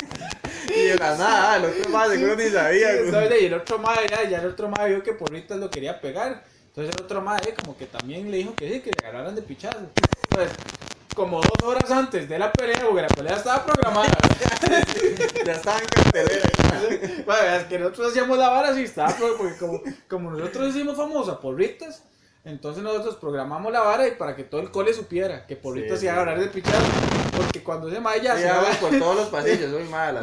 Y 0.74 0.84
de 0.84 0.96
la 0.96 1.16
nada, 1.16 1.56
el 1.56 1.64
otro 1.66 1.90
más 1.90 2.08
seguro 2.08 2.36
ni 2.36 2.48
sabía. 2.48 2.92
Entonces, 2.94 3.42
y 3.42 3.46
el 3.46 3.54
otro 3.54 3.78
mae, 3.78 4.08
ya, 4.08 4.28
ya 4.28 4.38
el 4.38 4.46
otro 4.46 4.68
mae 4.68 4.88
vio 4.88 5.02
que 5.02 5.12
porritas 5.12 5.58
lo 5.58 5.70
quería 5.70 6.00
pegar. 6.00 6.44
Entonces 6.68 6.94
el 6.96 7.04
otro 7.04 7.20
mae 7.20 7.54
como 7.54 7.76
que 7.76 7.86
también 7.86 8.30
le 8.30 8.38
dijo 8.38 8.54
que 8.54 8.72
sí, 8.72 8.80
que 8.80 8.90
le 8.90 9.06
agarraran 9.06 9.34
de 9.34 9.42
pichazo. 9.42 9.80
Entonces, 10.30 10.56
como 11.14 11.40
dos 11.40 11.62
horas 11.62 11.90
antes 11.90 12.28
de 12.28 12.38
la 12.38 12.52
pelea, 12.52 12.80
porque 12.80 13.02
la 13.02 13.08
pelea 13.08 13.36
estaba 13.36 13.64
programada. 13.64 14.08
Ya 15.44 15.52
estaba 15.52 15.78
en 15.78 15.86
cartelera. 15.86 16.48
Bueno, 17.26 17.56
es 17.56 17.64
que 17.64 17.78
nosotros 17.78 18.10
hacíamos 18.10 18.38
la 18.38 18.48
vara 18.48 18.68
así, 18.70 18.82
estaba, 18.84 19.14
porque 19.14 19.36
porque 19.36 19.56
como, 19.56 19.82
como 20.08 20.30
nosotros 20.30 20.74
hicimos 20.74 20.96
famosa 20.96 21.40
porritas, 21.40 22.04
entonces 22.44 22.82
nosotros 22.82 23.16
programamos 23.16 23.72
la 23.72 23.80
vara 23.80 24.06
y 24.08 24.12
para 24.12 24.34
que 24.34 24.44
todo 24.44 24.60
el 24.60 24.70
cole 24.70 24.92
supiera 24.94 25.46
que 25.46 25.56
porritas 25.56 25.98
Sí, 25.98 26.06
iba 26.06 26.14
a 26.14 26.16
agarrar 26.16 26.40
de 26.40 26.46
pichar, 26.48 26.80
porque 27.36 27.62
cuando 27.62 27.90
se 27.90 28.00
maya 28.00 28.36
Sí, 28.36 28.42
se 28.42 28.48
va 28.48 28.70
por 28.80 28.98
todos 28.98 29.16
los 29.16 29.28
pasillos, 29.28 29.70
soy 29.70 29.84
mala. 29.84 30.22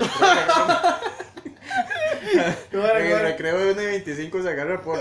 En 2.71 2.82
el 2.82 3.19
recreo 3.21 3.58
de 3.58 3.71
1 3.71 3.82
y 3.82 3.86
25 3.86 4.41
se 4.41 4.49
agarra 4.49 4.82
por 4.82 4.99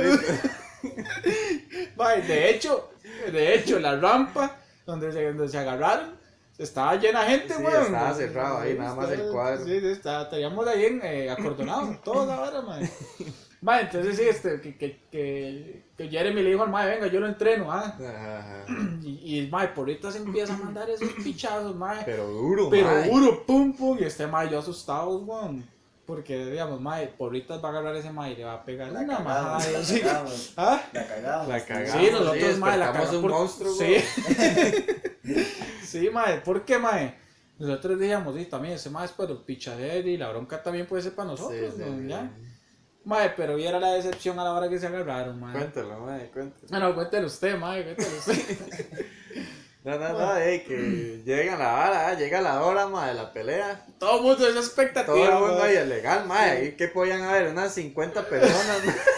Mae, 1.96 2.22
de 2.22 2.50
hecho, 2.50 2.90
de 3.32 3.54
hecho, 3.54 3.78
la 3.80 3.96
rampa 3.96 4.56
donde 4.88 5.12
se, 5.12 5.22
donde 5.24 5.48
se 5.48 5.58
agarraron 5.58 6.16
estaba 6.58 6.96
llena 6.96 7.22
de 7.22 7.30
gente, 7.30 7.54
Sí, 7.54 7.62
weón. 7.62 7.84
estaba 7.84 8.14
cerrado 8.14 8.58
ahí, 8.58 8.76
nada 8.76 8.94
más 8.96 9.10
el 9.10 9.30
cuadro. 9.30 9.64
Sí, 9.64 9.80
sí, 9.80 9.86
estaba, 9.86 10.28
teníamos 10.28 10.66
ahí 10.66 10.86
en, 10.86 11.00
eh, 11.04 11.30
acordonado, 11.30 11.96
toda 12.02 12.26
la 12.26 12.40
vara, 12.40 12.62
mae. 12.62 12.90
Mae, 13.60 13.82
entonces 13.82 14.16
sí, 14.16 14.22
este, 14.22 14.60
que, 14.60 14.76
que, 14.76 15.00
que, 15.10 15.82
que 15.96 16.08
Jeremy 16.08 16.42
le 16.44 16.50
dijo 16.50 16.62
al 16.62 16.70
mae, 16.70 16.88
venga, 16.88 17.08
yo 17.08 17.18
lo 17.18 17.26
entreno, 17.26 17.72
ah. 17.72 18.64
Y, 19.02 19.48
mae, 19.50 19.68
por 19.68 19.88
ahorita 19.88 20.12
se 20.12 20.18
empieza 20.18 20.54
a 20.54 20.58
mandar 20.58 20.88
esos 20.88 21.10
pichazos, 21.24 21.74
mae. 21.74 22.04
Pero 22.04 22.28
duro, 22.28 22.70
Pero 22.70 22.86
mae. 22.86 23.10
duro, 23.10 23.44
pum, 23.44 23.72
pum, 23.72 23.98
y 24.00 24.04
este 24.04 24.26
mae 24.28 24.48
yo 24.48 24.60
asustado, 24.60 25.16
weón. 25.18 25.64
Porque, 26.08 26.46
digamos, 26.46 26.80
mae, 26.80 27.06
porritas 27.08 27.62
va 27.62 27.68
a 27.68 27.70
agarrar 27.72 27.94
ese 27.94 28.10
mae 28.10 28.32
y 28.32 28.36
le 28.36 28.44
va 28.44 28.54
a 28.54 28.64
pegar 28.64 28.88
La 28.90 29.00
una 29.00 29.18
cagamos, 29.18 29.24
majada. 29.26 29.70
la 29.78 29.84
sí. 29.84 30.00
cagamos, 30.00 30.54
¿Ah? 30.56 30.82
la 30.94 31.06
cagamos. 31.06 31.48
La 31.48 31.64
cagamos. 31.66 31.90
Sí, 32.02 32.10
nosotros, 32.10 32.54
sí, 32.54 32.58
mae, 32.60 32.78
la 32.78 32.92
cagamos 32.92 33.14
un 33.14 33.20
por- 33.22 33.30
monstruo, 33.30 33.72
Sí. 33.74 33.96
sí, 35.84 36.10
mae, 36.10 36.38
¿por 36.40 36.64
qué, 36.64 36.78
mae? 36.78 37.14
Nosotros 37.58 37.98
decíamos, 37.98 38.34
sí, 38.36 38.46
también 38.46 38.74
ese 38.74 38.88
mae 38.88 39.04
es 39.04 39.12
para 39.12 39.32
el 39.32 39.38
pichadero 39.38 40.08
y 40.08 40.16
la 40.16 40.30
bronca 40.30 40.62
también 40.62 40.86
puede 40.86 41.02
ser 41.02 41.14
para 41.14 41.28
nosotros, 41.28 41.74
Sí, 41.76 41.82
¿no? 41.86 42.08
¿Ya? 42.08 42.30
Mae, 43.04 43.30
pero 43.36 43.56
viera 43.56 43.78
la 43.78 43.92
decepción 43.92 44.38
a 44.38 44.44
la 44.44 44.52
hora 44.54 44.68
que 44.70 44.78
se 44.78 44.86
agarraron, 44.86 45.38
mae. 45.38 45.52
Cuéntalo, 45.52 46.00
mae, 46.06 46.30
cuéntalo. 46.30 46.66
No, 46.70 46.80
no, 46.80 46.94
cuéntelo 46.94 47.26
usted, 47.26 47.58
mae, 47.58 47.82
cuéntelo 47.84 48.16
usted. 48.18 49.06
No, 49.84 49.96
no, 49.96 50.12
no, 50.12 50.36
ey, 50.36 50.64
que 50.64 51.22
llega 51.24 51.56
la 51.56 51.74
hora, 51.74 52.08
ah, 52.08 52.14
llega 52.14 52.40
la 52.40 52.62
hora, 52.62 52.88
mae, 52.88 53.08
de 53.08 53.14
la 53.14 53.32
pelea. 53.32 53.86
Todo 53.98 54.18
el 54.18 54.22
mundo 54.22 54.48
es 54.48 54.56
expectativa. 54.56 55.14
Todo 55.14 55.24
el 55.24 55.38
mundo 55.38 55.64
es 55.64 55.86
legal, 55.86 56.26
mae, 56.26 56.50
ahí 56.50 56.72
que 56.72 56.88
podían 56.88 57.22
haber 57.22 57.48
unas 57.48 57.74
50 57.74 58.28
personas, 58.28 58.82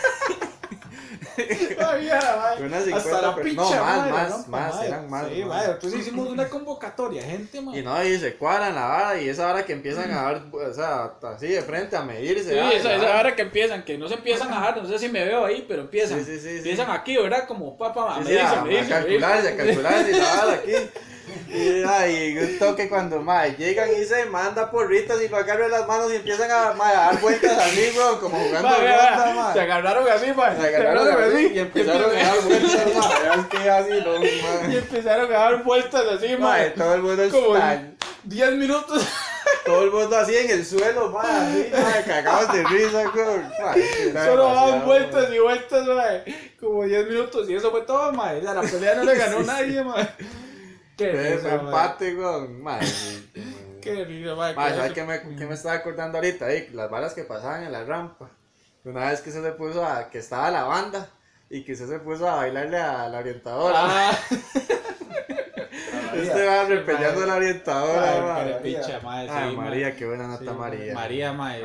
ya, 2.05 2.55
mae. 2.57 2.67
Unas 2.67 2.81
Hasta 2.89 3.01
50 3.01 3.23
la 3.23 3.35
per- 3.35 3.45
picha, 3.45 3.57
no, 3.63 3.71
más, 3.85 3.99
mae, 4.01 4.11
más, 4.13 4.31
¿no? 4.31 4.37
más, 4.49 4.75
Mae, 4.77 4.87
eran 4.89 5.11
más, 5.11 5.27
Sí, 5.29 5.45
mae, 5.45 5.65
entonces 5.71 6.01
hicimos 6.01 6.29
una 6.29 6.49
convocatoria, 6.49 7.23
gente, 7.23 7.61
mae. 7.61 7.79
Y 7.79 7.83
no, 7.83 8.05
y 8.05 8.19
se 8.19 8.35
cuadran 8.37 8.75
la 8.75 8.87
vara 8.87 9.21
y 9.21 9.29
esa 9.29 9.51
hora 9.51 9.65
que 9.65 9.73
empiezan 9.73 10.11
a 10.13 10.23
dar, 10.23 10.43
o 10.53 10.75
sea, 10.75 11.13
así 11.35 11.49
de 11.49 11.63
frente 11.63 11.97
a 11.97 12.03
medirse. 12.03 12.51
Sí, 12.53 12.59
ah, 12.59 12.71
esa, 12.73 12.89
la 12.91 12.97
esa 12.97 13.09
vara. 13.09 13.37
que 13.37 13.43
empiezan, 13.43 13.85
que 13.85 13.99
no 13.99 14.09
se 14.09 14.15
empiezan 14.15 14.53
a 14.53 14.61
dejar, 14.61 14.77
no 14.83 14.89
sé 14.89 14.99
si 14.99 15.09
me 15.09 15.25
veo 15.25 15.45
ahí, 15.45 15.65
pero 15.69 15.83
empiezan. 15.83 16.25
Sí, 16.25 16.39
sí, 16.39 16.41
sí, 16.41 16.57
empiezan 16.59 16.91
aquí, 16.91 17.17
¿verdad? 17.17 17.47
Como 17.47 17.77
papá, 17.77 18.15
Sí, 18.17 18.21
me 18.21 18.27
sí, 18.27 18.33
dice, 18.33 18.45
a, 18.47 18.63
me 18.65 18.71
dice, 18.71 18.95
a 18.95 18.99
calcularse, 19.01 19.49
a 19.49 19.57
calcularse 19.57 20.11
y 20.11 20.15
la 20.15 20.35
vara 20.37 20.53
aquí. 20.55 20.73
Y, 21.53 21.83
ay, 21.85 22.39
un 22.39 22.59
toque 22.61 22.89
cuando 22.89 23.21
mae, 23.21 23.57
llegan 23.57 23.89
y 24.01 24.05
se 24.05 24.25
manda 24.27 24.71
porritas 24.71 25.21
y 25.21 25.29
lo 25.29 25.37
agarran 25.37 25.71
las 25.71 25.87
manos 25.89 26.13
y 26.13 26.17
empiezan 26.17 26.49
a, 26.51 26.73
mae, 26.75 26.95
a 26.95 27.01
dar 27.07 27.21
vueltas 27.21 27.59
así, 27.59 27.91
bro, 27.97 28.21
como 28.21 28.39
jugando 28.39 28.69
Mae, 28.69 28.79
ronda, 28.79 29.33
mae. 29.35 29.53
Se 29.55 29.61
agarraron 29.61 30.09
así, 30.09 30.33
mae. 30.33 30.57
Se 30.57 30.67
agarraron 30.77 31.23
así 31.25 31.51
y 31.53 31.59
empezaron 31.59 32.11
a 32.17 32.23
dar 32.23 32.41
vueltas, 32.43 32.95
mae. 32.95 33.41
Es 33.41 33.47
que 33.47 33.71
así, 33.71 33.91
no, 33.91 34.17
Y 34.17 34.43
mae. 34.43 34.79
empezaron 34.79 35.27
a 35.33 35.39
dar 35.39 35.63
vueltas 35.65 36.05
así, 36.07 36.37
Mae, 36.37 36.71
todo 36.71 36.95
el 36.95 37.03
mundo 37.03 37.23
Como 37.31 37.57
está, 37.57 37.83
10 38.25 38.53
minutos. 38.53 39.09
todo 39.67 39.83
el 39.83 39.91
mundo 39.91 40.17
así 40.17 40.37
en 40.37 40.51
el 40.51 40.65
suelo, 40.65 41.11
mae, 41.11 41.27
así, 41.27 41.71
mae, 41.73 42.05
cagados 42.05 42.53
de 42.53 42.65
risa, 42.65 43.03
era 44.13 44.25
Solo 44.27 44.45
daban 44.45 44.85
vueltas 44.85 45.29
mae. 45.29 45.37
y 45.37 45.39
vueltas, 45.41 45.87
mae. 45.87 46.25
Como 46.61 46.85
10 46.85 47.09
minutos 47.09 47.51
y 47.51 47.55
eso 47.57 47.73
fue 47.73 47.81
todo, 47.83 48.13
mae. 48.13 48.39
O 48.39 48.43
sea, 48.43 48.55
la 48.55 48.63
pelea 48.63 48.95
no 48.95 49.03
le 49.05 49.17
ganó 49.17 49.41
nadie, 49.43 49.83
mae. 49.83 50.09
Qué 51.05 51.35
risa, 51.35 51.55
empate, 51.55 52.11
sí, 52.11 52.17
mae. 52.63 52.81
Qué 53.81 54.05
risa, 54.05 54.55
qué 54.55 54.55
¿sabes 54.75 54.93
qué 54.93 55.05
me, 55.05 55.37
qué 55.37 55.47
me 55.47 55.55
estaba 55.55 55.75
acordando 55.77 56.19
ahorita? 56.19 56.47
Ahí, 56.47 56.69
las 56.73 56.91
balas 56.91 57.15
que 57.15 57.25
pasaban 57.25 57.65
en 57.65 57.73
la 57.73 57.85
rampa. 57.85 58.29
Una 58.85 59.11
vez 59.11 59.21
que 59.21 59.31
se 59.31 59.43
se 59.43 59.53
puso 59.53 59.85
a. 59.85 60.11
que 60.11 60.19
estaba 60.19 60.51
la 60.51 60.65
banda 60.65 61.09
y 61.49 61.65
que 61.65 61.75
se 61.75 61.87
se 61.87 61.99
puso 61.99 62.29
a 62.29 62.37
bailarle 62.37 62.79
a 62.79 63.09
la 63.09 63.19
orientadora. 63.19 63.79
Ah, 63.83 64.19
este 66.15 66.47
va 66.47 66.65
repeleando 66.65 67.23
a 67.23 67.27
la 67.27 67.35
orientadora, 67.37 68.13
Ay, 68.13 68.21
mae. 68.21 68.53
carepicha, 68.53 69.01
mae, 69.01 69.27
sí, 69.27 69.33
Ay, 69.35 69.57
mae. 69.57 69.67
María, 69.67 69.97
qué 69.97 70.07
buena 70.07 70.37
Sí, 70.39 70.45
nota, 70.45 70.59
María. 70.59 70.95
María, 70.95 71.33
mae. 71.33 71.65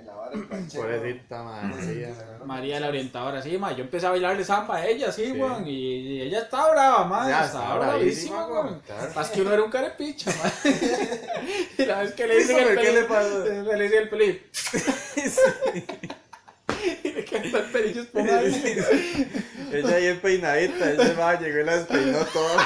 En 0.00 0.06
la, 0.06 0.12
del. 0.30 0.66
Pobrecita, 0.68 1.72
sí, 1.80 2.04
María 2.44 2.80
la 2.80 2.88
orientadora, 2.88 3.42
sí, 3.42 3.58
ma, 3.58 3.72
yo 3.72 3.82
empecé 3.84 4.06
a 4.06 4.10
bailarle 4.10 4.44
samba 4.44 4.76
a 4.76 4.86
ella, 4.86 5.12
sí, 5.12 5.26
Sí. 5.26 5.32
weón, 5.32 5.66
y, 5.66 5.70
y 5.72 6.22
ella 6.22 6.40
estaba 6.40 6.70
brava, 6.70 7.04
ma, 7.04 7.28
Ya, 7.28 7.44
estaba 7.44 7.74
estaba 7.74 7.78
bravísima, 7.96 8.46
weón. 8.46 8.80
claro. 8.86 9.30
Que 9.32 9.40
uno 9.42 9.52
era 9.52 9.62
un 9.62 9.70
carepicha, 9.70 10.30
ma. 10.42 10.50
y 11.78 11.84
la 11.86 12.00
vez 12.00 12.12
que 12.12 12.26
le 12.26 12.36
dicen 12.38 12.58
¿Eso 12.58 12.68
el 12.68 12.74
pelín, 12.76 12.94
le 12.94 13.04
pasó? 13.04 13.44
le 13.44 13.82
dicen 13.84 13.98
el 14.02 14.08
pelín. 14.08 14.40
y 17.04 17.08
le 17.12 17.24
canta 17.24 17.58
el 17.58 17.64
pelillo 17.64 18.02
esponjado. 18.02 18.40
Ella 19.72 19.94
ahí 19.96 20.14
peinadita, 20.22 20.90
ese 20.92 21.14
va, 21.14 21.38
llegó 21.38 21.58
y 21.60 21.64
la 21.64 21.76
despeinó 21.76 22.18
todo. 22.26 22.56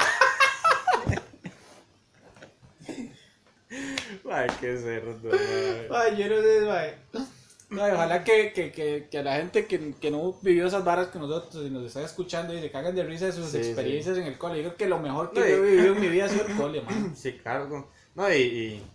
Ay, 4.29 4.47
qué 4.59 4.77
cerdo, 4.77 5.39
madre. 5.45 5.87
Ay, 5.89 6.17
yo 6.17 6.27
no 6.27 6.41
sé, 6.41 6.61
ma. 6.65 7.81
Ay, 7.83 7.91
ojalá 7.93 8.23
que, 8.23 8.53
que, 8.53 8.71
que, 8.71 9.07
que 9.09 9.17
a 9.19 9.23
la 9.23 9.35
gente 9.37 9.65
que, 9.65 9.93
que 9.99 10.11
no 10.11 10.33
vivió 10.41 10.67
esas 10.67 10.83
varas 10.83 11.07
que 11.09 11.19
nosotros 11.19 11.65
y 11.65 11.69
nos 11.69 11.85
están 11.85 12.03
escuchando 12.03 12.53
y 12.53 12.61
se 12.61 12.71
cagan 12.71 12.95
de 12.95 13.03
risa 13.03 13.25
de 13.25 13.31
sus 13.33 13.51
Sí, 13.51 13.57
experiencias 13.57 14.17
en 14.17 14.23
el 14.25 14.37
cole. 14.37 14.57
Yo 14.57 14.63
creo 14.69 14.77
que 14.77 14.87
lo 14.87 14.99
mejor 14.99 15.31
que 15.33 15.39
No, 15.41 15.47
yo 15.47 15.55
he 15.57 15.61
vivido 15.61 15.93
en 15.93 16.01
mi 16.01 16.07
vida 16.09 16.25
ha 16.25 16.29
sido 16.29 16.45
el 16.45 16.53
cole, 16.53 16.81
man. 16.81 17.11
Sí, 17.15 17.33
claro. 17.37 17.67
No, 17.67 17.87
No, 18.15 18.33
y, 18.33 18.37
y 18.37 18.91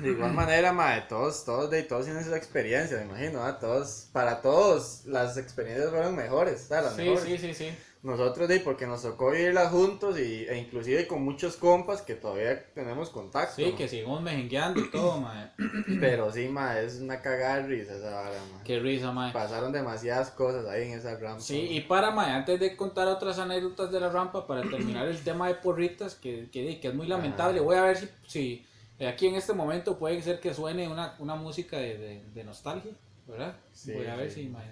de 0.00 0.10
igual 0.10 0.32
manera, 0.32 0.72
madre, 0.72 1.04
todos, 1.08 1.44
todos, 1.44 1.70
de, 1.70 1.82
todos 1.82 2.04
tienen 2.06 2.22
esa 2.22 2.36
experiencia, 2.36 2.96
me 2.98 3.04
imagino, 3.04 3.42
¿ah? 3.44 3.58
Todos, 3.58 4.08
para 4.12 4.40
todos, 4.42 5.02
las 5.06 5.36
experiencias 5.36 5.90
fueron 5.90 6.16
mejores, 6.16 6.62
¿sabes? 6.62 6.84
Las 6.86 6.96
Sí, 6.96 7.02
mejores. 7.02 7.24
sí, 7.24 7.38
sí, 7.38 7.54
sí. 7.54 7.70
Nosotros, 8.04 8.46
de, 8.50 8.60
porque 8.60 8.86
nos 8.86 9.00
tocó 9.00 9.30
vivirlas 9.30 9.72
juntos 9.72 10.18
y, 10.18 10.44
e 10.44 10.58
inclusive 10.58 11.06
con 11.06 11.24
muchos 11.24 11.56
compas 11.56 12.02
que 12.02 12.14
todavía 12.14 12.62
tenemos 12.74 13.08
contacto. 13.08 13.56
Sí, 13.56 13.72
que 13.72 13.88
seguimos 13.88 14.20
mejengueando 14.20 14.78
y 14.78 14.90
todo, 14.90 15.18
mae. 15.22 15.52
Pero 16.00 16.30
sí, 16.30 16.46
madre, 16.48 16.84
es 16.84 17.00
una 17.00 17.22
cagada 17.22 17.62
de 17.62 17.66
risa 17.66 17.96
esa 17.96 18.10
vara, 18.10 18.38
madre. 18.52 18.62
Qué 18.62 18.78
risa, 18.78 19.10
mae. 19.10 19.32
Pasaron 19.32 19.72
demasiadas 19.72 20.30
cosas 20.30 20.66
ahí 20.66 20.82
en 20.82 20.98
esa 20.98 21.16
rampa. 21.16 21.40
Sí, 21.40 21.58
y 21.58 21.80
para, 21.80 22.10
mae, 22.10 22.30
antes 22.30 22.60
de 22.60 22.76
contar 22.76 23.08
otras 23.08 23.38
anécdotas 23.38 23.90
de 23.90 23.98
la 23.98 24.10
rampa, 24.10 24.46
para 24.46 24.60
terminar 24.70 25.08
el 25.08 25.18
tema 25.24 25.48
de 25.48 25.54
porritas, 25.54 26.14
que, 26.14 26.50
que, 26.52 26.78
que 26.78 26.88
es 26.88 26.94
muy 26.94 27.06
lamentable, 27.06 27.60
voy 27.60 27.76
a 27.76 27.84
ver 27.84 27.96
si, 27.96 28.08
si 28.26 28.66
eh, 28.98 29.08
aquí 29.08 29.28
en 29.28 29.36
este 29.36 29.54
momento 29.54 29.98
puede 29.98 30.20
ser 30.20 30.40
que 30.40 30.52
suene 30.52 30.88
una, 30.88 31.16
una 31.20 31.36
música 31.36 31.78
de, 31.78 31.96
de, 31.96 32.22
de 32.34 32.44
nostalgia, 32.44 32.92
¿verdad? 33.26 33.56
Sí, 33.72 33.92
voy 33.92 34.08
a 34.08 34.16
ver 34.16 34.30
sí. 34.30 34.42
si, 34.42 34.48
mae. 34.50 34.66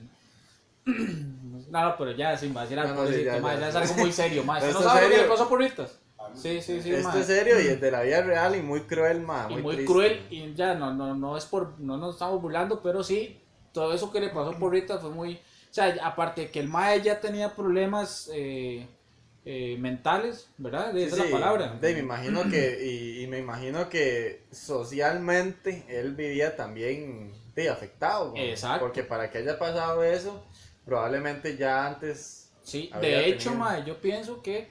No, 1.70 1.80
no, 1.88 1.96
pero 1.96 2.10
ya 2.12 2.36
sin 2.36 2.52
vacilar, 2.52 2.86
No, 2.86 2.94
no, 2.94 2.98
por 3.00 3.06
sí, 3.08 3.12
decirte, 3.12 3.36
ya, 3.36 3.40
mae, 3.40 3.54
ya. 3.56 3.60
ya 3.60 3.68
es 3.70 3.74
algo 3.76 3.94
muy 3.94 4.12
serio, 4.12 4.42
¿Usted 4.42 4.72
no 4.72 4.80
esto 4.80 4.80
es 4.80 4.84
sabe 4.84 5.00
lo 5.02 5.08
que 5.08 5.08
le 5.08 5.14
serio. 5.16 5.30
pasó 5.30 5.42
a 5.44 5.48
porritas? 5.48 5.98
Sí, 6.34 6.60
sí, 6.62 6.80
sí, 6.82 6.92
Esto 6.92 7.18
es 7.18 7.26
serio 7.26 7.60
y 7.60 7.66
es 7.68 7.80
de 7.80 7.90
la 7.90 8.02
vida 8.02 8.22
real 8.22 8.56
y 8.56 8.62
muy 8.62 8.82
cruel, 8.82 9.20
madre. 9.22 9.54
y 9.54 9.62
muy 9.62 9.76
triste. 9.76 9.92
cruel 9.92 10.26
y 10.30 10.52
ya 10.54 10.74
no, 10.74 10.92
no, 10.92 11.14
no 11.14 11.36
es 11.36 11.44
por, 11.46 11.78
no 11.80 11.96
nos 11.96 12.14
estamos 12.14 12.40
burlando, 12.42 12.82
pero 12.82 13.02
sí, 13.02 13.40
todo 13.72 13.92
eso 13.94 14.12
que 14.12 14.20
le 14.20 14.28
pasó 14.30 14.52
por 14.58 14.72
Rita 14.72 14.98
fue 14.98 15.10
muy, 15.10 15.34
o 15.36 15.38
sea, 15.74 15.94
aparte 16.02 16.42
de 16.42 16.50
que 16.50 16.60
el 16.60 16.68
mae 16.68 17.00
ya 17.02 17.20
tenía 17.20 17.54
problemas 17.54 18.30
eh, 18.34 18.86
eh, 19.44 19.76
mentales, 19.78 20.48
¿verdad? 20.58 20.92
Sí, 20.92 21.02
Esa 21.02 21.16
es 21.16 21.22
sí, 21.22 21.28
la 21.28 21.38
palabra. 21.40 21.74
de, 21.80 21.92
me 21.94 22.00
imagino 22.00 22.48
que, 22.50 22.78
y, 22.84 23.22
y 23.24 23.26
me 23.26 23.38
imagino 23.38 23.88
que 23.88 24.42
socialmente 24.52 25.84
él 25.88 26.14
vivía 26.14 26.54
también 26.56 27.32
de, 27.54 27.68
afectado. 27.70 28.32
¿no? 28.34 28.36
Exacto. 28.40 28.84
Porque 28.86 29.02
para 29.02 29.30
que 29.30 29.38
haya 29.38 29.58
pasado 29.58 30.02
eso, 30.04 30.44
probablemente 30.84 31.56
ya 31.56 31.86
antes. 31.86 32.50
Sí, 32.62 32.90
de 33.00 33.28
hecho, 33.28 33.50
tenido- 33.50 33.64
mae, 33.64 33.84
yo 33.84 34.00
pienso 34.00 34.42
que, 34.42 34.68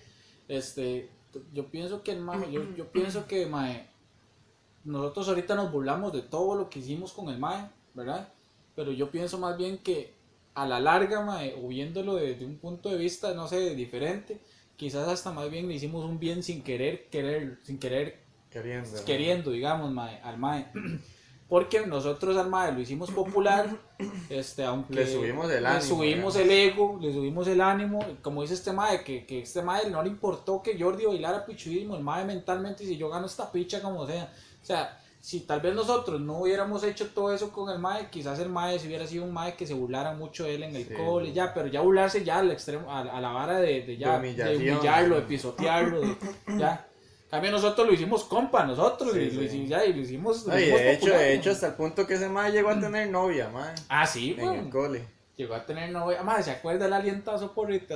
este, 0.47 1.09
yo 1.53 1.67
pienso 1.67 2.03
que 2.03 2.11
el 2.11 2.21
mae, 2.21 2.51
yo, 2.51 2.63
yo 2.75 2.87
pienso 2.91 3.27
que, 3.27 3.45
mae, 3.45 3.87
nosotros 4.83 5.27
ahorita 5.29 5.55
nos 5.55 5.71
burlamos 5.71 6.13
de 6.13 6.21
todo 6.21 6.55
lo 6.55 6.69
que 6.69 6.79
hicimos 6.79 7.13
con 7.13 7.29
el 7.29 7.37
mae, 7.37 7.69
¿verdad? 7.93 8.29
Pero 8.75 8.91
yo 8.91 9.11
pienso 9.11 9.37
más 9.37 9.57
bien 9.57 9.77
que 9.77 10.13
a 10.53 10.65
la 10.65 10.79
larga, 10.79 11.21
mae, 11.21 11.55
o 11.61 11.67
viéndolo 11.67 12.15
desde 12.15 12.45
un 12.45 12.57
punto 12.57 12.89
de 12.89 12.97
vista, 12.97 13.33
no 13.33 13.47
sé, 13.47 13.75
diferente, 13.75 14.39
quizás 14.77 15.07
hasta 15.07 15.31
más 15.31 15.49
bien 15.51 15.67
le 15.67 15.75
hicimos 15.75 16.03
un 16.05 16.19
bien 16.19 16.43
sin 16.43 16.63
querer, 16.63 17.07
querer, 17.09 17.59
sin 17.63 17.77
querer, 17.77 18.19
Queriendo. 18.49 19.05
queriendo, 19.05 19.51
digamos, 19.51 19.91
mae, 19.91 20.19
al 20.21 20.37
mae. 20.37 20.67
Porque 21.51 21.85
nosotros 21.85 22.37
al 22.37 22.49
mae 22.49 22.71
lo 22.71 22.79
hicimos 22.79 23.11
popular, 23.11 23.67
este, 24.29 24.63
aunque 24.63 24.93
Le 24.93 25.05
subimos 25.05 25.51
el 25.51 25.63
le 25.63 25.67
ánimo, 25.69 25.81
subimos 25.83 26.35
el 26.37 26.49
ego, 26.49 26.97
le 27.01 27.11
subimos 27.11 27.45
el 27.49 27.59
ánimo, 27.59 27.99
como 28.21 28.41
dice 28.41 28.53
este 28.53 28.71
mae, 28.71 29.03
que, 29.03 29.25
que 29.25 29.41
este 29.41 29.61
mae 29.61 29.89
no 29.89 30.01
le 30.01 30.07
importó 30.07 30.61
que 30.63 30.79
Jordi 30.81 31.05
bailara 31.05 31.45
pichudismo, 31.45 31.97
el 31.97 32.03
mae 32.03 32.23
mentalmente, 32.23 32.85
si 32.85 32.95
yo 32.95 33.09
gano 33.09 33.25
esta 33.25 33.51
picha 33.51 33.81
como 33.81 34.07
sea, 34.07 34.31
o 34.61 34.65
sea, 34.65 34.97
si 35.19 35.41
tal 35.41 35.59
vez 35.59 35.75
nosotros 35.75 36.21
no 36.21 36.37
hubiéramos 36.39 36.85
hecho 36.85 37.09
todo 37.09 37.33
eso 37.33 37.51
con 37.51 37.69
el 37.69 37.79
mae, 37.79 38.09
quizás 38.09 38.39
el 38.39 38.47
mae 38.47 38.79
si 38.79 38.87
hubiera 38.87 39.05
sido 39.05 39.25
un 39.25 39.33
mae 39.33 39.55
que 39.57 39.67
se 39.67 39.73
burlara 39.73 40.13
mucho 40.13 40.45
de 40.45 40.55
él 40.55 40.63
en 40.63 40.75
el 40.77 40.87
Sí, 40.87 40.93
cole, 40.93 41.33
ya, 41.33 41.53
pero 41.53 41.67
ya 41.67 41.81
burlarse 41.81 42.23
ya 42.23 42.39
al 42.39 42.49
extremo, 42.51 42.89
a, 42.89 43.01
a 43.01 43.19
la 43.19 43.29
vara 43.33 43.59
de, 43.59 43.81
de 43.81 43.97
ya, 43.97 44.19
De 44.19 44.21
de, 44.21 44.29
humillación. 44.55 44.75
humillarlo, 44.77 45.15
de 45.17 45.21
pisotearlo, 45.23 45.99
de- 45.99 46.15
ya. 46.57 46.87
También 47.31 47.53
nosotros 47.53 47.87
lo 47.87 47.93
hicimos 47.93 48.25
compa, 48.25 48.65
nosotros, 48.65 49.13
Sí, 49.13 49.19
y, 49.19 49.31
lo 49.31 49.41
hicimos, 49.43 49.69
ya, 49.69 49.85
y 49.85 49.93
lo 49.93 50.01
hicimos. 50.01 50.45
lo 50.45 50.53
de 50.53 50.91
hecho, 50.91 50.99
popular, 50.99 51.19
de 51.19 51.33
hecho, 51.33 51.51
hasta 51.51 51.67
el 51.67 51.73
punto 51.73 52.05
que 52.05 52.13
ese 52.15 52.27
mae 52.29 52.51
llegó 52.51 52.69
a 52.69 52.79
tener 52.79 53.09
novia, 53.09 53.47
mae, 53.49 53.73
Ah, 53.87 54.05
sí, 54.05 54.35
en 54.37 54.51
el 54.53 54.69
cole. 54.69 55.07
Llegó 55.37 55.55
a 55.55 55.65
tener 55.65 55.89
novia. 55.91 56.21
Madre, 56.21 56.43
¿se 56.43 56.51
acuerda 56.51 56.85
el 56.85 56.93
alientazo 56.93 57.53
porrita? 57.53 57.95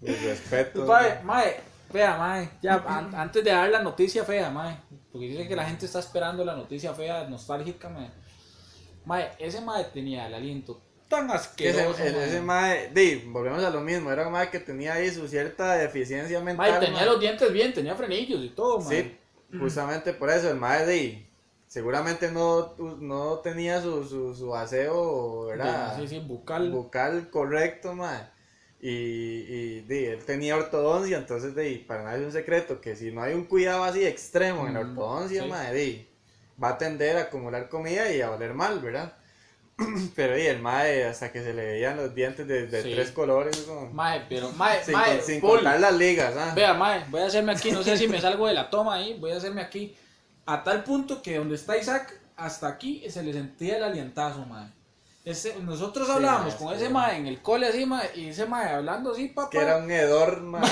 Mis 0.00 0.22
respetos. 0.22 0.86
Mae, 0.86 1.22
mae, 1.24 1.56
vea, 1.92 2.16
mae, 2.18 2.50
ya 2.62 2.74
an- 2.86 3.14
antes 3.14 3.42
de 3.42 3.50
dar 3.50 3.68
la 3.70 3.82
noticia 3.82 4.24
fea, 4.24 4.50
mae, 4.50 4.76
porque 5.10 5.28
dice 5.28 5.48
que 5.48 5.56
la 5.56 5.64
gente 5.64 5.86
está 5.86 5.98
esperando 6.00 6.44
la 6.44 6.54
noticia 6.54 6.92
fea, 6.92 7.24
nostálgica, 7.28 7.88
mae. 7.88 8.10
Mae, 9.06 9.30
ese 9.38 9.60
mae 9.62 9.84
tenía 9.84 10.26
el 10.26 10.34
aliento 10.34 10.82
tan 11.08 11.28
Que 11.56 11.70
ese, 11.70 11.82
asqueroso. 11.82 12.02
el- 12.02 12.14
mae. 12.14 12.26
ese 12.28 12.40
mae, 12.40 12.90
di, 12.94 13.14
volvemos 13.26 13.62
a 13.64 13.70
lo 13.70 13.80
mismo, 13.80 14.10
era 14.10 14.26
un 14.26 14.32
mae 14.32 14.50
que 14.50 14.60
tenía 14.60 14.94
ahí 14.94 15.10
su 15.10 15.28
cierta 15.28 15.74
deficiencia 15.76 16.40
mental. 16.40 16.70
Mae, 16.72 16.80
tenía 16.80 17.00
mae. 17.00 17.06
los 17.06 17.20
dientes 17.20 17.52
bien, 17.52 17.72
tenía 17.72 17.94
frenillos 17.94 18.42
y 18.44 18.48
todo, 18.50 18.80
mae. 18.80 19.02
Sí, 19.02 19.16
justamente 19.58 20.12
por 20.12 20.30
eso, 20.30 20.50
el 20.50 20.56
mae 20.56 20.86
di, 20.86 21.26
seguramente 21.66 22.30
no, 22.32 22.74
no 23.00 23.38
tenía 23.40 23.80
su, 23.80 24.04
su, 24.04 24.34
su 24.34 24.54
aseo, 24.54 25.46
¿verdad? 25.46 25.96
Sí, 25.98 26.08
sí, 26.08 26.18
bucal. 26.20 26.70
Bucal 26.70 27.30
correcto, 27.30 27.94
mae. 27.94 28.34
Y, 28.80 28.90
y 28.90 29.80
di, 29.88 30.04
él 30.04 30.24
tenía 30.24 30.56
ortodoncia, 30.56 31.16
entonces 31.16 31.56
di, 31.56 31.76
para 31.78 32.02
nadie 32.04 32.20
es 32.20 32.26
un 32.26 32.32
secreto 32.32 32.80
que 32.80 32.94
si 32.94 33.10
no 33.10 33.22
hay 33.22 33.32
un 33.34 33.44
cuidado 33.44 33.84
así 33.84 34.04
extremo 34.04 34.66
en 34.66 34.74
la 34.74 34.80
ortodoncia, 34.80 35.42
sí. 35.44 35.48
mae, 35.48 35.72
di, 35.74 36.08
va 36.62 36.70
a 36.70 36.78
tender 36.78 37.16
a 37.16 37.22
acumular 37.22 37.68
comida 37.68 38.10
y 38.12 38.20
a 38.20 38.30
oler 38.30 38.52
mal, 38.54 38.80
¿verdad? 38.80 39.14
Pero 40.16 40.34
di, 40.36 40.46
el 40.46 40.60
mae, 40.60 41.04
hasta 41.04 41.30
que 41.30 41.42
se 41.42 41.52
le 41.52 41.64
veían 41.64 41.96
los 41.96 42.14
dientes 42.14 42.46
de, 42.48 42.66
de 42.66 42.82
Sí. 42.82 42.92
tres 42.94 43.10
colores, 43.10 43.56
como- 43.58 43.90
Mae, 43.92 44.22
pero, 44.28 44.50
mae, 44.52 44.82
sin, 44.82 44.94
mae, 44.94 45.20
sin 45.20 45.40
full. 45.40 45.56
contar 45.56 45.78
las 45.80 45.94
ligas, 45.94 46.34
¿ah? 46.36 46.52
Vea, 46.54 46.72
mae, 46.74 47.04
voy 47.10 47.20
a 47.20 47.26
hacerme 47.26 47.52
aquí, 47.52 47.70
no 47.72 47.82
sé 47.82 47.96
si 47.98 48.08
me 48.08 48.20
salgo 48.20 48.46
de 48.46 48.54
la 48.54 48.70
toma 48.70 48.94
ahí, 48.94 49.18
voy 49.20 49.32
a 49.32 49.36
hacerme 49.36 49.60
aquí. 49.60 49.94
A 50.46 50.62
tal 50.64 50.82
punto 50.84 51.20
que 51.20 51.36
donde 51.36 51.56
está 51.56 51.76
Isaac, 51.76 52.18
hasta 52.36 52.68
aquí 52.68 53.04
se 53.10 53.22
le 53.22 53.32
sentía 53.34 53.76
el 53.76 53.84
alientazo, 53.84 54.46
mae. 54.46 54.68
Ese, 55.26 55.56
nosotros 55.60 56.06
Sí, 56.06 56.12
hablábamos 56.14 56.54
mae, 56.54 56.58
con 56.58 56.74
es 56.74 56.80
ese 56.80 56.90
mae 56.90 57.16
en 57.16 57.26
el 57.26 57.42
cole 57.42 57.66
así, 57.66 57.84
mae, 57.84 58.10
y 58.14 58.28
ese 58.28 58.46
mae 58.46 58.70
hablando 58.70 59.12
así, 59.12 59.28
papá. 59.28 59.50
que 59.50 59.58
era 59.58 59.76
un 59.76 59.90
hedor, 59.90 60.40
mae. 60.40 60.62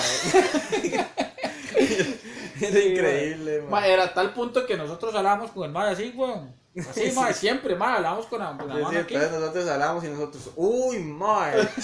era 2.60 2.80
increíble, 2.80 3.60
mae. 3.62 3.70
Mae, 3.70 3.92
era 3.92 4.04
a 4.04 4.14
tal 4.14 4.32
punto 4.32 4.64
que 4.64 4.76
nosotros 4.76 5.14
hablábamos 5.14 5.50
con 5.50 5.64
el 5.64 5.70
mae 5.72 5.92
así, 5.92 6.12
weón. 6.16 6.54
Así, 6.76 7.12
mae, 7.12 7.32
siempre, 7.32 7.76
mae, 7.76 7.96
hablábamos 7.96 8.26
con 8.26 8.40
la, 8.40 8.56
con 8.56 8.68
la 8.68 8.76
Sí, 8.76 8.82
mano 8.82 8.98
aquí. 8.98 9.14
nosotros 9.14 9.68
hablamos 9.68 10.04
y 10.04 10.08
nosotros, 10.08 10.50
uy, 10.56 10.98
mae, 10.98 11.68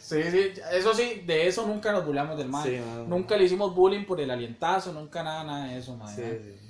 Sí, 0.00 0.22
sí, 0.30 0.52
eso 0.72 0.94
sí, 0.94 1.22
de 1.26 1.48
eso 1.48 1.66
nunca 1.66 1.90
nos 1.92 2.06
burlamos 2.06 2.38
del 2.38 2.48
mae. 2.48 2.78
Sí. 2.78 2.84
Nunca 3.08 3.36
le 3.36 3.44
hicimos 3.44 3.74
bullying 3.74 4.04
por 4.04 4.20
el 4.20 4.30
alientazo, 4.30 4.92
nunca 4.92 5.22
nada, 5.22 5.42
nada 5.44 5.64
de 5.66 5.78
eso, 5.78 5.96
mae. 5.96 6.14
Sí, 6.14 6.22
¿eh? 6.22 6.56
sí. 6.58 6.60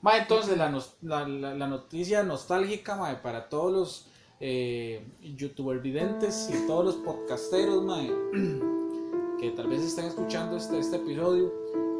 Ma, 0.00 0.16
entonces 0.16 0.56
la, 0.56 0.70
la, 1.02 1.26
la- 1.28 1.66
noticia 1.66 2.22
nostálgica 2.22 2.96
ma, 2.96 3.20
para 3.22 3.48
todos 3.48 3.72
los 3.72 4.06
eh, 4.40 5.04
youtuber 5.20 5.78
videntes 5.80 6.48
y 6.52 6.66
todos 6.66 6.84
los 6.84 6.94
podcasteros 6.96 7.82
ma, 7.84 7.98
que 9.40 9.50
tal 9.52 9.68
vez 9.68 9.82
estén 9.82 10.06
escuchando 10.06 10.56
este, 10.56 10.78
este 10.78 10.96
episodio. 10.96 11.52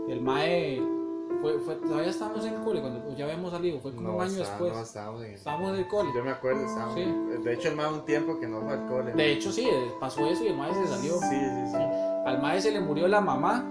El 0.08 0.20
Mae 0.22 0.80
fue, 1.40 1.58
fue, 1.60 1.74
todavía 1.76 2.10
estábamos 2.10 2.44
en 2.44 2.54
el 2.54 2.60
cole 2.62 2.80
cuando 2.80 3.14
ya 3.16 3.24
habíamos 3.24 3.50
salido, 3.50 3.80
fue 3.80 3.94
como 3.94 4.08
No, 4.08 4.14
un 4.16 4.22
año 4.22 4.30
está- 4.30 4.44
después. 4.50 4.72
No, 4.72 4.80
estábamos 4.82 5.22
en 5.24 5.32
Estábamos 5.34 5.68
en 5.70 5.76
el 5.76 5.88
cole. 5.88 6.10
Yo 6.14 6.24
me 6.24 6.30
acuerdo, 6.30 6.64
estábamos. 6.66 6.94
Sí. 6.94 7.14
De 7.44 7.54
hecho, 7.54 7.68
el 7.68 7.76
más 7.76 7.92
un 7.92 8.04
tiempo 8.04 8.38
que 8.40 8.46
no 8.48 8.60
fue 8.62 8.72
al 8.72 8.86
cole. 8.86 9.12
De 9.12 9.32
hecho, 9.32 9.52
sí, 9.52 9.68
eh, 9.70 9.92
pasó 10.00 10.26
eso 10.26 10.44
y 10.44 10.48
el 10.48 10.56
Mae 10.56 10.72
se 10.74 10.86
salió. 10.86 11.12
Sí, 11.18 11.26
sí, 11.30 11.66
sí. 11.72 11.76
Al 12.26 12.40
Mae 12.42 12.60
se 12.60 12.70
le 12.72 12.80
murió 12.80 13.06
la 13.08 13.20
mamá, 13.20 13.64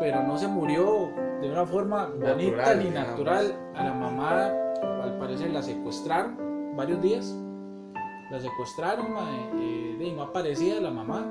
pero 0.00 0.22
no 0.22 0.36
se 0.38 0.46
murió 0.46 1.10
de 1.40 1.50
una 1.50 1.64
forma 1.66 2.06
bonita 2.06 2.34
Natural, 2.34 2.78
ni 2.78 2.84
digamos. 2.86 3.10
natural. 3.10 3.56
A 3.74 3.84
la 3.84 3.92
mamá, 3.94 4.46
al 5.02 5.18
parecer, 5.18 5.50
la 5.50 5.62
secuestraron 5.62 6.74
varios 6.76 7.00
días. 7.02 7.34
La 8.30 8.40
secuestraron, 8.40 9.12
mae, 9.12 9.50
eh, 9.54 9.98
y 10.00 10.12
no 10.12 10.22
aparecía 10.22 10.80
la 10.80 10.90
mamá. 10.90 11.24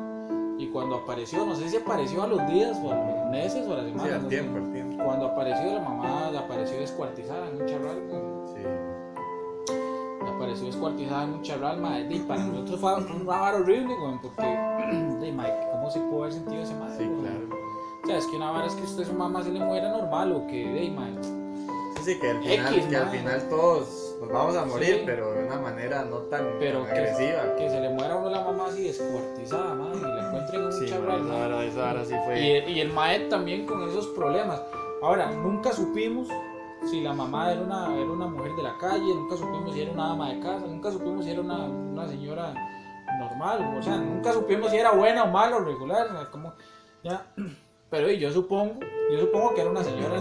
Y 0.58 0.68
cuando 0.68 0.96
apareció, 0.96 1.46
no 1.46 1.54
sé 1.56 1.68
si 1.70 1.76
apareció 1.76 2.24
a 2.24 2.28
los 2.28 2.48
días 2.48 2.80
o 2.82 2.92
a 2.92 2.96
los 2.96 3.30
meses 3.30 3.68
o 3.68 3.74
a 3.74 3.78
las 3.78 3.86
Sí, 3.88 3.92
semanas. 3.92 4.14
al 4.14 4.24
no 4.24 4.30
sé. 4.30 4.36
tiempo, 4.38 4.58
al 4.58 4.72
tiempo. 4.72 4.85
Cuando 5.06 5.28
apareció 5.28 5.74
la 5.74 5.80
mamá, 5.82 6.30
la 6.34 6.40
apareció 6.42 6.78
descuartizada, 6.80 7.48
en 7.50 7.62
un 7.62 7.68
charral. 7.68 8.02
Sí. 8.48 8.62
apareció 10.36 10.66
descuartizada 10.66 11.24
en 11.24 11.30
un 11.36 11.42
charral, 11.44 11.78
mae. 11.80 12.08
Y 12.10 12.20
para 12.20 12.44
nosotros 12.44 12.80
fue 12.80 12.96
un 12.96 13.26
vara 13.26 13.58
horrible, 13.58 13.94
weón, 13.94 14.20
porque, 14.22 14.42
de, 15.22 15.32
mae, 15.32 15.54
¿cómo 15.72 15.90
se 15.90 16.00
pudo 16.02 16.24
haber 16.24 16.34
sentido 16.34 16.62
ese 16.64 16.74
mae? 16.76 16.98
Sí, 16.98 17.04
claro. 17.22 17.48
O 18.04 18.08
sea, 18.08 18.18
es 18.18 18.26
que 18.28 18.36
una 18.36 18.52
vara 18.52 18.66
es 18.68 18.74
que 18.74 18.84
usted 18.84 19.06
su 19.06 19.14
mamá 19.14 19.44
se 19.44 19.52
le 19.52 19.60
muera 19.60 19.90
normal 19.90 20.32
o 20.34 20.48
que, 20.48 20.66
de, 20.68 20.90
mae. 20.92 21.14
Sí, 21.24 22.14
sí, 22.14 22.20
que 22.20 22.30
al 22.32 22.44
final, 22.44 22.74
X, 22.76 22.86
que 22.88 22.98
al 22.98 23.08
final 23.10 23.50
todos 23.50 24.16
nos 24.22 24.30
vamos 24.32 24.56
a 24.58 24.66
morir, 24.66 24.96
Sí. 24.98 25.04
pero 25.06 25.32
de 25.34 25.46
una 25.46 25.60
manera 25.60 26.04
no 26.04 26.18
tan, 26.24 26.46
Pero 26.60 26.80
tan 26.84 26.94
que, 26.94 27.00
agresiva. 27.00 27.56
que 27.58 27.70
se 27.70 27.80
le 27.80 27.90
muera 27.90 28.14
a 28.14 28.18
uno 28.18 28.30
la 28.30 28.42
mamá 28.44 28.66
así 28.68 28.84
descuartizada, 28.84 29.74
mae, 29.74 29.96
y 29.98 30.02
la 30.02 30.28
encuentren 30.28 30.62
en 30.62 30.68
un 30.68 30.74
Sí, 30.74 30.86
charral, 30.88 31.22
mae, 31.24 31.30
esa 31.30 31.40
mae. 31.40 31.50
vara- 31.50 31.64
esa 31.66 31.80
vara 31.82 32.06
sí 32.06 32.14
fue. 32.26 32.40
Y 32.42 32.52
el, 32.52 32.70
y 32.70 32.80
el 32.82 33.30
también 33.30 33.66
con 33.66 33.88
esos 33.90 34.08
problemas. 34.08 34.62
Ahora, 35.02 35.32
nunca 35.32 35.72
supimos 35.72 36.28
si 36.86 37.02
la 37.02 37.14
mamá 37.14 37.52
era 37.52 37.62
una, 37.62 37.96
era 37.96 38.12
una 38.12 38.28
mujer 38.28 38.54
de 38.56 38.64
la 38.64 38.78
calle, 38.78 39.14
nunca 39.14 39.36
supimos 39.36 39.74
si 39.74 39.82
era 39.82 39.92
una 39.92 40.12
ama 40.12 40.30
de 40.30 40.40
casa, 40.40 40.66
nunca 40.68 40.92
supimos 40.92 41.26
si 41.26 41.32
era 41.32 41.42
una, 41.42 41.66
una 41.66 42.08
señora 42.08 42.54
normal, 43.20 43.76
o 43.78 43.82
sea, 43.82 43.98
nunca 43.98 44.34
supimos 44.34 44.72
si 44.72 44.78
era 44.78 44.92
buena 44.92 45.24
o 45.24 45.32
mala 45.32 45.58
o 45.58 45.60
regular, 45.60 46.08
o 46.08 46.12
sea, 46.12 46.32
como, 46.32 46.54
ya. 47.04 47.26
Pero 47.90 48.10
yo 48.12 48.32
supongo, 48.32 48.80
yo 49.12 49.20
supongo 49.20 49.54
que 49.54 49.62
era 49.62 49.70
una 49.70 49.84
señora 49.84 50.20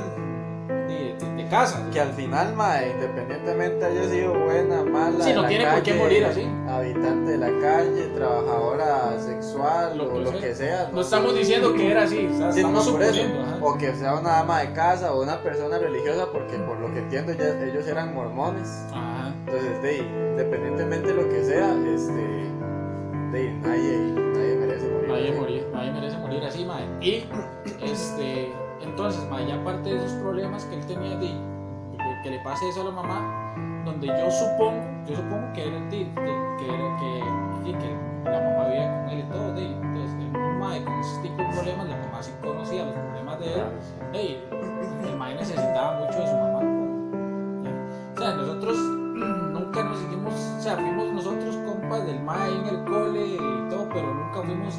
de 1.44 1.48
casa. 1.50 1.88
Que 1.92 2.00
al 2.00 2.12
final, 2.12 2.54
mae, 2.54 2.90
independientemente 2.92 3.84
haya 3.84 4.08
sido 4.08 4.34
buena, 4.38 4.82
mala, 4.84 5.24
Sí, 5.24 5.32
no 5.32 5.46
tiene 5.46 5.66
por 5.66 5.82
qué 5.82 5.94
morir 5.94 6.24
así. 6.24 6.46
Habitante 6.68 7.30
de 7.32 7.38
la 7.38 7.60
calle, 7.60 8.02
trabajadora 8.14 9.18
sexual 9.20 9.98
Lo 9.98 10.14
o 10.14 10.18
lo 10.20 10.30
sea. 10.32 10.40
que 10.40 10.54
sea. 10.54 10.90
No 10.92 11.00
estamos 11.00 11.34
diciendo 11.34 11.72
que 11.74 11.90
era 11.90 12.02
así, 12.04 12.26
o 12.32 12.36
sea, 12.36 12.52
Sí, 12.52 12.62
no, 12.62 12.80
estamos 12.80 13.00
eso. 13.02 13.22
ajá. 13.42 13.58
O 13.62 13.78
que 13.78 13.94
sea 13.94 14.14
una 14.14 14.40
ama 14.40 14.60
de 14.60 14.72
casa 14.72 15.12
o 15.12 15.22
una 15.22 15.40
persona 15.42 15.78
religiosa, 15.78 16.26
porque 16.32 16.56
por 16.58 16.78
lo 16.78 16.92
que 16.92 16.98
entiendo 17.00 17.32
ya, 17.32 17.48
ellos 17.64 17.86
eran 17.86 18.14
mormones. 18.14 18.84
Ajá. 18.92 19.34
Entonces, 19.46 19.82
de, 19.82 19.98
independientemente 19.98 21.08
de 21.08 21.14
lo 21.22 21.28
que 21.28 21.44
sea, 21.44 21.74
este, 21.94 22.12
de, 23.32 23.52
nadie, 23.62 23.98
nadie 24.14 24.56
merece 24.56 24.88
morir. 24.88 25.08
Nadie 25.08 25.32
morir, 25.32 25.66
nadie 25.72 25.92
merece 25.92 26.16
morir 26.18 26.44
así, 26.44 26.64
mae. 26.64 26.84
Y 27.00 27.26
este, 27.82 28.52
entonces, 28.94 29.28
mae, 29.28 29.44
ya 29.44 29.56
aparte 29.56 29.90
de 29.90 29.96
esos 29.96 30.12
problemas 30.22 30.64
que 30.66 30.76
él 30.76 30.86
tenía 30.86 31.16
de, 31.16 31.26
de 31.26 32.20
que 32.22 32.30
le 32.30 32.38
pase 32.44 32.68
eso 32.68 32.82
a 32.82 32.84
la 32.84 32.90
mamá, 32.92 33.82
donde 33.84 34.06
yo 34.06 34.30
supongo, 34.30 34.80
yo 35.04 35.16
supongo 35.16 35.52
que 35.52 35.66
era 35.66 35.78
el 35.78 35.88
tío, 35.88 36.06
que 36.14 36.22
que, 36.22 37.72
que, 37.72 37.78
que 37.78 38.30
la 38.30 38.40
mamá 38.40 38.68
vivía 38.68 38.94
con 38.94 39.08
él 39.10 39.18
y 39.18 39.22
todo, 39.24 39.52
de, 39.52 39.66
entonces 39.66 40.14
el 40.20 40.58
mae 40.60 40.84
con 40.84 40.94
esos 41.00 41.22
tipos 41.22 41.38
de 41.38 41.44
problemas, 41.54 41.88
la 41.88 41.96
mamá 41.96 42.22
sí 42.22 42.30
conocía 42.40 42.84
los 42.84 42.94
problemas 42.94 43.40
de 43.40 43.54
él, 43.54 43.64
Ey, 44.12 44.48
el 45.08 45.16
mae 45.16 45.34
necesitaba 45.34 45.98
mucho 45.98 46.20
de 46.20 46.26
su 46.28 46.34
mamá. 46.36 46.60
O 48.14 48.16
sea, 48.16 48.34
nosotros 48.36 48.76
nunca 48.78 49.82
nos 49.82 50.00
hicimos, 50.02 50.34
o 50.56 50.60
sea, 50.60 50.76
fuimos 50.76 51.12
nosotros 51.12 51.56
compas 51.66 52.06
del 52.06 52.20
mae 52.20 52.48
en 52.48 52.66
el 52.68 52.84
cole 52.84 53.26
y 53.26 53.68
todo, 53.70 53.88
pero 53.92 54.14
nunca 54.14 54.40
fuimos 54.40 54.78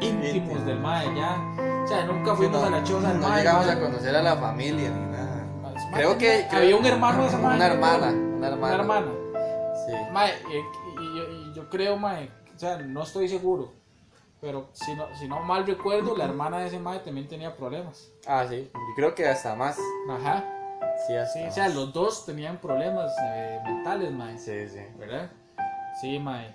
íntimos 0.00 0.64
del 0.66 0.78
mae 0.80 1.06
ya. 1.14 1.36
O 1.84 1.86
sea, 1.86 2.04
nunca 2.04 2.34
fuimos 2.34 2.60
no, 2.60 2.66
a 2.66 2.70
la 2.70 2.84
choza 2.84 3.08
del 3.08 3.20
no 3.20 3.28
mae. 3.28 3.38
llegamos 3.38 3.66
mae. 3.66 3.76
a 3.76 3.80
conocer 3.80 4.16
a 4.16 4.22
la 4.22 4.36
familia 4.36 4.90
ni 4.90 5.06
nada. 5.12 5.46
Mae, 5.62 5.74
Creo 5.92 6.18
que 6.18 6.28
tenía- 6.44 6.56
había 6.58 6.76
un 6.76 6.86
hermano 6.86 7.22
de 7.22 7.28
esa 7.28 7.38
mae. 7.38 7.56
Una 7.56 7.66
hermana, 7.66 8.06
una 8.10 8.48
hermana. 8.48 8.74
Una 8.74 8.74
hermana. 8.74 9.06
Sí. 9.86 9.92
Mae, 10.12 10.32
y, 10.50 10.56
y 11.02 11.16
yo, 11.16 11.24
y 11.32 11.54
yo 11.54 11.70
creo, 11.70 11.96
mae, 11.96 12.30
o 12.54 12.58
sea, 12.58 12.76
no 12.78 13.02
estoy 13.02 13.28
seguro. 13.28 13.72
Pero 14.40 14.68
si 14.72 14.94
no, 14.94 15.06
si 15.18 15.26
no 15.26 15.40
mal 15.40 15.66
recuerdo, 15.66 16.16
la 16.16 16.24
hermana 16.24 16.58
de 16.60 16.68
ese 16.68 16.78
mae 16.78 17.00
también 17.00 17.26
tenía 17.26 17.56
problemas. 17.56 18.08
Ah, 18.26 18.44
sí. 18.48 18.70
Yo 18.72 18.94
creo 18.94 19.14
que 19.14 19.26
hasta 19.26 19.54
más. 19.56 19.78
Ajá. 20.08 20.44
Sí, 21.06 21.14
hasta 21.16 21.38
Sí, 21.40 21.44
o 21.46 21.50
sea, 21.52 21.68
los 21.68 21.92
dos 21.92 22.24
tenían 22.26 22.58
problemas 22.58 23.10
eh, 23.20 23.58
mentales, 23.64 24.12
mae. 24.12 24.38
Sí, 24.38 24.68
sí. 24.68 24.80
¿Verdad? 24.96 25.30
Sí, 26.00 26.18
mae. 26.20 26.54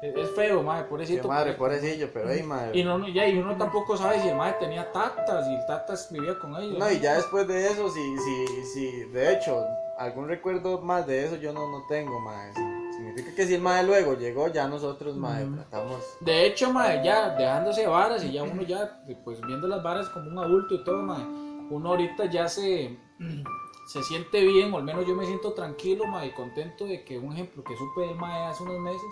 Es, 0.00 0.30
feo, 0.30 0.60
Qué 0.62 0.84
pobrecito. 0.88 1.26
madre, 1.28 1.54
porque- 1.54 1.76
pobrecillo, 1.78 2.08
pero 2.12 2.28
ahí, 2.28 2.42
madre. 2.42 2.78
Y, 2.78 2.84
no, 2.84 3.06
ya, 3.08 3.26
y 3.26 3.36
uno 3.38 3.56
tampoco 3.56 3.96
sabe 3.96 4.20
si 4.20 4.28
el 4.28 4.36
mae 4.36 4.52
tenía 4.54 4.92
tatas 4.92 5.48
y 5.48 5.54
el 5.54 5.66
tatas 5.66 6.08
vivía 6.12 6.38
con 6.38 6.54
ellos. 6.56 6.78
No, 6.78 6.90
y 6.90 7.00
ya 7.00 7.14
después 7.16 7.48
de 7.48 7.66
eso, 7.66 7.90
si, 7.90 8.16
si, 8.18 8.46
si, 8.66 8.90
de 9.10 9.34
hecho, 9.34 9.60
algún 9.98 10.28
recuerdo 10.28 10.80
más 10.80 11.04
de 11.06 11.24
eso 11.24 11.34
yo 11.36 11.52
no, 11.52 11.68
no 11.70 11.84
tengo, 11.88 12.20
más. 12.20 12.54
Significa 12.94 13.34
que 13.34 13.46
si 13.46 13.54
el 13.54 13.60
mae 13.60 13.82
luego 13.84 14.14
llegó, 14.14 14.48
ya 14.48 14.68
nosotros, 14.68 15.16
mae, 15.16 15.44
Ujú. 15.44 15.54
tratamos. 15.56 16.00
De 16.20 16.46
hecho, 16.46 16.72
mae, 16.72 17.02
ya 17.04 17.30
dejándose 17.30 17.86
varas 17.86 18.22
y 18.24 18.32
ya 18.32 18.44
uno 18.44 18.62
ya, 18.62 19.00
pues 19.24 19.40
viendo 19.40 19.66
las 19.66 19.82
varas 19.82 20.08
como 20.10 20.28
un 20.30 20.38
adulto 20.38 20.74
y 20.74 20.84
todo, 20.84 21.02
mae, 21.02 21.24
uno 21.70 21.88
ahorita 21.90 22.26
ya 22.26 22.46
se, 22.48 22.96
se 23.92 24.02
siente 24.04 24.40
bien, 24.44 24.72
o 24.72 24.78
al 24.78 24.84
menos 24.84 25.06
yo 25.06 25.14
me 25.16 25.26
siento 25.26 25.52
tranquilo, 25.54 26.04
y 26.24 26.30
contento 26.30 26.84
de 26.84 27.04
que 27.04 27.18
un 27.18 27.32
ejemplo 27.32 27.64
que 27.64 27.76
supe 27.76 28.02
del 28.02 28.14
mae 28.16 28.46
hace 28.46 28.62
unos 28.62 28.78
meses 28.80 29.02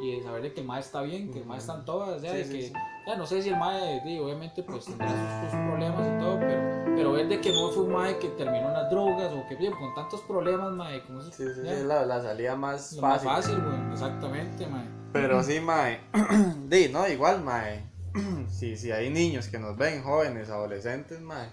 y 0.00 0.16
de 0.16 0.22
saber 0.22 0.42
de 0.42 0.52
que 0.52 0.60
el 0.60 0.66
mae 0.66 0.80
está 0.80 1.02
bien, 1.02 1.30
que 1.32 1.38
el 1.40 1.46
mae 1.46 1.58
está 1.58 1.74
en 1.76 1.84
todas, 1.84 2.20
ya, 2.22 2.30
Sí, 2.32 2.36
de 2.38 2.44
sí, 2.44 2.52
que, 2.52 2.62
sí. 2.66 2.72
ya 3.06 3.16
no 3.16 3.26
sé 3.26 3.42
si 3.42 3.48
el 3.48 3.56
mae, 3.56 4.00
obviamente, 4.20 4.62
pues 4.62 4.84
tendrá 4.84 5.08
sus, 5.08 5.50
sus 5.50 5.60
problemas 5.68 6.06
y 6.06 6.18
todo, 6.18 6.38
pero, 6.40 6.84
pero 6.96 7.12
ver 7.12 7.28
de 7.28 7.40
que 7.40 7.50
no 7.52 7.70
fue 7.70 7.84
un 7.84 7.92
mae 7.92 8.18
que 8.18 8.28
terminó 8.30 8.68
en 8.68 8.72
las 8.74 8.90
drogas 8.90 9.32
o 9.32 9.46
que, 9.48 9.54
bien, 9.56 9.72
con 9.72 9.94
tantos 9.94 10.20
problemas, 10.22 10.72
mae, 10.72 11.00
Sí, 11.00 11.32
sí, 11.32 11.44
ya, 11.46 11.54
sí, 11.54 11.68
es 11.80 11.84
la, 11.84 12.04
la 12.04 12.22
salida 12.22 12.56
más 12.56 12.92
lo 12.92 13.02
más 13.02 13.22
fácil. 13.24 13.54
fácil, 13.56 13.64
güey, 13.64 13.92
exactamente, 13.92 14.66
mae. 14.66 14.84
Pero 15.12 15.42
sí, 15.42 15.60
mae. 15.60 16.00
Di, 16.68 16.88
no, 16.90 17.06
igual, 17.08 17.42
mae. 17.42 17.84
Si, 18.50 18.76
si 18.76 18.92
hay 18.92 19.10
niños 19.10 19.48
que 19.48 19.58
nos 19.58 19.76
ven, 19.76 20.02
jóvenes, 20.02 20.50
adolescentes, 20.50 21.20
mae. 21.20 21.48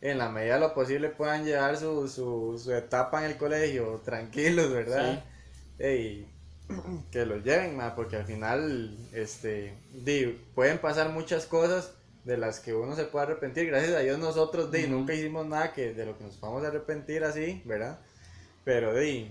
En 0.00 0.18
la 0.18 0.28
medida 0.28 0.54
de 0.54 0.60
lo 0.60 0.74
posible 0.74 1.08
puedan 1.08 1.44
llevar 1.44 1.76
su, 1.76 2.06
su, 2.08 2.60
su 2.62 2.72
etapa 2.72 3.24
en 3.24 3.30
el 3.32 3.36
colegio 3.38 4.00
tranquilos, 4.04 4.70
¿verdad? 4.70 5.24
Ey, 5.78 6.28
que 7.10 7.24
lo 7.26 7.36
lleven, 7.38 7.76
mae, 7.76 7.92
porque 7.94 8.16
al 8.16 8.24
final, 8.26 8.96
este, 9.12 9.74
di, 9.92 10.38
pueden 10.54 10.78
pasar 10.78 11.10
muchas 11.10 11.46
cosas 11.46 11.92
de 12.24 12.36
las 12.36 12.58
que 12.60 12.74
uno 12.74 12.96
se 12.96 13.04
puede 13.04 13.26
arrepentir. 13.26 13.66
Gracias 13.66 13.94
a 13.94 14.00
Dios 14.00 14.18
nosotros, 14.18 14.70
di, 14.72 14.84
Ujú. 14.84 14.92
nunca 14.92 15.14
hicimos 15.14 15.46
nada 15.46 15.72
que 15.72 15.92
de 15.94 16.06
lo 16.06 16.18
que 16.18 16.24
nos 16.24 16.40
vamos 16.40 16.64
a 16.64 16.68
arrepentir 16.68 17.22
así, 17.24 17.62
¿verdad? 17.64 17.98
Pero, 18.64 18.94
di, 18.94 19.30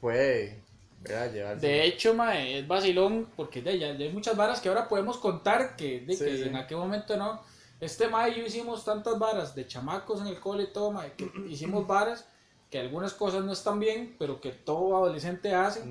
puede, 0.00 0.60
¿verdad? 1.00 1.32
Llevarse. 1.32 1.66
De 1.66 1.84
hecho, 1.84 2.14
mae, 2.14 2.58
es 2.58 2.68
vacilón 2.68 3.28
porque 3.34 3.62
de, 3.62 3.78
ya, 3.78 3.86
hay 3.88 4.12
muchas 4.12 4.36
varas 4.36 4.60
que 4.60 4.68
ahora 4.68 4.88
podemos 4.88 5.16
contar 5.18 5.74
que, 5.76 6.00
de, 6.00 6.14
Sí, 6.14 6.24
que 6.24 6.36
sí. 6.36 6.42
en 6.44 6.56
aquel 6.56 6.76
momento 6.76 7.16
no. 7.16 7.40
Este 7.80 8.06
mae 8.08 8.30
y 8.30 8.40
yo 8.40 8.46
hicimos 8.46 8.84
tantas 8.84 9.18
varas 9.18 9.54
de 9.56 9.66
chamacos 9.66 10.20
en 10.20 10.28
el 10.28 10.38
cole 10.38 10.64
y 10.64 10.72
todo, 10.72 10.92
mae, 10.92 11.12
que 11.14 11.28
hicimos 11.48 11.86
varas 11.86 12.26
que 12.72 12.80
algunas 12.80 13.12
cosas 13.12 13.44
no 13.44 13.52
están 13.52 13.78
bien, 13.78 14.16
pero 14.18 14.40
que 14.40 14.50
todo 14.50 14.96
adolescente 14.96 15.54
hace. 15.54 15.82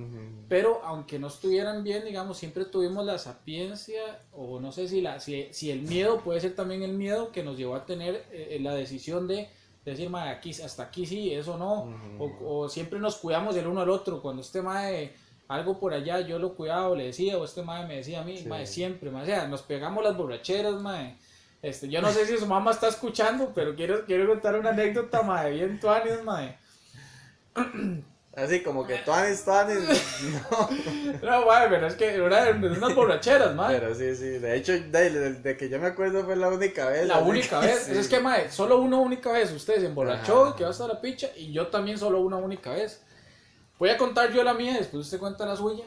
Pero 0.49 0.81
aunque 0.83 1.19
no 1.19 1.27
estuvieran 1.27 1.83
bien, 1.83 2.03
digamos, 2.03 2.39
siempre 2.39 2.65
tuvimos 2.65 3.05
la 3.05 3.19
sapiencia, 3.19 4.01
o 4.33 4.59
no 4.59 4.71
sé 4.71 4.87
si, 4.87 4.99
la, 4.99 5.19
si, 5.19 5.47
si 5.51 5.69
el 5.69 5.83
miedo 5.83 6.21
puede 6.21 6.41
ser 6.41 6.55
también 6.55 6.81
el 6.81 6.93
miedo 6.93 7.31
que 7.31 7.43
nos 7.43 7.55
llevó 7.55 7.75
a 7.75 7.85
tener 7.85 8.25
eh, 8.31 8.57
la 8.61 8.73
decisión 8.73 9.27
de 9.27 9.47
decir, 9.85 10.09
mae, 10.09 10.29
aquí, 10.29 10.49
hasta 10.49 10.81
aquí 10.81 11.05
sí, 11.05 11.31
eso 11.31 11.55
no. 11.55 11.93
O, 12.19 12.63
o 12.63 12.67
siempre 12.67 12.99
nos 12.99 13.15
cuidamos 13.17 13.55
el 13.55 13.67
uno 13.67 13.81
al 13.81 13.89
otro. 13.91 14.19
Cuando 14.19 14.41
este 14.41 14.63
mae 14.63 15.13
algo 15.49 15.79
por 15.79 15.93
allá 15.93 16.21
yo 16.21 16.39
lo 16.39 16.55
cuidaba 16.55 16.89
o 16.89 16.95
le 16.95 17.05
decía, 17.05 17.37
o 17.37 17.45
este 17.45 17.61
mae 17.61 17.85
me 17.85 17.97
decía 17.97 18.21
a 18.21 18.23
mí, 18.23 18.37
Sí. 18.39 18.47
mae, 18.47 18.65
siempre, 18.65 19.11
mae, 19.11 19.21
o 19.21 19.25
sea, 19.27 19.47
nos 19.47 19.61
pegamos 19.61 20.03
las 20.03 20.17
borracheras, 20.17 20.81
mae. 20.81 21.15
Este, 21.61 21.87
yo 21.89 22.01
no 22.01 22.09
sé 22.09 22.25
si 22.25 22.37
su 22.39 22.47
mamá 22.47 22.71
está 22.71 22.87
escuchando, 22.87 23.51
pero 23.53 23.75
quiero, 23.75 24.03
quiero 24.07 24.27
contar 24.27 24.57
una 24.59 24.71
anécdota, 24.71 25.21
mae, 25.21 25.51
bien 25.51 25.79
tuanis, 25.79 26.23
mae. 26.23 26.57
Así 28.33 28.63
como 28.63 28.87
que 28.87 28.95
tuanis, 28.99 29.43
tuanis. 29.43 29.77
No. 31.21 31.39
No, 31.41 31.45
pero 31.69 31.87
es 31.87 31.95
que 31.95 32.15
era 32.15 32.45
de 32.53 32.67
unas 32.69 32.95
borracheras, 32.95 33.53
mae. 33.55 33.77
Pero 33.77 33.93
sí, 33.93 34.15
sí. 34.15 34.25
De 34.39 34.55
hecho, 34.55 34.71
de, 34.71 35.09
de- 35.09 35.33
de 35.33 35.57
que 35.57 35.67
yo 35.69 35.79
me 35.79 35.87
acuerdo 35.87 36.23
fue 36.23 36.37
la 36.37 36.47
única 36.47 36.87
vez. 36.87 37.07
La 37.07 37.19
única 37.19 37.59
que 37.59 37.67
vez, 37.67 37.83
sí. 37.85 37.97
es 37.97 38.07
que 38.07 38.19
mae, 38.21 38.49
solo 38.49 38.79
una 38.79 38.97
única 38.97 39.31
vez, 39.33 39.51
usted 39.51 39.79
se 39.81 39.85
emborrachó, 39.87 40.45
Ajá. 40.45 40.55
que 40.55 40.63
va 40.63 40.69
hasta 40.69 40.87
la 40.87 41.01
picha, 41.01 41.27
y 41.35 41.51
yo 41.51 41.67
también 41.67 41.97
solo 41.97 42.21
una 42.21 42.37
única 42.37 42.71
vez. 42.71 43.01
Voy 43.77 43.89
a 43.89 43.97
contar 43.97 44.31
yo 44.31 44.43
la 44.43 44.53
mía, 44.53 44.75
después 44.77 45.05
usted 45.05 45.19
cuenta 45.19 45.45
la 45.45 45.55
suya. 45.57 45.83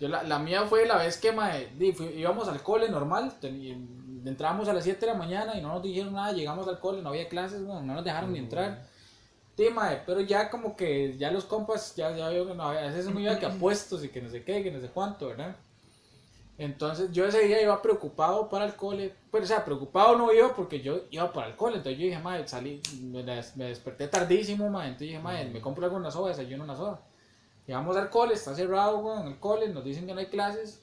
Yo 0.00 0.08
la, 0.08 0.22
la 0.24 0.38
mía 0.38 0.64
fue 0.68 0.84
la 0.86 0.98
vez 0.98 1.16
que 1.16 1.32
fui- 1.32 2.12
íbamos 2.14 2.46
al 2.48 2.62
cole 2.62 2.88
normal, 2.90 3.32
teni- 3.40 4.22
entrábamos 4.26 4.68
a 4.68 4.74
las 4.74 4.84
7 4.84 5.00
de 5.00 5.12
la 5.12 5.18
mañana 5.18 5.56
y 5.56 5.62
no 5.62 5.68
nos 5.72 5.82
dijeron 5.82 6.12
nada, 6.12 6.32
llegamos 6.32 6.68
al 6.68 6.78
cole, 6.78 7.00
no 7.00 7.08
había 7.08 7.28
clases, 7.28 7.64
bueno, 7.64 7.80
no 7.82 7.94
nos 7.94 8.04
dejaron 8.04 8.32
ni 8.32 8.38
entrar. 8.40 8.86
Sí, 9.58 9.70
mae, 9.70 10.00
pero 10.06 10.20
ya 10.20 10.50
como 10.50 10.76
que 10.76 11.16
ya 11.18 11.32
los 11.32 11.44
compas, 11.44 11.96
ya, 11.96 12.16
ya 12.16 12.28
veo 12.28 12.46
que 12.46 12.54
no, 12.54 12.62
a 12.62 12.80
veces 12.80 13.06
me 13.12 13.22
iba 13.22 13.36
que 13.40 13.44
apuestos 13.44 14.04
y 14.04 14.08
que 14.08 14.22
no 14.22 14.30
sé 14.30 14.44
qué, 14.44 14.62
que 14.62 14.70
no 14.70 14.80
sé 14.80 14.86
cuánto, 14.86 15.26
¿verdad? 15.26 15.56
Entonces 16.58 17.10
yo 17.10 17.26
ese 17.26 17.40
día 17.40 17.60
iba 17.60 17.82
preocupado 17.82 18.48
para 18.48 18.66
el 18.66 18.76
cole, 18.76 19.12
pero 19.32 19.42
o 19.42 19.46
sea, 19.48 19.64
preocupado 19.64 20.16
no 20.16 20.32
iba 20.32 20.54
porque 20.54 20.80
yo 20.80 21.00
iba 21.10 21.32
para 21.32 21.48
el 21.48 21.56
cole, 21.56 21.78
entonces 21.78 21.98
yo 21.98 22.06
dije, 22.06 22.20
madre, 22.20 22.46
salí, 22.46 22.80
me, 23.02 23.24
des- 23.24 23.56
me 23.56 23.64
desperté 23.64 24.06
tardísimo, 24.06 24.70
madre, 24.70 24.90
entonces 24.90 25.08
dije, 25.08 25.18
madre, 25.20 25.46
me 25.46 25.60
compro 25.60 25.84
alguna 25.86 26.12
soda, 26.12 26.28
desayuno 26.28 26.62
una 26.62 26.76
soda. 26.76 27.00
Llegamos 27.66 27.96
al 27.96 28.10
cole, 28.10 28.34
está 28.34 28.54
cerrado, 28.54 28.98
weón, 28.98 29.26
el 29.26 29.40
cole, 29.40 29.66
nos 29.70 29.84
dicen 29.84 30.06
que 30.06 30.14
no 30.14 30.20
hay 30.20 30.26
clases, 30.26 30.80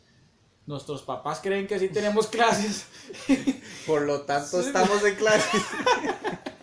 nuestros 0.66 1.02
papás 1.02 1.40
creen 1.42 1.66
que 1.66 1.80
sí 1.80 1.88
tenemos 1.88 2.28
clases, 2.36 2.88
Por 3.88 4.02
lo 4.02 4.24
tanto, 4.24 4.60
estamos 4.60 5.02
en 5.06 5.16
clase. 5.16 5.58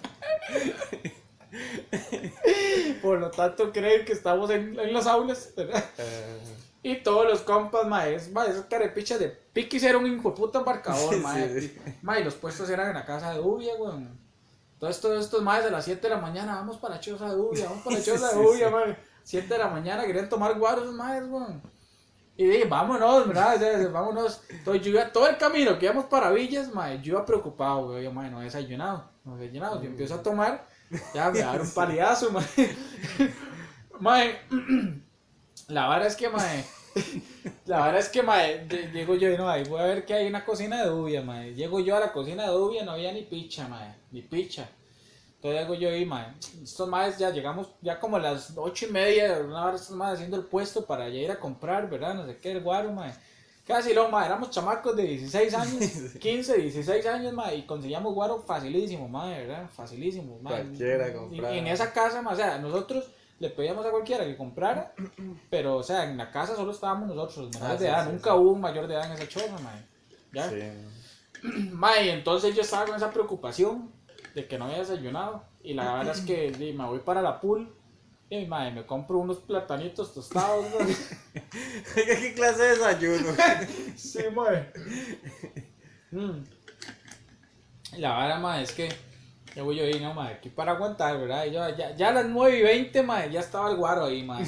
por 3.02 3.18
lo 3.18 3.30
tanto 3.30 3.72
creen 3.72 4.04
que 4.04 4.12
estamos 4.12 4.50
en, 4.50 4.78
en 4.78 4.92
las 4.92 5.06
aulas, 5.06 5.52
¿verdad? 5.56 5.84
Eh, 5.98 6.38
Y 6.84 6.96
todos 7.02 7.26
los 7.26 7.40
compas, 7.42 7.86
mae, 7.86 8.14
es, 8.14 8.30
mae, 8.32 8.50
esos 8.50 8.64
carepichas 8.66 9.18
de 9.20 9.28
piquis 9.28 9.82
era 9.84 9.98
un 9.98 10.06
hijo 10.06 10.30
de 10.30 10.36
puta 10.36 10.58
embarcador, 10.60 11.14
Sí, 11.14 11.20
mae. 11.20 11.60
sí. 11.60 11.78
Mae, 12.02 12.20
y 12.20 12.24
los 12.24 12.34
puestos 12.34 12.68
eran 12.70 12.88
en 12.88 12.94
la 12.94 13.04
casa 13.04 13.32
de 13.32 13.40
Ubia, 13.40 13.74
weón. 13.76 14.18
Entonces 14.74 15.00
todos 15.00 15.24
estos 15.24 15.42
maes 15.42 15.64
de 15.64 15.70
las 15.70 15.84
7 15.84 16.00
de 16.00 16.08
la 16.14 16.20
mañana, 16.20 16.56
vamos 16.56 16.78
para 16.78 16.94
la 16.96 17.00
choza 17.00 17.28
de 17.28 17.36
Ubia, 17.40 17.66
vamos 17.68 17.84
para 17.84 17.96
la 17.98 18.02
choza 18.04 18.32
de 18.32 18.38
Ubia, 18.40 18.70
mae. 18.70 18.96
7 19.22 19.46
de 19.46 19.58
la 19.58 19.68
mañana 19.68 20.04
querían 20.04 20.28
tomar 20.28 20.58
guaros 20.58 20.82
esos 20.84 20.94
maes, 20.96 21.24
weón. 21.28 21.62
Y 22.36 22.46
dije, 22.46 22.64
vámonos, 22.64 23.28
¿verdad? 23.28 23.54
O 23.56 23.58
sea, 23.60 23.88
vámonos. 23.88 24.42
Entonces 24.48 24.82
yo 24.82 24.90
iba 24.90 25.12
todo 25.12 25.28
el 25.28 25.36
camino 25.36 25.78
que 25.78 25.84
íbamos 25.84 26.06
para 26.06 26.30
Villas, 26.32 26.74
mae, 26.74 27.00
yo 27.00 27.12
iba 27.12 27.24
preocupado, 27.24 27.86
weón. 27.90 28.02
Yo, 28.02 28.10
mae, 28.12 28.28
no 28.30 28.40
he 28.40 28.44
desayunado, 28.46 29.04
no 29.24 29.36
he 29.36 29.40
desayunado. 29.42 29.80
Yo 29.80 29.88
empiezo 29.88 30.14
a 30.16 30.22
tomar, 30.22 30.66
ya 31.14 31.30
me 31.30 31.40
dar 31.40 31.60
un 31.60 31.70
paliazo, 31.70 32.30
mae. 32.30 32.76
La 35.68 35.86
vara 35.86 36.06
es 36.06 36.16
que, 36.16 36.28
mae, 36.28 36.64
la 37.66 37.84
verdad 37.86 38.00
es 38.00 38.08
que, 38.08 38.22
mae, 38.22 38.68
lle- 38.68 38.90
llego 38.92 39.14
yo 39.14 39.30
y 39.30 39.36
no, 39.36 39.48
ahí 39.48 39.64
voy 39.64 39.80
a 39.80 39.86
ver 39.86 40.04
que 40.04 40.14
hay 40.14 40.26
una 40.26 40.44
cocina 40.44 40.84
de 40.84 40.90
Ubia, 40.90 41.22
mae. 41.22 41.54
Llego 41.54 41.80
yo 41.80 41.96
a 41.96 42.00
la 42.00 42.12
cocina 42.12 42.44
de 42.50 42.56
Ubia, 42.56 42.84
no 42.84 42.92
había 42.92 43.12
ni 43.12 43.22
picha, 43.22 43.68
mae, 43.68 43.94
ni 44.10 44.22
picha. 44.22 44.68
Entonces 45.36 45.60
llego 45.60 45.74
yo 45.74 45.94
y, 45.96 46.04
mae, 46.06 46.26
estos 46.62 46.88
maes 46.88 47.18
ya 47.18 47.30
llegamos, 47.30 47.68
ya 47.82 48.00
como 48.00 48.16
a 48.16 48.20
las 48.20 48.52
ocho 48.56 48.86
y 48.86 48.90
media, 48.90 49.38
una 49.40 49.66
hora 49.66 49.76
estos 49.76 49.96
maes 49.96 50.14
haciendo 50.14 50.36
el 50.36 50.44
puesto 50.44 50.86
para 50.86 51.08
ya 51.08 51.20
ir 51.20 51.30
a 51.32 51.40
comprar, 51.40 51.88
¿verdad? 51.90 52.14
No 52.14 52.26
sé 52.26 52.38
qué, 52.38 52.52
el 52.52 52.62
guaro, 52.62 52.92
mae. 52.92 53.12
Casi 53.72 53.94
lo, 53.94 54.08
mae, 54.10 54.26
éramos 54.26 54.50
chamacos 54.50 54.94
de 54.96 55.02
16 55.04 55.54
años, 55.54 55.90
15, 56.20 56.56
16 56.58 57.06
años, 57.06 57.32
mae, 57.32 57.56
y 57.56 57.62
conseguíamos 57.66 58.12
guaro 58.14 58.42
facilísimo, 58.42 59.08
mae, 59.08 59.46
¿verdad? 59.46 59.68
Facilísimo, 59.70 60.38
mae. 60.42 60.62
Cualquiera 60.62 61.08
Y- 61.08 61.12
compraba. 61.12 61.54
Y 61.54 61.58
en 61.58 61.66
esa 61.68 61.92
casa, 61.92 62.20
mae, 62.22 62.34
o 62.34 62.36
sea, 62.36 62.58
nosotros 62.58 63.10
le 63.38 63.48
pedíamos 63.50 63.84
a 63.86 63.90
cualquiera 63.90 64.24
que 64.24 64.36
comprara, 64.36 64.92
pero, 65.50 65.76
o 65.76 65.82
sea, 65.82 66.04
en 66.04 66.16
la 66.18 66.30
casa 66.30 66.54
solo 66.54 66.72
estábamos 66.72 67.08
nosotros, 67.08 67.38
los 67.38 67.50
menores 67.54 67.76
Ah, 67.76 67.80
de 67.82 67.88
edad. 67.88 68.04
sí, 68.06 68.12
Nunca 68.12 68.30
sí. 68.32 68.36
hubo 68.36 68.50
un 68.52 68.60
mayor 68.60 68.86
de 68.86 68.94
edad 68.94 69.06
en 69.06 69.12
esa 69.12 69.28
choza, 69.28 69.58
mae. 69.60 69.86
¿Ya? 70.32 70.48
sí. 70.50 70.56
Mae, 71.72 72.10
entonces 72.12 72.54
yo 72.54 72.62
estaba 72.62 72.84
con 72.86 72.94
esa 72.94 73.10
preocupación 73.10 73.90
de 74.34 74.46
que 74.46 74.58
no 74.58 74.66
había 74.66 74.78
desayunado. 74.78 75.42
Y 75.64 75.74
la 75.74 75.94
verdad 75.94 76.14
es 76.14 76.20
que 76.20 76.52
di, 76.52 76.72
me 76.72 76.84
voy 76.86 77.00
para 77.00 77.20
la 77.20 77.40
pool. 77.40 77.74
Y 78.32 78.46
mae, 78.46 78.70
me 78.72 78.86
compro 78.86 79.18
unos 79.18 79.40
platanitos 79.40 80.14
tostados. 80.14 80.64
Oiga, 80.74 82.16
¿qué 82.18 82.32
clase 82.34 82.62
de 82.62 82.68
desayuno? 82.70 83.28
Sí, 83.96 84.20
mae. 84.34 84.72
Mm. 86.10 86.42
La 87.98 88.16
verdad, 88.16 88.40
mae, 88.40 88.62
es 88.62 88.72
que 88.72 88.88
yo 89.54 89.66
voy 89.66 89.76
yo 89.76 89.84
ahí, 89.84 90.00
no, 90.00 90.14
mae, 90.14 90.32
aquí 90.32 90.48
para 90.48 90.72
aguantar, 90.72 91.20
¿verdad? 91.20 91.44
Y 91.44 91.50
yo, 91.50 91.76
ya, 91.76 91.94
ya 91.94 92.08
a 92.08 92.12
las 92.12 92.24
9 92.24 92.58
y 92.58 92.62
20, 92.62 93.02
mae, 93.02 93.30
ya 93.30 93.40
estaba 93.40 93.70
el 93.70 93.76
guaro 93.76 94.06
ahí, 94.06 94.22
mae. 94.22 94.46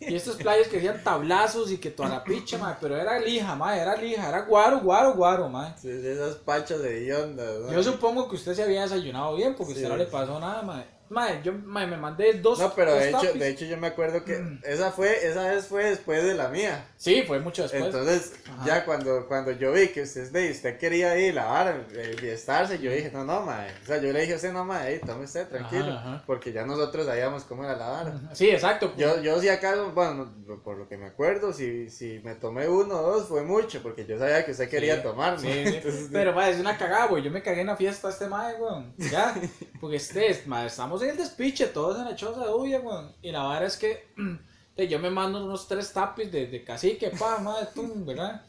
Y 0.00 0.14
estos 0.14 0.36
playas 0.36 0.68
que 0.68 0.78
hacían 0.78 1.04
tablazos 1.04 1.70
y 1.70 1.76
que 1.76 1.90
toda 1.90 2.08
la 2.08 2.24
picha, 2.24 2.56
mae, 2.56 2.76
pero 2.80 2.96
era 2.96 3.18
lija, 3.18 3.54
mae, 3.56 3.78
era 3.78 3.94
lija, 3.96 4.26
era 4.26 4.40
guaro, 4.46 4.80
guaro, 4.80 5.12
guaro. 5.12 5.52
Sí, 5.76 6.00
sí, 6.00 6.06
esas 6.06 6.36
pachas 6.36 6.80
de 6.80 7.06
¿no? 7.36 7.70
Yo 7.74 7.82
supongo 7.82 8.26
que 8.26 8.36
usted 8.36 8.54
se 8.54 8.62
había 8.62 8.80
desayunado 8.80 9.36
bien, 9.36 9.54
porque 9.54 9.72
a 9.72 9.74
usted 9.74 9.84
Sí. 9.84 9.90
no 9.90 9.98
le 9.98 10.06
pasó 10.06 10.40
nada, 10.40 10.62
mae. 10.62 10.97
Mae, 11.10 11.40
yo 11.42 11.52
mae, 11.52 11.86
me 11.86 11.96
mandé 11.96 12.34
dos. 12.34 12.58
No, 12.58 12.72
pero 12.74 12.90
dos 12.92 13.00
de 13.00 13.08
hecho, 13.08 13.20
tapis. 13.20 13.40
de 13.40 13.48
hecho 13.48 13.64
yo 13.64 13.76
me 13.78 13.86
acuerdo 13.86 14.24
que 14.24 14.38
Mm. 14.38 14.60
esa 14.64 14.92
fue, 14.92 15.26
esa 15.26 15.48
vez 15.50 15.66
fue 15.66 15.84
después 15.84 16.22
de 16.24 16.34
la 16.34 16.48
mía. 16.48 16.84
Sí, 16.96 17.22
fue 17.26 17.40
mucho 17.40 17.62
después. 17.62 17.84
Entonces, 17.86 18.32
Ajá. 18.48 18.66
ya 18.66 18.84
cuando, 18.84 19.26
cuando 19.26 19.52
yo 19.52 19.72
vi 19.72 19.88
que 19.88 20.02
usted, 20.02 20.50
usted 20.50 20.78
quería 20.78 21.16
ir 21.18 21.34
lavar, 21.34 21.86
eh, 21.94 22.14
fiestarse, 22.18 22.78
yo 22.78 22.90
dije, 22.90 23.10
no, 23.12 23.24
no, 23.24 23.42
mae. 23.42 23.70
O 23.82 23.86
sea, 23.86 23.98
yo 23.98 24.12
le 24.12 24.20
dije 24.20 24.34
a 24.34 24.36
usted, 24.36 24.52
no, 24.52 24.70
ahí, 24.72 24.98
tome 25.00 25.24
usted, 25.24 25.48
tranquilo. 25.48 25.92
Ajá, 25.92 26.14
ajá. 26.14 26.22
Porque 26.26 26.52
ya 26.52 26.66
nosotros 26.66 27.06
sabíamos 27.06 27.44
cómo 27.44 27.64
era 27.64 27.76
lavar. 27.76 28.12
Sí, 28.32 28.50
exacto. 28.50 28.92
pues. 28.94 28.98
Yo, 28.98 29.22
yo 29.22 29.40
si 29.40 29.48
acaso, 29.48 29.92
bueno, 29.92 30.30
no, 30.46 30.62
por 30.62 30.76
lo 30.76 30.88
que 30.88 30.96
me 30.98 31.06
acuerdo, 31.06 31.52
si, 31.52 31.88
si 31.90 32.20
me 32.24 32.34
tomé 32.34 32.68
uno 32.68 32.98
o 33.00 33.02
dos 33.12 33.28
fue 33.28 33.42
mucho, 33.42 33.82
porque 33.82 34.04
yo 34.04 34.18
sabía 34.18 34.44
que 34.44 34.52
usted 34.52 34.68
quería 34.68 34.96
Sí, 34.96 35.02
tomar, 35.02 35.38
sí, 35.40 35.46
¿no? 35.46 35.52
sí. 35.52 35.76
Entonces, 35.76 36.08
Pero, 36.12 36.32
mae, 36.34 36.50
es 36.52 36.60
una 36.60 36.76
cagada, 36.76 37.06
güey. 37.06 37.22
Yo 37.22 37.30
me 37.30 37.42
cagué 37.42 37.62
en 37.62 37.68
la 37.68 37.76
fiesta 37.76 38.08
este 38.10 38.26
mae, 38.28 38.54
weón. 38.56 38.92
Ya. 38.98 39.34
Porque 39.80 39.96
este, 39.96 40.42
mae, 40.46 40.66
estamos 40.66 40.97
en 41.02 41.10
el 41.10 41.16
despiche, 41.16 41.66
todos 41.66 41.98
en 41.98 42.04
la 42.04 42.16
choza 42.16 42.44
de 42.44 42.52
Uya, 42.52 42.80
weón. 42.80 43.14
Y 43.22 43.30
la 43.30 43.46
verdad 43.48 43.64
es 43.64 43.76
que 43.76 44.08
yo 44.88 44.98
me 44.98 45.10
mando 45.10 45.44
unos 45.44 45.66
tres 45.66 45.92
tapis 45.92 46.30
de, 46.30 46.46
de 46.46 46.64
cacique, 46.64 47.10
pa, 47.10 47.38
mae, 47.42 47.66
tum, 47.74 48.04
¿verdad? 48.04 48.42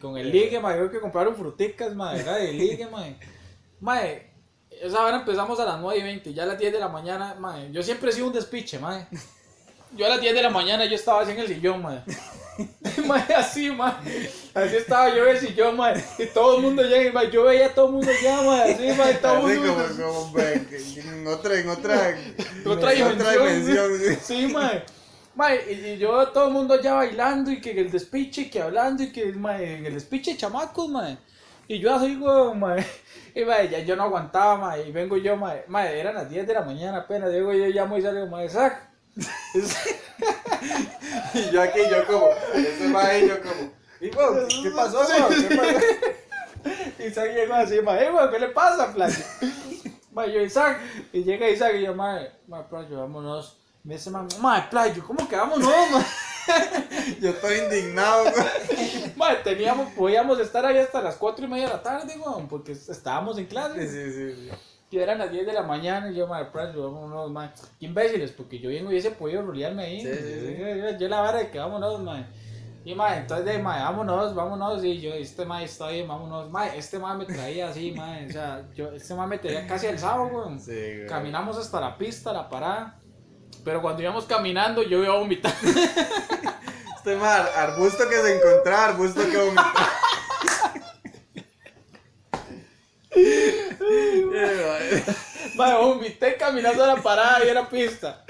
Con 0.00 0.16
el 0.16 0.30
ligue, 0.30 0.60
mae, 0.60 0.76
creo 0.76 0.90
que 0.90 1.00
compraron 1.00 1.34
fruticas, 1.34 1.94
mae, 1.94 2.18
¿verdad? 2.18 2.40
El 2.40 2.58
ligue, 2.58 2.86
mae. 2.86 3.18
Mae, 3.80 4.30
esa 4.70 5.04
hora 5.04 5.16
empezamos 5.16 5.58
a 5.60 5.64
las 5.64 5.80
9 5.80 5.98
y 5.98 6.02
20, 6.02 6.34
ya 6.34 6.44
a 6.44 6.46
las 6.46 6.58
10 6.58 6.72
de 6.72 6.78
la 6.78 6.88
mañana, 6.88 7.34
mae. 7.38 7.70
Yo 7.72 7.82
siempre 7.82 8.10
he 8.10 8.12
sido 8.12 8.28
un 8.28 8.32
despiche, 8.32 8.78
mae. 8.78 9.06
Yo 9.96 10.06
a 10.06 10.10
las 10.10 10.20
10 10.20 10.34
de 10.34 10.42
la 10.42 10.50
mañana 10.50 10.84
yo 10.84 10.94
estaba 10.94 11.22
así 11.22 11.32
en 11.32 11.38
el 11.38 11.48
sillón, 11.48 11.82
mae. 11.82 12.02
Mae, 13.06 13.34
así, 13.34 13.70
mae. 13.70 13.94
Así 14.54 14.76
estaba 14.76 15.14
yo 15.14 15.24
en 15.26 15.36
el 15.36 15.40
sillón, 15.40 15.76
mae. 15.76 16.02
Y 16.18 16.26
todo 16.26 16.56
el 16.56 16.62
mundo 16.62 16.82
llega, 16.82 17.12
mae, 17.12 17.30
yo 17.30 17.44
veía 17.44 17.66
a 17.66 17.74
todo 17.74 17.86
el 17.86 17.92
mundo 17.92 18.10
ya, 18.22 18.42
mae. 18.42 18.74
Así, 18.74 18.92
mae, 18.98 19.14
todo 19.14 19.46
así 19.46 19.58
mundo. 19.58 19.74
como, 19.74 20.12
como, 20.12 20.32
mae, 20.32 20.54
en 20.54 21.26
otra, 21.26 21.60
en 21.60 21.68
otra, 21.68 22.18
Otra 22.66 22.92
en 22.92 23.02
otra 23.02 23.30
dimensión, 23.32 23.92
dimensión, 23.92 24.18
sí. 24.20 24.46
Sí, 24.46 24.52
mae. 24.52 24.82
Mae, 25.34 25.72
y, 25.72 25.86
y 25.90 25.98
yo 25.98 26.28
todo 26.28 26.48
el 26.48 26.52
mundo 26.52 26.80
ya 26.80 26.94
bailando 26.94 27.52
y 27.52 27.60
que 27.60 27.70
el 27.70 27.90
despiche, 27.90 28.50
que 28.50 28.60
hablando 28.60 29.04
y 29.04 29.12
que 29.12 29.32
mae, 29.32 29.86
el 29.86 29.94
despiche 29.94 30.32
de 30.32 30.38
chamacos, 30.38 30.88
mae. 30.88 31.16
Y 31.68 31.78
yo 31.78 31.94
así, 31.94 32.16
weón, 32.16 32.58
mae. 32.58 32.84
Y 33.34 33.44
mae, 33.44 33.68
ya 33.68 33.78
yo 33.80 33.94
no 33.94 34.02
aguantaba, 34.02 34.56
mae. 34.56 34.88
Y 34.88 34.90
vengo 34.90 35.16
yo, 35.16 35.36
mae. 35.36 35.64
Mae, 35.68 36.00
eran 36.00 36.14
las 36.16 36.28
10 36.28 36.46
de 36.46 36.54
la 36.54 36.62
mañana 36.62 36.98
apenas. 36.98 37.32
Digo 37.32 37.52
yo 37.52 37.66
llamo 37.66 37.96
y 37.96 38.02
salgo, 38.02 38.26
mae, 38.26 38.48
sac. 38.48 38.87
Y 41.34 41.50
yo 41.50 41.62
aquí, 41.62 41.80
yo 41.90 42.06
como, 42.06 42.28
ese 42.54 42.88
mae, 42.88 43.28
yo 43.28 43.40
como, 43.40 43.70
y 44.00 44.10
wow, 44.10 44.46
¿qué, 44.62 44.70
pasó, 44.70 45.00
weón? 45.00 45.48
¿Qué 45.48 45.56
pasó? 45.56 45.78
Isaac 47.06 47.30
llegó 47.34 47.54
así, 47.54 47.80
mae, 47.80 48.06
"Eh, 48.06 48.10
weón, 48.10 48.30
¿qué 48.30 48.38
le 48.38 48.48
pasa, 48.48 48.92
Playo? 48.92 49.16
mae, 50.12 50.32
yo, 50.32 50.40
Isaac. 50.40 50.80
Y 51.12 51.24
llega 51.24 51.48
Isaac 51.48 51.74
y 51.76 51.82
yo, 51.82 51.94
mae, 51.94 52.30
mae, 52.46 52.62
Playo, 52.64 53.00
vámonos. 53.00 53.58
Me 53.84 53.94
dice, 53.94 54.10
mae, 54.10 54.62
Playo, 54.70 55.04
¿cómo 55.06 55.28
que 55.28 55.36
vámonos, 55.36 55.68
mae? 55.90 56.04
Yo 57.20 57.30
estoy 57.30 57.58
indignado. 57.58 58.24
Mae, 59.16 59.36
teníamos, 59.36 59.92
podíamos 59.92 60.38
estar 60.40 60.64
ahí 60.64 60.78
hasta 60.78 61.02
las 61.02 61.16
4 61.16 61.44
y 61.44 61.48
media 61.48 61.66
de 61.66 61.72
la 61.74 61.82
tarde, 61.82 62.16
weón, 62.18 62.48
porque 62.48 62.72
estábamos 62.72 63.36
en 63.38 63.44
Sí, 63.44 63.50
clase. 63.50 63.88
sí, 63.88 64.12
sí, 64.12 64.34
sí. 64.34 64.50
Y 64.90 64.98
eran 64.98 65.18
las 65.18 65.30
10 65.30 65.46
de 65.46 65.52
la 65.52 65.62
mañana 65.62 66.10
y 66.10 66.14
yo, 66.14 66.26
mae, 66.26 66.46
Playo, 66.46 66.90
vámonos, 66.92 67.30
mae. 67.30 67.50
Qué 67.78 67.86
imbéciles, 67.86 68.32
porque 68.32 68.58
yo 68.58 68.70
bien 68.70 68.86
hubiese 68.86 69.10
podido 69.10 69.42
rolearme 69.42 69.82
ahí. 69.84 70.00
Sí, 70.00 70.08
sí, 70.14 70.40
sí. 70.40 70.56
Yo, 70.58 70.66
yo- 70.74 70.98
yo 70.98 71.08
la 71.08 71.20
vara 71.20 71.38
de 71.40 71.50
que 71.50 71.58
vámonos, 71.58 72.00
mae. 72.00 72.24
Y 72.84 72.94
mae, 72.94 73.18
entonces 73.18 73.44
de 73.44 73.58
mae, 73.58 73.82
vámonos, 73.82 74.34
vámonos, 74.34 74.82
y 74.82 74.98
yo, 74.98 75.12
este 75.12 75.44
mae 75.44 75.64
está 75.64 75.88
bien, 75.88 76.08
vámonos, 76.08 76.48
mae, 76.50 76.78
este 76.78 76.98
mae 76.98 77.18
me 77.18 77.26
traía 77.26 77.68
así, 77.68 77.92
mae, 77.92 78.26
o 78.28 78.32
sea, 78.32 78.62
yo, 78.74 78.90
este 78.92 79.14
mae 79.14 79.26
me 79.26 79.36
traía 79.38 79.66
casi 79.66 79.88
al 79.88 79.98
sábado, 79.98 80.30
weón. 80.32 80.58
Sí, 80.58 80.70
güey. 80.72 81.06
Caminamos 81.06 81.58
hasta 81.58 81.80
la 81.82 81.98
pista, 81.98 82.32
la 82.32 82.48
parada, 82.48 82.98
pero 83.64 83.82
cuando 83.82 84.00
íbamos 84.00 84.24
caminando 84.24 84.82
yo 84.82 85.02
iba 85.04 85.14
a 85.14 85.18
vomitar. 85.18 85.52
Este 86.96 87.14
mae, 87.16 87.40
arbusto 87.56 88.08
que 88.08 88.16
se 88.16 88.36
encontraba, 88.36 88.86
arbusto 88.86 89.20
que 89.30 89.36
vomitaba. 89.36 89.72
Eh, 94.38 95.04
Mae, 95.56 95.74
vomité 95.74 96.36
caminando 96.36 96.84
a 96.84 96.94
la 96.94 96.96
parada 96.96 97.44
y 97.44 97.48
era 97.48 97.68
pista. 97.68 98.24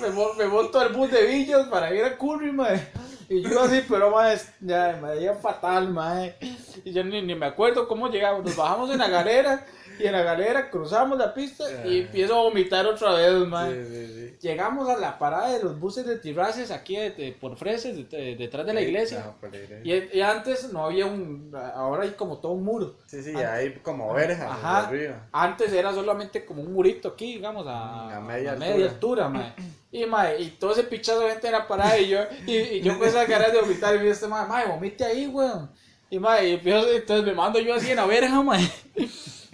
Me, 0.00 0.08
me 0.38 0.46
monto 0.46 0.78
al 0.78 0.92
bus 0.92 1.10
de 1.10 1.26
Villas 1.26 1.68
para 1.68 1.94
ir 1.94 2.04
a 2.04 2.16
Curry, 2.16 2.52
mae. 2.52 2.88
Y 3.28 3.42
yo 3.42 3.62
así, 3.62 3.82
pero 3.88 4.10
mae, 4.10 4.38
ya 4.60 4.98
me 5.00 5.34
fatal, 5.34 5.88
mae. 5.88 6.36
Y 6.84 6.92
yo 6.92 7.02
ni, 7.04 7.22
ni 7.22 7.34
me 7.34 7.46
acuerdo 7.46 7.88
cómo 7.88 8.08
llegamos. 8.08 8.44
Nos 8.44 8.56
bajamos 8.56 8.90
en 8.90 8.98
la 8.98 9.08
galera 9.08 9.64
y 9.98 10.06
en 10.06 10.12
la 10.12 10.22
galera 10.22 10.70
cruzamos 10.70 11.18
la 11.18 11.32
pista 11.34 11.64
y 11.86 12.00
empiezo 12.00 12.34
a 12.34 12.42
vomitar 12.42 12.86
otra 12.86 13.12
vez, 13.14 13.32
mae. 13.46 13.72
Sí, 13.72 13.88
sí, 13.88 14.06
sí. 14.14 14.36
Llegamos 14.40 14.88
a 14.88 14.96
la 14.98 15.18
parada 15.18 15.50
de 15.52 15.62
los 15.62 15.78
buses 15.78 16.04
de 16.06 16.18
Tirraces 16.18 16.70
aquí 16.70 16.96
de- 16.96 17.10
de- 17.10 17.32
por 17.32 17.56
Freses, 17.56 17.96
de- 17.96 18.04
de- 18.16 18.36
detrás 18.36 18.66
de 18.66 18.74
la 18.74 18.80
iglesia. 18.80 19.34
No, 19.42 19.48
Y, 19.84 20.16
y 20.18 20.20
antes 20.20 20.72
no 20.72 20.84
había 20.86 21.06
un, 21.06 21.52
ahora 21.74 22.02
hay 22.04 22.10
como 22.10 22.38
todo 22.38 22.52
un 22.52 22.64
muro. 22.64 22.94
Sí, 23.06 23.22
sí, 23.22 23.34
hay 23.36 23.72
como 23.82 24.12
verjas 24.12 24.50
Ajá. 24.50 24.86
arriba. 24.88 25.28
Antes 25.32 25.72
era 25.72 25.92
solamente 25.94 26.44
como 26.44 26.62
un 26.62 26.72
murito 26.72 27.08
aquí, 27.08 27.34
digamos, 27.34 27.66
a, 27.66 28.16
A 28.16 28.20
media 28.20 28.52
a 28.52 28.56
media 28.56 28.86
altura, 28.86 29.28
mae. 29.28 29.52
Y, 29.94 30.06
mae, 30.06 30.40
y 30.42 30.48
todo 30.50 30.72
ese 30.72 30.82
pichazo 30.82 31.20
de 31.20 31.30
gente 31.30 31.46
en 31.46 31.52
la 31.52 31.68
parada 31.68 31.96
y 31.96 32.08
yo, 32.08 32.18
y, 32.48 32.56
y 32.56 32.80
yo 32.80 32.98
con 32.98 33.06
esas 33.06 33.28
ganas 33.28 33.52
de 33.52 33.60
vomitar 33.60 33.94
y 33.94 33.98
me 33.98 34.02
dice 34.06 34.14
este 34.14 34.26
mae, 34.26 34.44
mae, 34.44 34.66
vomite 34.66 35.04
ahí, 35.04 35.28
weón. 35.28 35.70
Y 36.10 36.18
mae, 36.18 36.48
y 36.48 36.52
empiezo- 36.54 36.90
entonces 36.92 37.24
me 37.24 37.32
mando 37.32 37.60
yo 37.60 37.74
así 37.74 37.90
en 37.92 37.96
la 37.98 38.04
verja, 38.06 38.42
mae. 38.42 38.68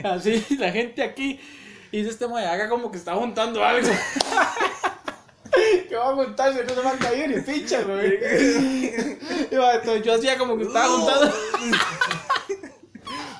Así, 0.04 0.44
la 0.58 0.70
gente 0.70 1.02
aquí. 1.02 1.40
Y 1.92 1.98
dice 1.98 2.10
este 2.10 2.28
mae, 2.28 2.46
haga 2.46 2.68
como 2.68 2.90
que 2.90 2.98
está 2.98 3.14
juntando 3.14 3.64
algo. 3.64 3.88
¿Qué 5.88 5.96
va 5.96 6.10
a 6.10 6.14
juntar 6.14 6.52
si 6.54 6.60
no 6.62 6.68
se 6.68 6.80
va 6.80 6.92
a 6.92 6.98
caer 6.98 7.28
ni 7.28 7.40
picha, 7.40 7.82
güey? 7.82 8.20
Mae, 9.50 9.74
entonces 9.76 10.02
yo 10.04 10.14
hacía 10.14 10.38
como 10.38 10.56
que 10.56 10.62
estaba 10.64 10.86
juntando. 10.86 11.34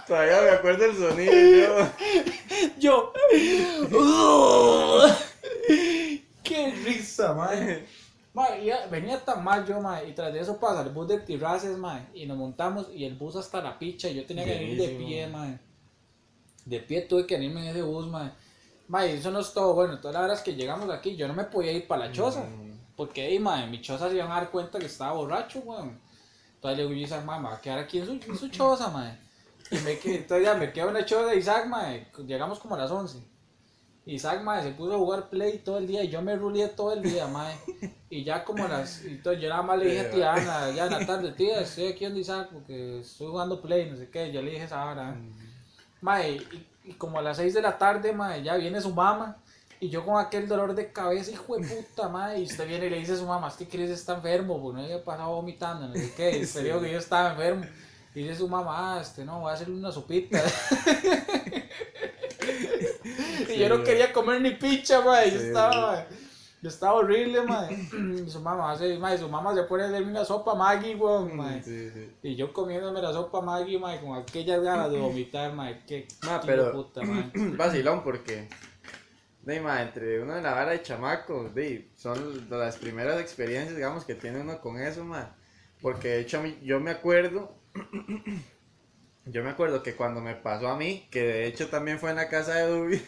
Todavía 0.07 0.41
me 0.43 0.51
acuerdo 0.51 0.85
el 0.87 0.97
sonido. 0.97 1.89
Yo, 2.79 3.13
Yo. 3.91 5.07
Qué 6.43 6.73
risa, 6.85 7.33
venía 8.91 9.25
tan 9.25 9.45
mal 9.45 9.65
yo, 9.65 9.81
mae, 9.81 10.09
y 10.09 10.13
tras 10.13 10.33
de 10.33 10.41
eso 10.41 10.59
pasa 10.59 10.83
el 10.83 10.89
bus 10.89 11.07
de 11.07 11.21
Tirraces, 11.21 11.79
mae, 11.79 12.09
y 12.13 12.27
nos 12.27 12.37
montamos 12.37 12.89
y 12.93 13.05
el 13.05 13.15
bus 13.15 13.37
hasta 13.37 13.61
la 13.63 13.79
picha, 13.79 14.09
y 14.09 14.17
yo 14.17 14.27
tenía 14.27 14.45
que 14.45 14.59
venir 14.59 14.79
de 14.79 14.89
pie, 14.89 15.29
mae. 15.29 15.59
De 16.65 16.81
pie 16.81 17.03
tuve 17.03 17.27
que 17.27 17.37
venirme 17.37 17.63
en 17.63 17.69
ese 17.69 17.83
bus, 17.83 18.07
mae. 18.07 18.31
Mae, 18.89 19.15
eso 19.15 19.31
no 19.31 19.41
es 19.41 19.53
todo 19.53 19.75
bueno, 19.75 19.99
todas 20.01 20.15
las 20.15 20.25
horas 20.25 20.43
que 20.43 20.55
llegamos 20.55 20.91
aquí, 20.91 21.17
yo 21.17 21.29
no 21.29 21.35
me 21.35 21.45
podía 21.45 21.73
ir 21.73 21.87
para 21.87 22.07
la 22.07 22.13
choza, 22.13 22.41
Mm. 22.43 22.73
porque, 22.97 23.23
ahí, 23.23 23.39
mae, 23.39 23.67
mi 23.69 23.81
choza 23.81 24.09
se 24.09 24.17
iban 24.17 24.31
a 24.33 24.35
dar 24.37 24.51
cuenta 24.51 24.79
que 24.79 24.87
estaba 24.87 25.13
borracho, 25.13 25.61
weón. 25.61 25.99
Entonces 26.57 26.77
le 26.77 26.83
digo 26.85 26.95
yo 26.95 27.05
Isaac, 27.07 27.25
mae, 27.25 27.41
me 27.41 27.49
voy 27.49 27.57
a 27.57 27.61
quedar 27.61 27.79
aquí 27.79 27.99
en 27.99 28.07
su, 28.07 28.13
en 28.13 28.37
su 28.39 28.49
choza, 28.49 28.89
mae. 28.91 29.17
Y 29.71 29.77
me 29.79 29.99
quedé, 29.99 30.17
entonces 30.17 30.45
ya 30.45 30.55
me 30.55 30.73
quedo 30.73 30.89
en 30.89 30.95
la 30.95 31.05
choza 31.07 31.27
de 31.31 31.37
Isaac, 31.39 31.67
mae, 31.67 32.07
llegamos 32.27 32.59
como 32.59 32.75
a 32.75 32.79
las 32.79 32.91
11. 32.91 33.19
Isaac, 34.07 34.43
mae, 34.43 34.63
se 34.63 34.71
puso 34.73 34.95
a 34.95 34.99
jugar 34.99 35.29
play 35.31 35.59
todo 35.59 35.79
el 35.79 35.87
día 35.87 36.03
y 36.03 36.09
yo 36.09 36.21
me 36.21 36.35
ruleé 36.35 36.69
todo 36.69 36.93
el 36.93 37.03
día, 37.03 37.27
mae. 37.29 37.55
Y 38.11 38.25
ya 38.25 38.43
como 38.45 38.67
las. 38.67 39.05
Entonces 39.05 39.41
yo 39.41 39.49
nada 39.49 39.63
más 39.63 39.79
le 39.79 39.85
dije 39.87 40.01
a 40.01 40.11
tía 40.11 40.33
Ana, 40.35 40.71
ya 40.75 40.87
en 40.87 40.93
la 40.93 41.07
tarde, 41.07 41.31
tía, 41.33 41.61
estoy 41.61 41.89
aquí 41.93 42.05
donde 42.07 42.21
Isaac 42.21 42.49
porque 42.53 43.01
estoy 43.01 43.29
jugando 43.29 43.61
play, 43.63 43.89
no 43.89 43.97
sé 43.97 44.11
qué. 44.11 44.33
Yo 44.33 44.43
le 44.43 44.51
dije 44.51 44.65
esa 44.65 44.85
hora. 44.85 45.17
Mae, 46.01 46.33
y, 46.33 46.67
y 46.85 46.93
como 46.95 47.19
a 47.19 47.23
las 47.23 47.37
6 47.37 47.55
de 47.55 47.63
la 47.63 47.79
tarde, 47.79 48.13
mae, 48.13 48.43
ya 48.43 48.57
viene 48.57 48.81
su 48.81 48.95
mamá. 48.95 49.37
Y 49.83 49.89
yo 49.89 50.05
con 50.05 50.23
aquel 50.23 50.47
dolor 50.47 50.75
de 50.75 50.93
cabeza, 50.93 51.31
hijo 51.31 51.57
de 51.57 51.67
puta, 51.67 52.09
mae. 52.09 52.41
Y 52.41 52.45
usted 52.45 52.67
viene 52.69 52.87
y 52.87 52.91
le 52.91 52.99
dice 52.99 53.13
a 53.13 53.17
su 53.17 53.27
mamá, 53.27 53.49
este 53.49 53.67
Chris 53.67 53.91
está 53.91 54.15
enfermo, 54.15 54.61
porque 54.61 54.79
no 54.79 54.85
había 54.85 55.03
pasado 55.03 55.31
vomitando, 55.31 55.89
no 55.89 55.95
sé 55.95 56.13
qué. 56.15 56.31
Y 56.39 56.45
usted 56.45 56.65
dijo 56.65 56.81
que 56.81 56.93
yo 56.93 56.99
estaba 56.99 57.31
enfermo. 57.31 57.65
Y 58.15 58.23
dice 58.23 58.37
su 58.37 58.49
mamá, 58.49 58.97
ah, 58.97 59.01
este, 59.01 59.25
no, 59.25 59.41
voy 59.41 59.51
a 59.51 59.55
hacerle 59.55 59.77
una 59.77 59.93
sopita. 59.93 60.43
y 63.49 63.59
yo 63.59 63.69
no 63.69 63.83
quería 63.83 64.13
comer 64.13 64.41
ni 64.43 64.51
picha, 64.51 65.01
mae. 65.01 65.31
Yo 65.31 65.39
Sí, 65.39 65.47
estaba, 65.47 65.93
mae, 65.93 66.07
Yo 66.63 66.69
estaba 66.69 66.95
horrible, 66.95 67.43
mae. 67.43 67.73
Y 67.73 68.29
su 68.31 68.41
mamá 68.41 68.73
hace, 68.73 68.99
mae, 68.99 69.17
su 69.17 69.29
mamá 69.29 69.55
se 69.55 69.63
pone 69.63 69.85
a 69.85 69.87
hacerme 69.87 70.11
una 70.11 70.25
sopa 70.25 70.55
Maggi, 70.55 70.95
weón. 70.95 71.31
Sí, 71.65 71.91
sí. 71.91 72.11
Y 72.23 72.37
yo 72.37 72.53
comiéndome 72.53 73.01
la 73.01 73.13
sopa 73.13 73.41
Maggi, 73.41 73.79
mae, 73.79 74.01
con 74.01 74.17
aquellas 74.19 74.63
ganas 74.63 74.91
de 74.91 74.99
vomitar, 74.99 75.53
mae. 75.55 75.83
Qué 75.87 76.07
Ma, 76.27 76.41
qué 76.41 76.47
pero- 76.47 76.73
puta, 76.73 77.03
mae. 77.03 77.31
Vacilón 77.57 78.03
porque, 78.05 78.49
de, 79.43 79.61
ma, 79.61 79.81
entre 79.83 80.23
uno 80.23 80.35
de 80.35 80.43
la 80.43 80.53
vara 80.53 80.73
de 80.73 80.83
chamaco, 80.83 81.49
de, 81.49 81.89
son 81.97 82.47
las 82.51 82.77
primeras 82.77 83.19
experiencias, 83.21 83.75
digamos, 83.77 84.05
que 84.05 84.15
tiene 84.15 84.41
uno 84.41 84.61
con 84.61 84.79
eso, 84.81 85.03
ma. 85.05 85.35
Porque 85.81 86.09
de 86.09 86.21
hecho 86.21 86.41
a 86.41 86.43
mí- 86.43 86.59
yo 86.63 86.79
me 86.79 86.91
acuerdo, 86.91 87.55
yo 89.27 89.43
me 89.45 89.51
acuerdo 89.51 89.83
que 89.83 89.95
cuando 89.95 90.21
me 90.21 90.35
pasó 90.35 90.69
a 90.69 90.77
mí, 90.77 91.07
que 91.11 91.23
de 91.23 91.47
hecho 91.47 91.69
también 91.69 91.99
fue 91.99 92.11
en 92.11 92.17
la 92.17 92.29
casa 92.29 92.55
de 92.55 92.67
Dubi, 92.69 93.03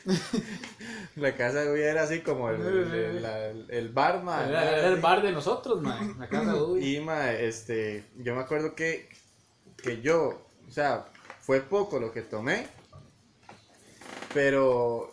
la 1.17 1.35
casa 1.37 1.61
de 1.61 1.69
Dubi 1.71 1.81
era 1.83 2.03
así 2.03 2.21
como 2.21 2.51
el, 2.51 2.61
el, 2.61 3.23
la- 3.23 3.49
el 3.49 3.89
bar, 3.91 4.23
ma. 4.23 4.47
Era, 4.49 4.79
era 4.79 4.89
el 4.89 5.01
bar 5.01 5.23
de 5.23 5.33
nosotros, 5.33 5.81
mae. 5.83 6.15
La 6.19 6.29
casa 6.29 6.53
de 6.53 6.61
Uy. 6.61 6.97
Y 6.97 7.01
ma, 7.01 7.33
este, 7.33 8.05
yo 8.19 8.35
me 8.35 8.43
acuerdo 8.43 8.75
que, 8.75 9.09
que 9.83 10.01
yo, 10.01 10.43
o 10.69 10.71
sea, 10.71 11.07
fue 11.41 11.61
poco 11.61 11.99
lo 11.99 12.13
que 12.13 12.23
tomé, 12.23 12.67
pero 14.35 15.11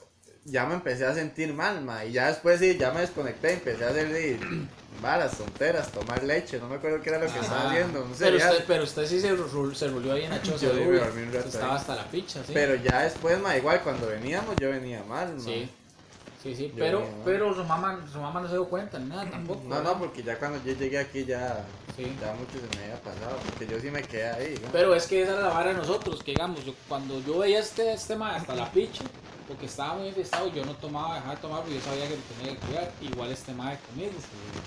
ya 0.52 0.66
me 0.66 0.76
empecé 0.76 1.06
a 1.06 1.14
sentir 1.14 1.54
mal, 1.54 1.82
ma, 1.82 2.06
y 2.06 2.12
ya 2.14 2.28
después 2.28 2.60
sí, 2.60 2.78
ya 2.78 2.92
me 2.92 3.02
desconecté, 3.02 3.54
empecé 3.54 3.86
a 3.86 3.90
hacer 3.90 4.10
de, 4.12 4.40
varas, 5.02 5.38
tonteras, 5.38 5.92
tomar 5.94 6.24
leche, 6.24 6.60
no 6.60 6.68
me 6.68 6.76
acuerdo 6.76 7.02
qué 7.02 7.10
era 7.10 7.20
lo 7.20 7.32
que 7.32 7.40
estaba 7.40 7.70
haciendo, 7.70 8.04
un 8.04 8.12
pero, 8.18 8.38
usted, 8.38 8.64
pero 8.68 8.84
usted 8.84 9.06
sí 9.08 9.20
se, 9.22 9.36
ru- 9.36 9.74
se 9.74 9.88
rulió 9.88 10.14
ahí 10.14 10.24
en 10.24 10.32
la 10.32 10.42
choza 10.44 10.66
Yo 10.66 10.74
sí 10.74 10.84
dormí 10.84 11.22
un 11.24 11.34
rato 11.34 11.48
Estaba 11.48 11.74
ahí. 11.74 11.78
hasta 11.80 11.96
la 11.96 12.04
picha, 12.06 12.44
sí. 12.46 12.52
Pero 12.54 12.76
ya 12.76 13.04
después, 13.04 13.40
ma, 13.40 13.56
igual 13.58 13.82
cuando 13.82 14.08
veníamos, 14.08 14.58
yo 14.60 14.70
venía 14.70 15.04
mal, 15.08 15.34
ma. 15.36 15.40
Sí. 15.44 15.70
Sí, 16.42 16.56
sí, 16.56 16.72
Yo 16.74 16.80
pero, 16.86 17.00
venía 17.00 17.14
pero 17.26 17.54
su 17.54 17.64
mamá, 17.66 18.00
su 18.12 18.18
mamá 18.20 18.40
no 18.40 18.48
se 18.48 18.54
dio 18.54 18.66
cuenta 18.70 18.98
ni 18.98 19.10
nada 19.10 19.30
tampoco. 19.30 19.62
No, 19.68 19.82
no, 19.82 20.00
porque 20.00 20.24
ya 20.24 20.38
cuando 20.40 20.58
yo 20.66 20.74
llegué 20.74 20.98
aquí 20.98 21.26
ya, 21.26 21.66
Sí. 21.98 22.06
ya 22.22 22.32
mucho 22.34 22.54
se 22.54 22.78
me 22.78 22.84
había 22.86 22.96
pasado, 23.02 23.38
porque 23.50 23.68
yo 23.74 23.78
sí 23.82 23.92
me 23.92 24.02
quedé 24.04 24.30
ahí, 24.30 24.60
¿no? 24.64 24.72
Pero 24.72 24.96
es 24.96 25.06
que 25.06 25.22
esa 25.22 25.34
era 25.34 25.42
la 25.42 25.50
vara 25.50 25.72
de 25.72 25.76
nosotros, 25.78 26.24
que 26.24 26.32
digamos, 26.32 26.64
yo, 26.66 26.74
cuando 26.88 27.20
yo 27.20 27.40
veía 27.40 27.60
este, 27.60 27.92
este 27.92 28.16
mae 28.16 28.38
hasta 28.38 28.56
la 28.56 28.72
picha, 28.72 29.04
porque 29.50 29.66
estaba 29.66 29.96
muy 29.96 30.10
infestado, 30.10 30.48
yo 30.54 30.64
no 30.64 30.76
tomaba, 30.76 31.16
dejaba 31.16 31.34
de 31.34 31.42
tomar 31.42 31.62
porque 31.62 31.76
yo 31.76 31.82
sabía 31.82 32.08
que 32.08 32.18
tenía 32.38 32.54
que 32.54 32.68
cuidar. 32.68 32.92
Igual 33.02 33.32
este 33.32 33.52
mae 33.52 33.80
conmigo. 33.80 34.12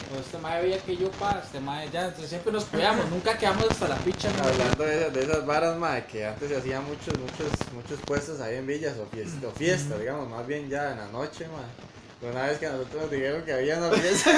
Pero 0.09 0.21
este 0.21 0.39
mae 0.39 0.61
veía 0.61 0.79
que 0.79 0.97
yo 0.97 1.09
para, 1.13 1.41
este 1.41 1.61
mae 1.61 1.89
ya, 1.93 2.07
entonces 2.07 2.29
siempre 2.29 2.51
nos 2.53 2.65
cuidamos, 2.65 3.09
nunca 3.09 3.39
quedamos 3.39 3.71
hasta 3.71 3.87
la 3.87 3.97
picha. 3.99 4.29
Hablando 4.29 4.83
de 4.83 4.99
esas, 4.99 5.15
de 5.15 5.23
esas 5.23 5.47
varas, 5.47 5.79
ma, 5.79 6.01
que 6.01 6.27
antes 6.27 6.49
se 6.49 6.57
hacían 6.57 6.85
muchos, 6.85 7.17
muchos, 7.17 7.73
muchos 7.73 8.01
puestos 8.05 8.41
ahí 8.41 8.57
en 8.57 8.67
villas 8.67 8.97
o 8.99 9.07
fiesta, 9.07 9.47
o 9.47 9.53
fiesta, 9.53 9.97
digamos, 9.97 10.29
más 10.29 10.45
bien 10.49 10.69
ya 10.69 10.91
en 10.91 10.99
la 10.99 11.07
noche, 11.07 11.47
ma. 11.47 12.29
Una 12.29 12.47
vez 12.47 12.59
que 12.59 12.67
a 12.67 12.73
nosotros 12.73 13.03
nos 13.03 13.11
dijeron 13.13 13.45
que 13.45 13.53
había 13.53 13.79
una 13.79 13.91
fiesta 13.97 14.31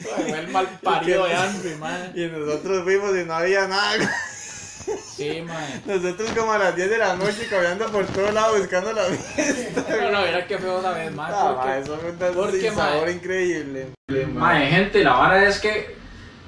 Fue 0.00 0.38
el 0.38 0.48
mal 0.48 0.80
parido 0.82 1.26
de 1.26 1.34
Andrew, 1.34 1.78
mae. 1.78 2.10
y 2.12 2.26
nosotros 2.26 2.82
fuimos 2.82 3.16
y 3.16 3.24
no 3.24 3.34
había 3.34 3.68
nada. 3.68 4.10
Sí, 5.16 5.42
mae. 5.42 5.80
Nosotros 5.86 6.30
como 6.36 6.52
a 6.52 6.58
las 6.58 6.76
10 6.76 6.90
de 6.90 6.98
la 6.98 7.16
noche 7.16 7.46
caminando 7.48 7.86
por 7.86 8.04
todos 8.06 8.34
lados 8.34 8.58
buscando 8.58 8.92
la 8.92 9.02
fiesta. 9.04 9.84
No, 10.02 10.10
no, 10.10 10.18
era 10.20 10.46
que 10.46 10.58
feo 10.58 10.78
esa 10.80 10.90
vez, 10.92 11.12
mae. 11.14 11.32
Ah, 11.34 11.54
porque- 11.56 11.78
eso 11.80 11.98
fue 11.98 12.10
un 12.10 12.34
porque, 12.34 12.60
sin 12.60 12.74
sabor 12.74 13.08
increíble. 13.10 13.86
Mae, 14.32 14.66
gente, 14.68 15.02
la 15.02 15.14
vara 15.14 15.48
es 15.48 15.58
que. 15.58 15.96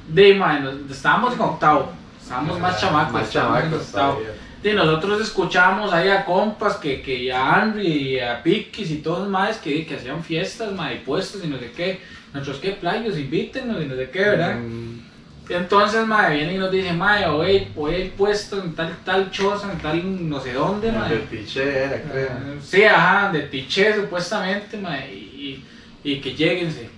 De, 0.09 0.35
mae, 0.35 0.61
nos- 0.61 0.91
estábamos 0.91 1.35
en 1.35 1.41
octavo. 1.41 1.93
Estábamos 2.23 2.59
más 2.61 2.81
chamacos. 2.81 3.13
Más 3.13 3.27
estábamos 3.27 3.57
en 3.59 3.63
chamacos 3.65 3.87
octavo. 3.89 4.13
todavía. 4.15 4.35
Y 4.61 4.73
nosotros 4.73 5.21
escuchábamos 5.23 5.93
ahí 5.93 6.09
a 6.11 6.25
compas 6.25 6.77
que, 6.77 7.01
que 7.01 7.33
a 7.33 7.63
Andrew 7.63 7.83
y 7.85 8.19
a 8.19 8.43
Piquis 8.43 8.91
y 8.91 8.97
todos 8.97 9.21
los 9.21 9.29
maes 9.29 9.57
que, 9.59 9.87
que 9.87 9.95
hacían 9.95 10.23
fiestas, 10.23 10.73
mae, 10.73 10.97
y 10.97 10.99
puestos 10.99 11.45
y 11.45 11.47
no 11.47 11.59
sé 11.59 11.71
qué. 11.73 12.01
Nosotros, 12.35 12.59
¿qué 12.61 12.73
playos? 12.73 13.17
Invítenos 13.17 13.81
y 13.83 13.87
no 13.87 13.95
sé 13.95 14.11
qué, 14.11 14.19
¿verdad? 14.21 14.57
Mm, 14.57 15.01
Y 15.49 15.55
entonces, 15.55 16.07
mae, 16.07 16.37
viene 16.37 16.55
y 16.55 16.59
nos 16.59 16.71
dice, 16.71 16.93
mae, 16.93 17.27
hoy, 17.27 17.69
hoy 17.75 17.95
hay 17.95 18.09
puesto 18.11 18.63
en 18.63 18.75
tal, 18.75 18.95
tal 19.05 19.31
choza, 19.31 19.73
en 19.73 19.79
tal 19.79 20.29
no 20.29 20.39
sé 20.41 20.53
dónde, 20.53 20.89
el 20.89 20.95
mae. 20.97 21.09
del 21.09 21.21
piché 21.21 21.85
era, 21.85 22.03
creo. 22.03 22.29
Ah, 22.31 22.55
Sí, 22.63 22.85
ajá, 22.85 23.33
de 23.33 23.43
Tiché 23.43 23.95
supuestamente, 23.95 24.77
y, 25.11 25.65
y, 26.05 26.11
y 26.13 26.21
que 26.21 26.35
lleguense. 26.35 26.91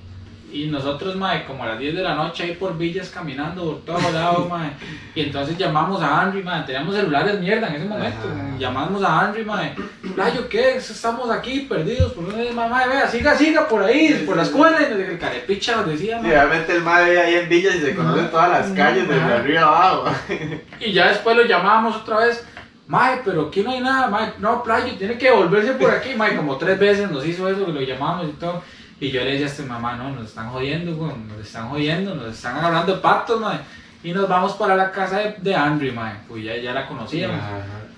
Y 0.52 0.66
nosotros, 0.66 1.14
mae, 1.16 1.44
como 1.44 1.62
a 1.62 1.68
las 1.68 1.78
10 1.78 1.94
de 1.96 2.02
la 2.02 2.14
noche 2.14 2.42
ahí 2.44 2.52
por 2.54 2.76
villas 2.76 3.08
caminando 3.10 3.64
por 3.64 3.84
todos 3.84 4.12
lados, 4.12 4.48
mae. 4.50 4.70
Y 5.14 5.20
entonces 5.22 5.56
llamamos 5.56 6.02
a 6.02 6.22
Henry, 6.24 6.42
mae, 6.42 6.62
teníamos 6.64 6.94
celulares 6.94 7.38
mierda 7.40 7.68
en 7.68 7.74
ese 7.76 7.84
momento. 7.84 8.28
Ajá. 8.28 8.58
Llamamos 8.58 9.02
a 9.04 9.26
Henry, 9.28 9.44
mae. 9.44 9.74
Playo, 10.14 10.48
¿qué? 10.48 10.76
Estamos 10.76 11.30
aquí 11.30 11.60
perdidos. 11.60 12.12
Por 12.12 12.24
una 12.24 12.52
mamá, 12.52 12.86
vea, 12.86 13.06
siga, 13.08 13.36
siga 13.36 13.68
por 13.68 13.82
ahí, 13.82 14.24
por 14.26 14.36
la 14.36 14.42
escuela. 14.42 14.78
Y 14.80 14.92
el 15.00 15.18
carepicha 15.18 15.76
nos 15.76 15.86
decía, 15.88 16.18
Sí, 16.18 16.26
mae. 16.26 16.32
obviamente 16.36 16.72
el 16.76 16.80
vive 16.80 17.20
ahí 17.20 17.34
en 17.34 17.48
villas 17.48 17.74
y 17.76 17.80
se 17.80 17.94
conocen 17.94 18.22
Ajá. 18.24 18.30
todas 18.30 18.50
las 18.50 18.70
calles 18.72 19.08
desde 19.08 19.22
arriba 19.32 19.62
abajo. 19.62 20.04
Y 20.80 20.92
ya 20.92 21.08
después 21.08 21.36
lo 21.36 21.44
llamábamos 21.44 21.96
otra 21.96 22.18
vez. 22.18 22.44
Mae, 22.86 23.20
pero 23.24 23.42
aquí 23.48 23.60
no 23.62 23.70
hay 23.70 23.80
nada, 23.80 24.08
mae. 24.08 24.32
No, 24.40 24.62
playo, 24.64 24.92
tiene 24.98 25.16
que 25.16 25.30
volverse 25.30 25.74
por 25.74 25.90
aquí, 25.92 26.14
mae. 26.16 26.34
Como 26.36 26.56
tres 26.56 26.76
veces 26.78 27.08
nos 27.10 27.24
hizo 27.24 27.48
eso, 27.48 27.64
que 27.66 27.72
lo 27.72 27.80
llamamos 27.82 28.26
y 28.28 28.32
todo. 28.32 28.62
Y 29.00 29.10
yo 29.10 29.24
le 29.24 29.32
decía 29.32 29.46
a 29.46 29.48
este 29.48 29.62
mamá, 29.62 29.96
no, 29.96 30.10
nos 30.10 30.26
están 30.26 30.50
jodiendo, 30.50 30.94
güey, 30.94 31.12
nos 31.26 31.38
están 31.46 31.70
jodiendo, 31.70 32.14
nos 32.14 32.34
están 32.34 32.58
agarrando 32.58 32.94
de 32.94 33.00
patos, 33.00 33.40
mae. 33.40 33.58
Y 34.04 34.12
nos 34.12 34.28
vamos 34.28 34.52
para 34.54 34.76
la 34.76 34.90
casa 34.90 35.18
de, 35.18 35.36
de 35.38 35.54
Andrew, 35.54 35.94
mae. 35.94 36.16
Pues 36.28 36.44
ya, 36.44 36.54
ya 36.56 36.74
la 36.74 36.86
conocíamos. 36.86 37.40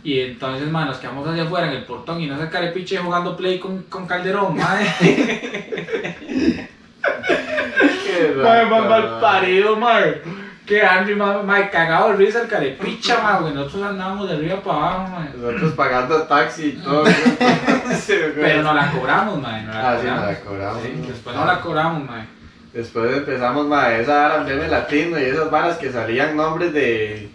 Y 0.05 0.20
entonces, 0.20 0.70
mae, 0.70 0.86
nos 0.86 0.98
quedamos 0.98 1.26
allá 1.26 1.42
afuera 1.42 1.66
en 1.66 1.74
el 1.78 1.84
portón 1.84 2.20
y 2.20 2.26
no 2.26 2.38
se 2.38 2.48
carepiche 2.48 2.98
jugando 2.98 3.36
play 3.36 3.59
con, 3.59 3.82
con 3.84 4.07
Calderón, 4.07 4.57
mae. 4.57 4.86
Qué 8.07 8.34
rata, 8.36 8.64
mal 8.66 9.20
parido, 9.20 9.76
mae. 9.76 10.41
Que 10.66 10.80
Andrew, 10.80 11.16
mae, 11.16 11.42
mae, 11.42 11.70
cagado 11.70 12.10
de 12.10 12.16
risa 12.16 12.42
el 12.42 12.48
carepicha, 12.48 13.20
mae, 13.20 13.40
güey. 13.40 13.54
Nosotros 13.54 13.82
andábamos 13.90 14.28
de 14.28 14.36
arriba 14.36 14.60
para 14.60 14.78
abajo, 14.78 15.08
mae. 15.08 15.28
Nosotros 15.36 15.72
pagando 15.72 16.22
taxi 16.22 16.66
y 16.66 16.72
todo. 16.82 17.04
Pero 18.34 18.62
no 18.62 18.74
la 18.74 18.90
cobramos, 18.92 19.40
mae. 19.40 19.62
No 19.62 19.72
la 19.72 19.90
Ah, 19.92 19.98
sí, 20.00 20.06
no 20.06 20.26
la 20.26 20.40
cobramos. 20.40 20.82
Sí, 20.82 21.04
después 21.08 21.36
no 21.36 21.44
la 21.44 21.60
cobramos, 21.60 22.08
mae. 22.08 22.26
Después 22.72 23.16
empezamos, 23.16 23.66
ma, 23.66 23.92
esa 23.92 24.28
vara 24.28 24.44
meme 24.44 24.68
latino 24.68 25.18
y 25.18 25.24
esas 25.24 25.50
varas 25.50 25.76
que 25.76 25.92
salían 25.92 26.36
nombres 26.36 26.72
de 26.72 27.28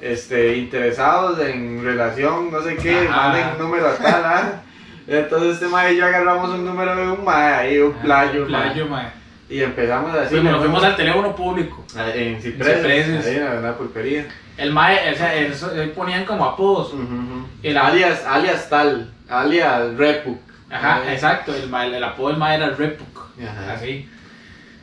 este 0.00 0.56
interesados 0.56 1.38
en 1.40 1.84
relación, 1.84 2.50
no 2.50 2.62
sé 2.62 2.76
qué, 2.76 3.06
Ajá. 3.08 3.28
manden 3.28 3.58
número 3.58 3.88
a 3.88 3.94
tal, 3.96 4.24
¿ah? 4.24 4.52
Entonces 5.06 5.54
este 5.54 5.66
ma 5.68 5.90
y 5.90 5.96
yo 5.96 6.06
agarramos 6.06 6.50
un 6.50 6.64
número 6.64 6.94
de 6.96 7.08
un 7.08 7.24
ma 7.24 7.58
ahí, 7.58 7.78
un 7.80 7.92
playo, 7.94 8.44
Un 8.44 8.50
ma, 8.50 8.62
playo, 8.62 8.86
mae. 8.86 9.06
Y 9.48 9.62
empezamos 9.62 10.14
así. 10.14 10.34
Bueno, 10.34 10.50
nos 10.52 10.60
¿no? 10.60 10.64
fuimos 10.66 10.84
al 10.84 10.96
teléfono 10.96 11.34
público. 11.36 11.84
En 12.14 12.40
Cipreses, 12.40 13.26
ahí 13.26 13.36
en 13.36 13.62
la 13.62 13.76
pulpería. 13.76 14.26
El 14.56 14.72
mae, 14.72 15.12
o 15.12 15.16
sea, 15.16 15.34
eso, 15.36 15.70
él 15.74 15.90
ponían 15.90 16.24
como 16.24 16.44
apodos. 16.44 16.92
El- 17.62 17.76
alias, 17.78 18.24
alias 18.26 18.68
tal, 18.68 19.12
alias 19.28 19.94
Repuk. 19.96 20.38
Ajá, 20.70 21.12
exacto. 21.12 21.54
El, 21.54 21.68
mae- 21.70 21.96
el 21.96 22.04
apodo 22.04 22.28
del 22.28 22.36
mae 22.38 22.56
era 22.56 22.66
el 22.66 22.76
Repuk. 22.76 23.18
Ajá. 23.42 23.72
Así. 23.74 24.08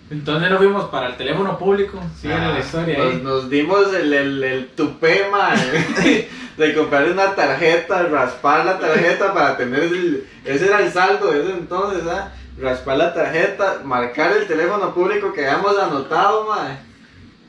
Entonces 0.09 0.49
nos 0.49 0.59
fuimos 0.59 0.85
para 0.89 1.07
el 1.07 1.15
teléfono 1.17 1.57
público. 1.57 1.99
Sigue 2.19 2.33
Ah, 2.35 2.51
la 2.53 2.59
historia 2.59 2.97
nos, 2.97 3.07
ahí. 3.13 3.21
nos 3.23 3.49
dimos 3.49 3.93
el, 3.93 4.13
el, 4.13 4.43
el 4.43 4.67
tupé, 4.69 5.25
mae, 5.31 6.27
de 6.57 6.73
comprar 6.75 7.05
una 7.09 7.33
tarjeta, 7.35 8.03
raspar 8.03 8.65
la 8.65 8.77
tarjeta 8.79 9.33
para 9.33 9.57
tener 9.57 9.81
el, 9.83 10.25
ese 10.45 10.67
era 10.67 10.79
el 10.81 10.91
saldo 10.91 11.31
de 11.31 11.41
ese 11.41 11.51
entonces, 11.53 12.03
¿ah? 12.07 12.31
Raspar 12.57 12.97
la 12.97 13.13
tarjeta, 13.13 13.81
marcar 13.83 14.31
el 14.31 14.47
teléfono 14.47 14.93
público 14.93 15.33
que 15.33 15.45
habíamos 15.45 15.77
anotado, 15.77 16.47
mae, 16.47 16.77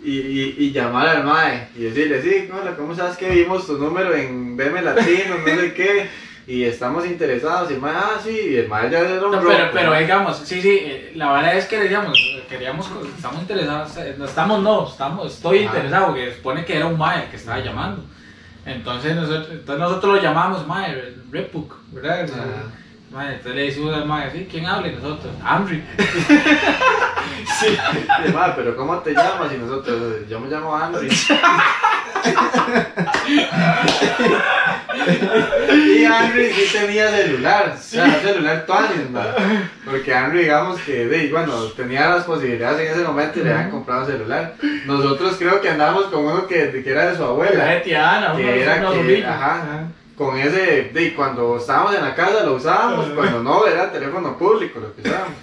y, 0.02 0.18
y, 0.18 0.54
y 0.58 0.72
llamar 0.72 1.08
al 1.08 1.24
mae 1.24 1.68
y 1.76 1.84
decirle, 1.84 2.20
sí, 2.22 2.50
hola, 2.52 2.74
¿cómo 2.76 2.94
sabes 2.94 3.16
que 3.16 3.30
vimos 3.30 3.66
tu 3.66 3.78
número 3.78 4.14
en 4.14 4.56
BM 4.56 4.82
Latino, 4.82 5.38
no 5.38 5.60
sé 5.60 5.74
qué? 5.74 6.08
Y 6.48 6.62
estamos 6.62 7.04
interesados, 7.04 7.68
y 7.72 7.74
el 7.74 7.80
mae, 7.80 7.92
ah, 7.96 8.20
sí, 8.22 8.30
y 8.30 8.56
el 8.56 8.68
mae 8.68 8.88
ya 8.88 9.00
era 9.00 9.14
un 9.26 9.32
No, 9.32 9.40
pero, 9.44 9.68
pero 9.72 9.98
digamos, 9.98 10.36
sí, 10.44 10.62
sí, 10.62 10.78
eh, 10.80 11.12
la 11.16 11.32
verdad 11.32 11.56
es 11.56 11.66
que 11.66 11.80
decíamos, 11.80 12.16
queríamos, 12.48 12.88
estamos 13.16 13.40
interesados, 13.40 13.96
eh, 13.96 14.14
no 14.16 14.26
estamos, 14.26 14.62
no, 14.62 14.88
estamos, 14.88 15.34
estoy 15.34 15.64
Ajá. 15.64 15.66
interesado, 15.66 16.06
porque 16.06 16.32
supone 16.34 16.64
que 16.64 16.76
era 16.76 16.86
un 16.86 16.96
mae 16.96 17.28
que 17.30 17.36
estaba 17.36 17.58
llamando. 17.58 18.04
Entonces 18.64 19.16
nosotros, 19.16 19.48
entonces 19.50 19.80
nosotros 19.80 20.14
lo 20.16 20.22
llamamos 20.22 20.64
mae, 20.68 20.92
el 20.92 21.22
Repuk, 21.32 21.74
¿verdad? 21.90 22.28
Ajá. 23.12 23.16
mae, 23.24 23.28
entonces 23.34 23.54
le 23.54 23.62
decimos 23.62 23.94
al 23.94 24.06
mae, 24.06 24.30
¿sí? 24.30 24.48
¿quién 24.50 24.66
habla? 24.66 24.88
Y 24.88 24.92
nosotros, 24.96 25.32
Amri. 25.44 25.82
Sí, 27.60 27.68
y, 28.26 28.32
mae, 28.32 28.52
pero 28.56 28.76
¿cómo 28.76 28.98
te 28.98 29.12
llamas? 29.14 29.50
Y 29.54 29.58
nosotros, 29.58 30.28
yo 30.28 30.40
me 30.40 30.48
llamo 30.50 30.76
Andri. 30.76 31.08
Y 35.72 36.04
Henry 36.04 36.50
sí 36.52 36.76
tenía 36.76 37.08
celular, 37.10 37.74
o 37.76 37.80
sea, 37.82 38.04
un 38.04 38.12
celular 38.20 38.64
Tuanis. 38.66 38.90
Porque 39.84 40.12
Henry, 40.12 40.40
digamos 40.40 40.80
que, 40.80 41.06
de, 41.06 41.28
bueno, 41.30 41.52
tenía 41.76 42.08
las 42.08 42.24
posibilidades 42.24 42.80
en 42.80 42.94
ese 42.96 43.04
momento 43.06 43.38
y 43.40 43.44
le 43.44 43.52
habían 43.52 43.70
comprado 43.70 44.02
un 44.02 44.06
celular. 44.10 44.54
Nosotros 44.86 45.36
creo 45.38 45.60
que 45.60 45.68
andábamos 45.70 46.04
con 46.06 46.24
uno 46.24 46.46
que, 46.46 46.82
que 46.82 46.90
era 46.90 47.06
de 47.06 47.14
su 47.16 47.22
La 47.22 47.28
abuela. 47.28 47.64
de 47.66 47.80
Tiana, 47.80 48.34
Que 48.36 48.62
era 48.62 48.80
que- 48.80 48.86
rubillos. 48.86 49.28
ajá. 49.28 49.62
Con 50.16 50.38
ese, 50.38 50.90
de, 50.94 51.14
cuando 51.14 51.58
estábamos 51.58 51.94
en 51.94 52.02
la 52.02 52.14
casa 52.14 52.42
lo 52.42 52.54
usábamos, 52.54 53.06
cuando 53.10 53.42
no, 53.42 53.66
era 53.66 53.92
teléfono 53.92 54.36
público 54.38 54.80
lo 54.80 54.94
que 54.94 55.02
usábamos. 55.02 55.34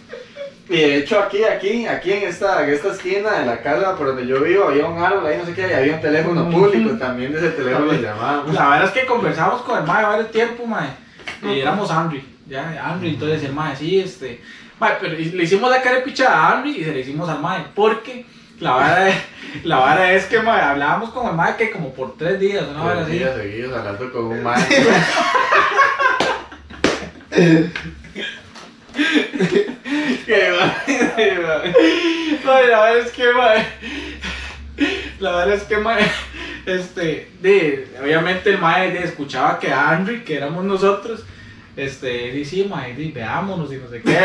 Y 0.69 0.77
de 0.77 0.97
hecho 0.97 1.19
aquí, 1.19 1.43
aquí, 1.43 1.85
aquí 1.85 2.13
en 2.13 2.23
esta, 2.23 2.63
en 2.63 2.73
esta 2.73 2.93
esquina 2.93 3.31
de 3.31 3.45
la 3.45 3.61
casa 3.61 3.95
por 3.95 4.07
donde 4.07 4.25
yo 4.25 4.41
vivo 4.41 4.69
había 4.69 4.85
un 4.87 4.97
árbol 4.97 5.27
ahí 5.27 5.37
no 5.37 5.45
sé 5.45 5.53
qué, 5.53 5.67
y 5.67 5.73
había 5.73 5.95
un 5.95 6.01
teléfono 6.01 6.49
público 6.49 6.97
también 6.97 7.33
de 7.33 7.39
ese 7.39 7.49
teléfono 7.49 7.91
llamábamos. 7.93 8.53
La 8.53 8.69
verdad 8.69 8.85
es 8.85 8.91
que 8.91 9.05
conversamos 9.05 9.61
con 9.61 9.77
el 9.77 9.83
mae 9.85 10.03
varios 10.03 10.31
tiempos, 10.31 10.65
mae. 10.65 10.89
Y 11.43 11.59
éramos 11.59 11.91
Henry, 11.91 12.25
ya, 12.47 12.93
Henry, 12.93 13.09
entonces 13.09 13.43
el 13.43 13.53
mae, 13.53 13.75
sí, 13.75 13.99
este. 13.99 14.41
Mae, 14.79 14.93
pero 14.99 15.13
le 15.13 15.43
hicimos 15.43 15.69
la 15.69 15.81
cara 15.81 15.97
de 15.97 16.01
picha 16.01 16.31
a 16.31 16.55
Henry 16.55 16.77
y 16.77 16.83
se 16.83 16.93
le 16.93 17.01
hicimos 17.01 17.27
al 17.29 17.41
mae, 17.41 17.65
porque 17.75 18.25
la 18.63 18.71
vara 18.71 19.09
es, 19.09 19.15
la 19.63 19.77
vara 19.77 20.13
es 20.13 20.25
que 20.25 20.39
mae, 20.39 20.61
hablábamos 20.61 21.09
con 21.11 21.27
el 21.27 21.33
mae 21.33 21.55
que 21.57 21.69
como 21.69 21.93
por 21.93 22.17
tres 22.17 22.39
días, 22.39 22.63
una 22.69 22.81
vara 22.83 23.05
Tres 23.05 23.07
así. 23.07 23.17
días 23.19 23.35
seguidos 23.35 23.77
hablando 23.77 24.11
con 24.11 24.25
un 24.25 24.43
maestro. 24.43 24.91
Qué 30.25 30.53
mae, 30.59 31.11
mae, 32.45 32.65
la 32.65 32.79
verdad 32.79 32.97
es 32.97 33.11
que 33.11 33.33
mae, 33.33 33.67
la 35.19 35.31
verdad 35.31 35.55
es 35.55 35.63
que 35.63 35.77
mae, 35.77 36.05
este, 36.65 37.31
de, 37.41 37.87
obviamente 38.01 38.49
el 38.51 38.59
mae 38.59 38.91
de, 38.91 39.03
escuchaba 39.03 39.59
que 39.59 39.67
Henry, 39.67 40.23
que 40.23 40.37
éramos 40.37 40.63
nosotros, 40.63 41.23
este, 41.75 42.31
dice, 42.31 42.51
sí, 42.51 42.71
di, 42.95 43.11
veámonos 43.11 43.71
y 43.73 43.77
no 43.77 43.89
sé 43.89 44.01
qué. 44.01 44.17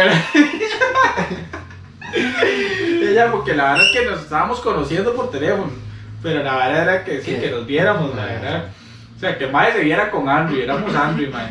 Ella, 2.14 3.30
porque 3.30 3.54
la 3.54 3.72
verdad 3.72 3.86
es 3.86 3.98
que 3.98 4.06
nos 4.06 4.22
estábamos 4.22 4.60
conociendo 4.60 5.14
por 5.14 5.30
teléfono, 5.30 5.70
pero 6.22 6.42
la 6.42 6.56
verdad 6.56 6.82
era 6.82 7.04
que 7.04 7.20
sí, 7.20 7.36
que 7.36 7.50
nos 7.50 7.66
viéramos, 7.66 8.14
la 8.14 8.24
verdad. 8.24 8.68
O 9.16 9.20
sea, 9.20 9.36
que 9.36 9.44
el 9.44 9.52
mae 9.52 9.72
se 9.72 9.80
viera 9.80 10.10
con 10.10 10.28
Henry, 10.28 10.62
éramos 10.62 10.92
Henry, 10.94 11.26
mae. 11.26 11.48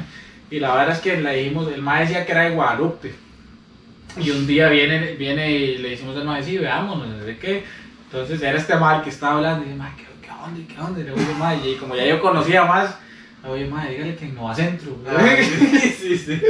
Y 0.49 0.60
la 0.60 0.74
verdad 0.74 0.95
es 0.95 1.01
que 1.01 1.18
le 1.18 1.36
dijimos, 1.36 1.72
el 1.72 1.82
mae 1.82 2.01
decía 2.01 2.26
que 2.26 2.32
era 2.32 2.43
de 2.43 2.51
Guadalupe. 2.51 3.14
Y 4.20 4.32
un 4.32 4.47
día 4.47 4.70
viene, 4.70 5.14
viene 5.14 5.51
y 5.51 5.78
le 5.78 5.89
decimos 5.89 6.16
al 6.16 6.26
mae, 6.26 6.41
sí, 6.41 6.58
veámonos, 6.58 7.08
no 7.08 7.24
sé 7.26 7.38
qué. 7.38 7.64
Entonces 8.05 8.41
era 8.41 8.58
este 8.58 8.76
mae 8.76 9.03
que 9.03 9.10
estaba 9.10 9.36
hablando 9.36 9.64
y 9.64 9.68
dice, 9.68 9.78
mae, 9.78 9.91
¿qué, 9.97 10.05
qué 10.22 10.32
onda? 10.32 10.74
¿Qué 10.74 10.82
onda? 10.82 10.99
Y 10.99 11.03
le 11.03 11.12
digo, 11.12 11.34
mae, 11.38 11.70
y 11.70 11.76
como 11.76 11.95
ya 11.95 12.05
yo 12.05 12.22
conocía 12.22 12.64
más, 12.64 12.97
oye, 13.46 13.66
mae, 13.66 13.92
dígale 13.92 14.16
que 14.16 14.26
en 14.26 14.36
Nova 14.36 14.56
Centro. 14.56 14.98
sí, 16.00 16.18
sí. 16.18 16.42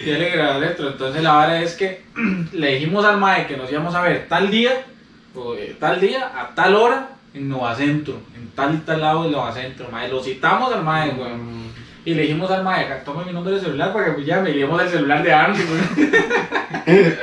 Y 0.00 0.04
ya 0.04 0.18
le 0.18 0.30
grabé 0.30 0.66
dentro. 0.66 0.90
Entonces 0.90 1.22
la 1.22 1.38
verdad 1.38 1.62
es 1.62 1.74
que 1.74 2.02
le 2.52 2.74
dijimos 2.74 3.04
al 3.04 3.18
mae 3.18 3.46
que 3.46 3.56
nos 3.56 3.70
íbamos 3.70 3.94
a 3.94 4.02
ver 4.02 4.26
tal 4.28 4.50
día, 4.50 4.84
o, 5.34 5.54
eh, 5.54 5.76
tal 5.78 6.00
día, 6.00 6.32
a 6.34 6.54
tal 6.54 6.74
hora, 6.74 7.10
en 7.34 7.48
Nova 7.48 7.74
Centro, 7.74 8.20
en 8.34 8.48
tal 8.50 8.74
y 8.74 8.78
tal 8.78 9.00
lado 9.00 9.24
de 9.24 9.30
Nova 9.30 9.52
Centro, 9.52 9.88
mae. 9.90 10.08
Lo 10.08 10.22
citamos 10.22 10.72
al 10.72 10.82
mae, 10.82 11.10
weón. 11.10 11.65
Y 12.06 12.14
le 12.14 12.22
dijimos 12.22 12.48
al 12.52 12.62
mae, 12.62 12.86
tome 13.04 13.24
mi 13.24 13.32
número 13.32 13.56
de 13.56 13.62
celular 13.62 13.92
para 13.92 14.06
que 14.06 14.12
me 14.20 14.24
llame. 14.24 14.50
Y 14.50 14.52
le 14.54 14.58
dimos 14.60 14.80
el 14.80 14.88
celular 14.90 15.24
de 15.24 15.30
weón. 15.30 15.56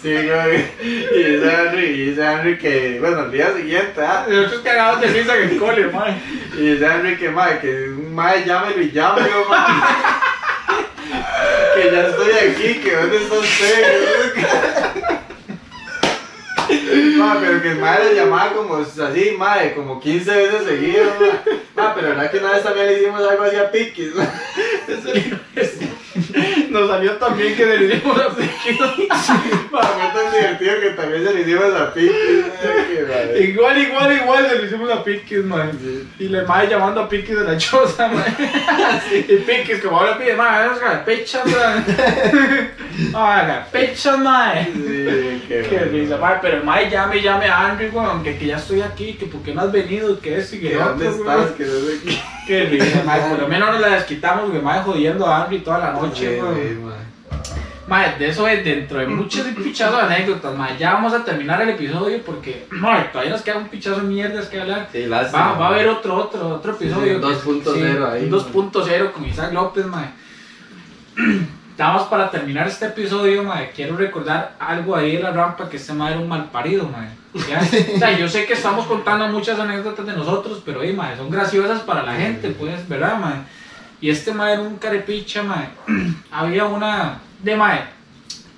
Sí, 0.00 0.12
güey. 0.12 0.64
Y 0.80 1.22
dice 1.24 1.52
Henry, 1.52 1.84
y 1.86 2.10
dice 2.10 2.22
Henry 2.22 2.58
que, 2.58 2.98
bueno, 3.00 3.24
el 3.24 3.32
día 3.32 3.52
siguiente, 3.52 4.00
ah, 4.00 4.24
Y 4.28 4.32
Nosotros 4.32 4.60
cagados 4.62 5.00
de 5.00 5.06
risa 5.08 5.36
en 5.36 5.48
el 5.50 5.56
cole, 5.58 5.88
mae. 5.88 6.14
y 6.56 6.60
dice 6.60 6.86
Henry 6.86 7.16
que, 7.16 7.30
madre, 7.30 7.58
que 7.58 7.88
un 7.88 8.14
madre 8.14 8.44
llámelo 8.46 8.80
y 8.80 8.92
llámelo, 8.92 9.48
madre. 9.48 9.74
que 11.74 11.90
ya 11.90 12.06
estoy 12.06 12.30
aquí, 12.30 12.74
que 12.80 12.94
dónde 12.94 13.16
está 13.16 13.34
usted. 13.34 14.93
Ma, 17.16 17.38
pero 17.40 17.62
que 17.62 17.72
el 17.72 17.78
madre 17.78 18.12
le 18.12 18.14
llamaba 18.14 18.52
como 18.52 18.76
así, 18.76 19.34
madre, 19.38 19.74
como 19.74 20.00
15 20.00 20.30
veces 20.30 20.64
seguido, 20.64 21.04
ma. 21.20 21.42
Ma, 21.74 21.94
pero 21.94 22.08
verdad 22.08 22.30
que 22.30 22.38
una 22.38 22.52
vez 22.52 22.62
también 22.62 22.86
le 22.86 23.00
hicimos 23.00 23.20
algo 23.28 23.44
así 23.44 23.56
a 23.56 23.70
Piquis, 23.70 24.14
ma. 24.14 24.26
Nos 26.74 26.88
salió 26.88 27.12
también 27.18 27.54
que 27.54 27.66
le 27.66 27.86
dimos 27.86 28.18
a 28.18 28.30
Ma, 29.70 29.80
fue 29.80 30.22
tan 30.22 30.32
divertido 30.32 30.80
que 30.80 30.90
también 30.90 31.24
se 31.24 31.32
le 31.32 31.40
hicimos 31.42 31.66
a 31.66 31.94
madre. 31.94 33.44
Igual, 33.44 33.78
igual, 33.78 34.12
igual 34.12 34.48
se 34.48 34.58
lo 34.58 34.64
hicimos 34.64 34.90
a 34.90 35.04
Piquis, 35.04 35.44
man. 35.44 35.70
Y 36.18 36.28
le 36.28 36.42
mae 36.42 36.66
llamando 36.66 37.02
a 37.02 37.08
Piquis 37.08 37.36
de 37.36 37.44
la 37.44 37.56
choza, 37.56 38.08
man. 38.12 38.24
Y 39.12 39.36
Piquis, 39.36 39.80
como 39.82 40.00
ahora 40.00 40.18
pide, 40.18 40.34
man, 40.34 40.70
a 40.84 41.04
pecha, 41.04 41.44
man. 41.44 41.84
Haga 43.14 43.68
pecha, 43.70 44.16
man. 44.16 44.66
Sí, 44.74 45.44
qué, 45.46 45.88
risa, 45.92 46.16
mae. 46.16 46.38
Pero 46.42 46.56
el 46.56 46.64
mae 46.64 46.90
llame, 46.90 47.22
llame 47.22 47.46
a 47.46 47.70
Henry, 47.70 47.88
weón, 47.90 48.24
que, 48.24 48.36
que 48.36 48.46
ya 48.46 48.56
estoy 48.56 48.82
aquí, 48.82 49.12
que 49.14 49.26
por 49.26 49.42
qué 49.42 49.54
no 49.54 49.62
has 49.62 49.70
venido, 49.70 50.18
que 50.20 50.38
es 50.38 50.52
y 50.52 50.60
que 50.60 50.70
¿Que 50.70 50.74
¿Dónde 50.74 51.08
otro, 51.08 51.20
estás? 51.20 51.50
Que 51.52 51.64
no 51.66 51.72
sé 51.72 52.00
qué. 52.04 52.18
Qué 52.46 52.64
risa, 52.64 53.02
mae. 53.04 53.20
Por 53.30 53.38
lo 53.38 53.48
menos 53.48 53.70
nos 53.72 53.80
la 53.80 53.88
desquitamos, 53.96 54.44
porque 54.44 54.60
mae 54.60 54.80
jodiendo 54.82 55.26
a 55.26 55.44
Henry 55.44 55.60
toda 55.60 55.78
la 55.78 55.92
noche, 55.92 56.24
Sí, 56.24 56.40
weón. 56.64 56.94
sí, 57.42 57.52
ma. 57.54 57.64
Mae, 57.86 58.18
de 58.18 58.28
eso 58.28 58.48
es 58.48 58.64
dentro 58.64 58.98
de 58.98 59.06
muchos 59.06 59.42
pichazos 59.62 60.08
de 60.08 60.14
anécdotas, 60.14 60.56
mae. 60.56 60.78
Ya 60.78 60.94
vamos 60.94 61.12
a 61.12 61.22
terminar 61.22 61.60
el 61.60 61.70
episodio 61.70 62.22
porque, 62.24 62.66
mae, 62.70 63.04
todavía 63.04 63.32
nos 63.32 63.42
queda 63.42 63.58
un 63.58 63.68
pichazo 63.68 63.96
de 63.96 64.06
mierdas 64.06 64.48
que 64.48 64.60
hablar. 64.60 64.88
Sí, 64.90 65.04
lástima. 65.04 65.52
Va, 65.52 65.58
va 65.58 65.66
a 65.66 65.68
haber 65.68 65.88
otro, 65.88 66.16
otro, 66.16 66.48
otro 66.48 66.72
episodio. 66.72 67.18
Sí, 67.18 67.48
un 67.48 67.62
2.0 67.62 68.10
ahí, 68.10 68.24
Un 68.24 68.30
2.0 68.30 69.12
con 69.12 69.24
Isaac 69.26 69.52
López, 69.52 69.84
mae. 69.86 70.08
Estamos 71.70 72.04
para 72.04 72.30
terminar 72.30 72.68
este 72.68 72.86
episodio, 72.86 73.42
mae. 73.42 73.70
Quiero 73.72 73.96
recordar 73.96 74.54
algo 74.58 74.96
ahí 74.96 75.16
de 75.16 75.22
la 75.22 75.32
rampa 75.32 75.68
que 75.68 75.76
este 75.76 75.92
mae 75.92 76.12
era 76.12 76.20
un 76.20 76.28
mal 76.28 76.50
parido, 76.50 76.88
mae. 76.88 77.08
¿Ya? 77.48 77.60
O 77.94 77.98
sea, 77.98 78.16
yo 78.16 78.28
sé 78.28 78.46
que 78.46 78.54
estamos 78.54 78.86
contando 78.86 79.28
muchas 79.28 79.58
anécdotas 79.58 80.06
de 80.06 80.12
nosotros, 80.14 80.62
pero, 80.64 80.82
hey, 80.82 80.94
mae, 80.96 81.16
son 81.16 81.28
graciosas 81.28 81.80
para 81.80 82.02
la 82.02 82.14
gente, 82.14 82.48
pues, 82.50 82.88
¿verdad, 82.88 83.18
mae? 83.18 83.42
Y 84.04 84.10
este 84.10 84.34
mae 84.34 84.52
era 84.52 84.60
un 84.60 84.76
carepicha, 84.76 85.42
mae. 85.42 85.70
Había 86.30 86.66
una. 86.66 87.20
De 87.42 87.56
mae. 87.56 87.84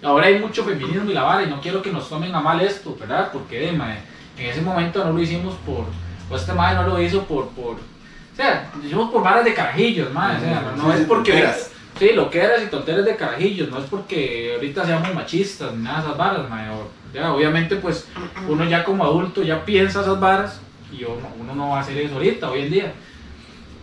Ahora 0.03 0.27
hay 0.27 0.41
mucho 0.41 0.65
feminismo 0.65 1.09
y 1.09 1.15
la 1.15 1.23
vara, 1.23 1.45
y 1.45 1.47
no 1.49 1.61
quiero 1.61 1.81
que 1.81 1.93
nos 1.93 2.09
tomen 2.09 2.35
a 2.35 2.41
mal 2.41 2.61
esto, 2.61 2.97
¿verdad? 2.99 3.31
Porque, 3.33 3.61
de 3.61 3.71
mae, 3.71 4.01
en 4.37 4.47
ese 4.47 4.61
momento 4.61 5.05
no 5.05 5.13
lo 5.13 5.23
hicimos 5.23 5.55
por. 5.65 5.85
O 6.29 6.35
este 6.35 6.53
mae 6.53 6.75
no 6.75 6.83
lo 6.89 7.01
hizo 7.01 7.23
por. 7.23 7.47
por 7.51 7.77
o 7.77 8.37
sea, 8.37 8.73
lo 8.77 8.85
hicimos 8.85 9.09
por 9.13 9.23
varas 9.23 9.45
de 9.45 9.55
carajillos, 9.55 10.13
mae. 10.13 10.37
O 10.37 10.41
sea, 10.41 10.75
no, 10.77 10.83
no 10.83 10.93
es 10.93 11.03
porque. 11.03 11.49
Sí, 11.97 12.11
lo 12.13 12.29
que 12.29 12.41
eras 12.41 12.65
y 12.65 12.67
tonteras 12.67 13.05
de 13.05 13.15
carajillos, 13.15 13.71
no 13.71 13.79
es 13.79 13.85
porque 13.85 14.55
ahorita 14.57 14.85
seamos 14.85 15.15
machistas 15.15 15.73
ni 15.75 15.85
nada 15.85 15.99
de 15.99 16.07
esas 16.07 16.19
varas, 16.19 16.51
mae. 16.51 16.67
ya, 17.15 17.33
obviamente, 17.33 17.77
pues 17.77 18.09
uno 18.49 18.65
ya 18.65 18.83
como 18.83 19.05
adulto 19.05 19.45
ya 19.45 19.65
piensa 19.65 20.01
esas 20.01 20.19
varas 20.19 20.61
y 20.91 21.05
uno, 21.05 21.29
uno 21.39 21.55
no 21.55 21.69
va 21.69 21.79
a 21.79 21.81
hacer 21.83 21.99
eso 21.99 22.15
ahorita, 22.15 22.51
hoy 22.51 22.63
en 22.63 22.71
día. 22.73 22.93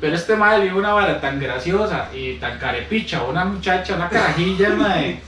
Pero 0.03 0.17
este 0.17 0.35
mae 0.35 0.59
vio 0.59 0.75
una 0.75 0.91
vara 0.91 1.21
tan 1.21 1.39
graciosa 1.39 2.09
y 2.13 2.33
tan 2.33 2.59
carepicha, 2.59 3.23
una 3.23 3.45
muchacha, 3.45 3.95
una 3.95 4.09
carajilla, 4.09 4.69
mae. 4.75 5.21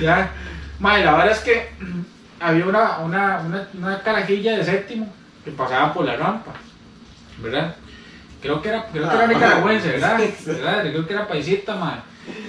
Ya, 0.00 0.30
mae, 0.78 1.04
la 1.04 1.16
verdad 1.16 1.32
es 1.32 1.40
que 1.40 1.70
había 2.40 2.64
una, 2.64 2.98
una, 2.98 3.40
una, 3.40 3.68
una 3.74 4.00
carajilla 4.04 4.56
de 4.56 4.62
séptimo 4.62 5.12
que 5.44 5.50
pasaba 5.50 5.92
por 5.92 6.04
la 6.04 6.14
rampa, 6.14 6.52
¿verdad? 7.38 7.74
Creo 8.44 8.60
que 8.60 8.68
era, 8.68 8.84
creo 8.92 9.08
que 9.08 9.16
era 9.16 9.26
nicaragüense, 9.26 9.88
¿verdad? 9.92 10.18
¿verdad? 10.46 10.82
Creo 10.82 11.06
que 11.06 11.12
era 11.14 11.26
paisita. 11.26 11.74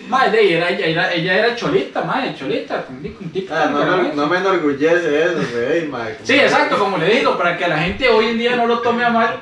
Mae, 0.10 0.30
de, 0.30 0.40
ella, 0.42 0.70
ella, 0.70 0.86
ella, 0.86 1.14
ella 1.14 1.34
era 1.40 1.56
cholita, 1.56 2.04
mae, 2.04 2.36
cholita, 2.36 2.86
un 2.90 2.98
un 3.20 3.30
tipo 3.32 3.54
Ah, 3.54 3.66
no, 3.66 3.72
me- 3.72 3.80
nicaragüense. 3.86 4.16
no 4.18 4.28
me 4.28 4.38
enorgullece 4.38 5.24
eso, 5.26 5.42
güey, 5.54 5.88
mae. 5.88 6.16
Sí, 6.24 6.34
exacto, 6.36 6.78
como 6.78 6.98
le 6.98 7.08
digo, 7.16 7.38
para 7.38 7.58
que 7.58 7.68
la 7.68 7.78
gente 7.80 8.08
hoy 8.10 8.26
en 8.28 8.38
día 8.38 8.56
no 8.56 8.68
lo 8.68 8.80
tome 8.80 9.04
a 9.04 9.10
mal. 9.10 9.40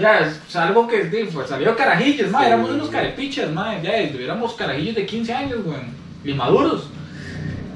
Ya, 0.00 0.18
es 0.20 0.54
algo 0.56 0.86
que 0.86 0.98
pues, 1.32 1.48
salió 1.48 1.74
carajillos, 1.76 2.30
ma, 2.30 2.40
Sí. 2.40 2.46
éramos 2.46 2.70
unos 2.70 2.90
carepichas, 2.90 3.50
ma, 3.50 3.80
ya, 3.80 4.00
y 4.02 4.10
tuviéramos 4.10 4.54
carajillos 4.54 4.96
de 4.96 5.06
15 5.06 5.32
años, 5.32 5.62
güey, 5.64 5.78
y 6.24 6.34
maduros. 6.34 6.90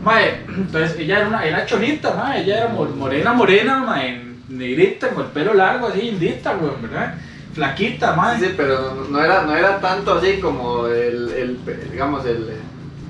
Ma, 0.04 0.20
entonces 0.22 0.98
ella 0.98 1.18
era 1.18 1.28
una, 1.28 1.44
era 1.44 1.64
chonita, 1.66 2.12
ma, 2.14 2.36
ella 2.36 2.58
era 2.58 2.68
mor- 2.68 2.94
morena, 2.94 3.32
morena, 3.32 3.78
ma, 3.78 4.04
en- 4.04 4.42
negrita, 4.48 5.08
con 5.10 5.24
el 5.24 5.30
pelo 5.30 5.54
largo, 5.54 5.86
así, 5.88 6.08
indita, 6.08 6.54
güey, 6.54 6.72
¿verdad? 6.82 7.14
Flaquita, 7.54 8.14
ma. 8.14 8.38
Sí, 8.38 8.54
pero 8.56 8.94
no, 8.94 9.04
no 9.08 9.22
era, 9.24 9.42
no 9.42 9.54
era 9.56 9.80
tanto 9.80 10.14
así 10.14 10.38
como 10.40 10.86
el, 10.86 11.30
el 11.30 11.90
digamos, 11.90 12.24
el, 12.26 12.48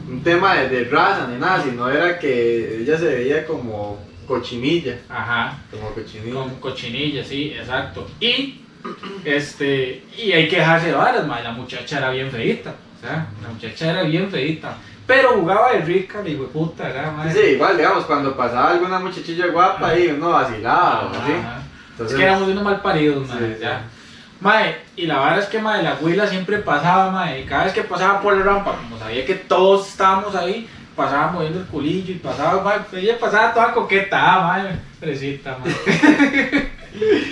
un 0.09 0.22
tema 0.22 0.55
de, 0.57 0.68
de 0.68 0.84
raza 0.84 1.26
ni 1.28 1.38
nada, 1.38 1.62
sino 1.62 1.88
era 1.91 2.18
que 2.18 2.80
ella 2.82 2.97
se 2.99 3.07
veía 3.07 3.47
como 3.47 3.99
cochinilla, 4.26 4.97
Ajá, 5.09 5.59
como 5.70 5.91
cochinilla. 5.91 6.34
con 6.34 6.51
cochinilla, 6.61 7.24
sí, 7.24 7.53
exacto. 7.59 8.09
Y, 8.20 8.62
este, 9.24 10.05
y 10.16 10.32
hay 10.32 10.49
que 10.49 10.57
dejarse 10.57 10.88
de 10.88 10.93
varas, 10.95 11.26
ma, 11.26 11.41
la 11.41 11.53
muchacha 11.53 11.99
era 11.99 12.11
bien 12.11 12.30
feita, 12.30 12.74
o 12.97 13.01
sea, 13.07 13.26
la 13.43 13.49
muchacha 13.49 13.91
era 13.91 14.03
bien 14.05 14.30
feita. 14.30 14.76
Pero 15.07 15.30
jugaba 15.30 15.72
de 15.72 15.80
rica, 15.80 16.22
digo, 16.22 16.47
puta, 16.47 16.88
era, 16.88 17.11
ma. 17.11 17.30
Sí, 17.32 17.41
igual, 17.55 17.76
digamos, 17.76 18.05
cuando 18.05 18.36
pasaba 18.36 18.70
alguna 18.70 19.01
muchachilla 19.01 19.49
guapa 19.49 19.88
ahí, 19.88 20.07
uno 20.07 20.30
vacilaba, 20.30 21.11
Ajá, 21.11 21.26
¿sí? 21.26 21.32
ajá. 21.32 21.62
Entonces, 21.91 22.12
es 22.14 22.18
que 22.18 22.24
éramos 22.24 22.49
unos 22.49 22.62
mal 22.64 22.80
paridos, 22.80 23.26
Sí, 23.28 23.34
mae, 23.34 23.57
sí. 23.59 23.64
Mae, 24.41 24.76
y 24.97 25.07
la 25.07 25.20
verdad 25.20 25.41
es 25.41 25.47
que 25.47 25.59
mae, 25.59 25.82
la 25.82 25.99
huila 26.01 26.26
siempre 26.26 26.59
pasaba, 26.59 27.11
mae, 27.11 27.43
y 27.43 27.45
cada 27.45 27.64
vez 27.64 27.74
que 27.74 27.82
pasaba 27.82 28.22
por 28.22 28.34
la 28.36 28.43
rampa, 28.43 28.74
como 28.74 28.99
sabía 28.99 29.26
que 29.26 29.34
todos 29.34 29.88
estábamos 29.88 30.34
ahí, 30.34 30.66
pasaba 30.97 31.30
moviendo 31.30 31.61
el 31.61 31.66
culillo 31.66 32.14
y 32.14 32.18
pasaba, 32.18 32.62
mae, 32.62 33.01
ella 33.03 33.18
pasaba 33.18 33.53
toda 33.53 33.72
coqueta, 33.72 34.18
ah, 34.18 34.49
mae, 34.49 34.78
fresita, 34.99 35.59
mae. 35.59 35.74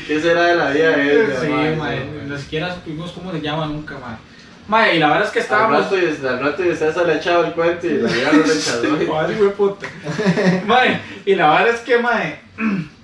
¿qué 0.06 0.20
será 0.20 0.44
de 0.44 0.56
la 0.56 0.70
vida 0.70 0.90
de 0.90 1.24
ella? 1.24 1.40
Sí, 1.40 1.48
mae? 1.48 1.76
mae, 1.76 2.04
No, 2.04 2.34
ni 2.34 2.40
siquiera 2.40 2.74
supimos 2.74 3.10
cómo 3.12 3.32
se 3.32 3.40
llama 3.40 3.66
nunca, 3.66 3.94
mae. 3.94 4.16
Mae, 4.68 4.96
y 4.96 4.98
la 4.98 5.08
verdad 5.08 5.26
es 5.28 5.32
que 5.32 5.38
Al 5.38 5.44
estábamos... 5.44 5.84
rato, 5.84 5.96
y, 5.96 6.26
al 6.26 6.40
rato 6.40 6.62
y 6.62 6.68
usted 6.68 6.92
se 6.92 7.04
le 7.06 7.46
el 7.46 7.52
cuento 7.54 7.86
y 7.86 7.90
la 8.02 8.12
vida 8.12 8.32
lo 8.32 8.42
rechazó. 8.42 8.82
Madre, 9.12 9.34
puta. 9.56 9.86
Mae, 10.66 11.00
y 11.24 11.34
la 11.34 11.48
verdad 11.48 11.68
es 11.68 11.80
que, 11.80 11.96
mae, 11.96 12.38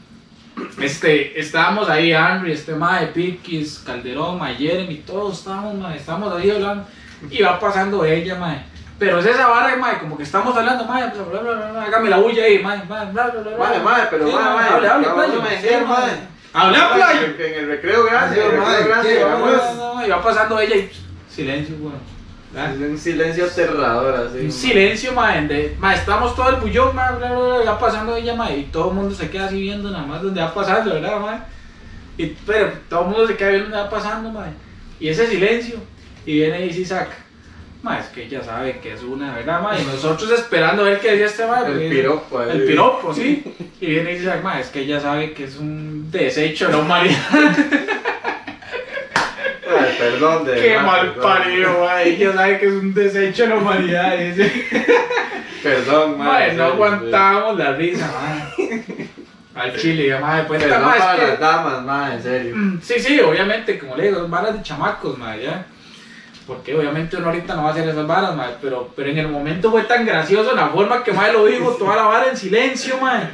este, 0.80 1.38
estábamos 1.38 1.88
ahí, 1.88 2.12
Henry, 2.12 2.52
este 2.52 2.74
mae, 2.74 3.08
Piquis, 3.08 3.82
Calderón, 3.84 4.38
mae, 4.38 4.54
Jeremy, 4.54 4.96
todos 4.98 5.38
estábamos, 5.38 5.74
mae, 5.74 5.96
estábamos 5.96 6.34
ahí 6.34 6.50
hablando, 6.50 6.86
y 7.30 7.42
va 7.42 7.58
pasando 7.58 8.04
ella, 8.04 8.36
mae. 8.36 8.62
Pero 8.98 9.18
es 9.18 9.26
esa 9.26 9.48
vara, 9.48 9.76
mae, 9.76 9.98
como 9.98 10.16
que 10.16 10.22
estamos 10.22 10.56
hablando, 10.56 10.84
mae, 10.84 11.10
bla, 11.10 11.22
bla, 11.22 11.40
bla, 11.40 11.52
bla, 11.54 11.70
bla, 11.72 11.82
hágame 11.84 12.10
la 12.10 12.18
bulla 12.18 12.44
ahí, 12.44 12.60
mae, 12.62 12.78
mae, 12.88 13.10
bla, 13.12 13.26
bla, 13.28 13.40
bla, 13.40 13.56
bla. 13.56 13.68
Mae, 13.68 13.80
mae, 13.80 14.02
pero 14.10 14.24
mae, 14.26 14.34
mae, 14.34 14.68
hable, 14.68 14.88
hable, 14.88 15.08
playo, 15.08 15.42
mae. 15.42 15.82
Mae, 16.54 16.94
playo. 16.94 17.26
En 17.38 17.54
el 17.54 17.66
recreo 17.68 18.06
el 18.06 18.12
mae, 18.14 19.76
no, 19.76 20.06
y 20.06 20.10
va 20.10 20.22
pasando 20.22 20.60
ella 20.60 20.76
y 20.76 20.90
silencio, 21.28 21.74
weón. 21.80 22.14
Es 22.56 22.78
un 22.80 22.98
silencio 22.98 23.46
aterrador 23.46 24.14
así. 24.28 24.44
Un 24.44 24.52
silencio, 24.52 25.12
mae, 25.12 25.46
de, 25.48 25.76
mae, 25.78 25.96
estamos 25.96 26.36
todo 26.36 26.50
el 26.50 26.56
bullón, 26.56 26.94
mae, 26.94 27.16
bla, 27.16 27.32
bla, 27.32 27.58
bla, 27.62 27.78
pasando 27.78 28.14
ella, 28.14 28.34
mae, 28.36 28.58
y 28.58 28.62
todo 28.64 28.90
el 28.90 28.94
mundo 28.94 29.14
se 29.14 29.28
queda 29.28 29.46
así 29.46 29.60
viendo 29.60 29.90
nada 29.90 30.06
más 30.06 30.22
donde 30.22 30.40
va 30.40 30.54
pasando, 30.54 30.94
¿verdad, 30.94 31.18
mae? 31.20 31.38
Y, 32.16 32.26
pero 32.46 32.72
todo 32.88 33.00
el 33.00 33.06
mundo 33.06 33.26
se 33.26 33.36
queda 33.36 33.48
viendo 33.50 33.70
donde 33.70 33.82
va 33.82 33.90
pasando, 33.90 34.30
mae. 34.30 34.50
Y 35.00 35.08
ese 35.08 35.26
silencio, 35.26 35.76
y 36.24 36.34
viene 36.34 36.66
y 36.66 36.72
sí 36.72 36.84
saca. 36.84 37.16
Mae, 37.82 38.00
es 38.00 38.06
que 38.06 38.24
ella 38.24 38.42
sabe 38.42 38.78
que 38.78 38.92
es 38.92 39.02
una, 39.02 39.34
¿verdad, 39.34 39.60
mae? 39.60 39.82
Y 39.82 39.84
nosotros 39.84 40.30
esperando 40.30 40.82
a 40.84 40.90
ver 40.90 41.00
qué 41.00 41.10
decía 41.10 41.26
este 41.26 41.46
mae. 41.46 41.66
El 41.66 41.72
porque- 41.72 41.88
piropo. 41.90 42.42
El 42.42 42.64
piropo, 42.64 43.12
sí. 43.12 43.44
Y 43.80 43.86
viene 43.86 44.12
y 44.12 44.18
dice, 44.18 44.32
mae, 44.42 44.60
es 44.60 44.68
que 44.68 44.80
ella 44.80 45.00
sabe 45.00 45.34
que 45.34 45.44
es 45.44 45.56
un 45.56 46.08
desecho 46.10 46.66
de 46.66 46.72
la 46.72 46.78
humanidad. 46.78 47.18
Ay, 49.66 49.96
perdón, 49.98 50.44
de 50.44 50.54
Qué 50.54 50.78
mal 50.78 51.14
parido, 51.14 51.80
mae. 51.80 52.08
Ella 52.10 52.32
sabe 52.32 52.58
que 52.58 52.66
es 52.66 52.72
un 52.72 52.94
desecho 52.94 53.42
de 53.44 53.48
la 53.50 53.56
humanidad. 53.56 54.16
Dice. 54.18 54.52
Perdón, 55.62 56.18
mae. 56.18 56.52
No 56.54 56.64
aguantábamos 56.64 57.58
la 57.58 57.72
risa, 57.72 58.10
madre. 58.12 59.08
Al 59.54 59.76
chile, 59.76 60.18
madre, 60.18 60.42
sí. 60.42 60.46
pues 60.48 60.62
Perdón 60.64 60.82
madre, 60.82 61.00
para 61.00 61.16
que- 61.16 61.26
las 61.28 61.40
damas, 61.40 61.82
mae, 61.84 62.14
en 62.14 62.22
serio. 62.22 62.56
Mm, 62.56 62.80
Sí, 62.82 62.94
sí, 62.98 63.20
obviamente, 63.20 63.78
como 63.78 63.96
le 63.96 64.04
digo, 64.08 64.18
son 64.20 64.30
varas 64.30 64.54
de 64.54 64.62
chamacos, 64.62 65.16
madre, 65.16 65.44
ya. 65.44 65.66
Porque 66.46 66.74
obviamente 66.76 67.16
uno 67.16 67.26
ahorita 67.26 67.54
no 67.54 67.62
va 67.62 67.68
a 67.70 67.72
hacer 67.72 67.88
esas 67.88 68.06
varas, 68.06 68.34
madre, 68.36 68.56
pero, 68.60 68.92
pero 68.94 69.08
en 69.08 69.16
el 69.18 69.28
momento 69.28 69.70
fue 69.70 69.82
tan 69.84 70.04
gracioso 70.04 70.54
la 70.54 70.68
forma 70.68 71.02
que 71.02 71.12
madre 71.12 71.32
lo 71.32 71.46
dijo, 71.46 71.70
toda 71.72 71.96
la 71.96 72.02
vara 72.02 72.28
en 72.30 72.36
silencio, 72.36 72.98
madre. 73.00 73.28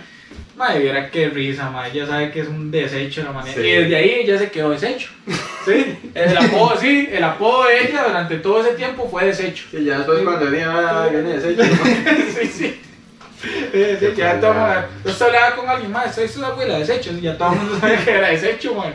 Madre, 0.56 0.80
viera 0.80 1.10
qué 1.10 1.28
risa, 1.28 1.70
madre, 1.70 1.92
ya 1.94 2.06
sabe 2.06 2.30
que 2.30 2.40
es 2.40 2.48
un 2.48 2.70
desecho 2.70 3.22
la 3.22 3.32
manera. 3.32 3.54
Sí. 3.54 3.60
Y 3.66 3.70
desde 3.72 3.96
ahí 3.96 4.10
ella 4.22 4.38
se 4.38 4.50
quedó 4.50 4.70
desecho. 4.70 5.08
Sí, 5.62 5.94
el 6.14 6.36
apodo, 6.38 6.74
sí, 6.80 7.06
el 7.12 7.22
apodo 7.22 7.64
de 7.66 7.86
ella 7.86 8.04
durante 8.08 8.36
todo 8.38 8.62
ese 8.64 8.72
tiempo 8.76 9.06
fue 9.10 9.26
desecho. 9.26 9.66
Sí, 9.70 9.84
ya 9.84 9.98
después 9.98 10.22
cuando 10.22 10.46
venía, 10.50 10.70
ah, 10.72 11.06
viene 11.08 11.36
deshecho, 11.38 11.62
mae. 11.62 12.32
sí, 12.32 12.46
sí. 12.46 12.80
Eh, 13.74 13.96
sí, 14.00 14.06
ya 14.16 14.40
todo, 14.40 14.54
yo 15.04 15.10
estoy 15.10 15.26
hablaba 15.28 15.56
con 15.56 15.68
alguien 15.68 15.92
más, 15.92 16.14
soy 16.14 16.26
su 16.28 16.42
abuela, 16.42 16.78
desecho, 16.78 17.12
ya 17.20 17.36
todo 17.36 17.52
el 17.52 17.58
mundo 17.58 17.78
sabía 17.78 18.02
que 18.02 18.10
era 18.10 18.28
desecho, 18.28 18.74
man. 18.74 18.94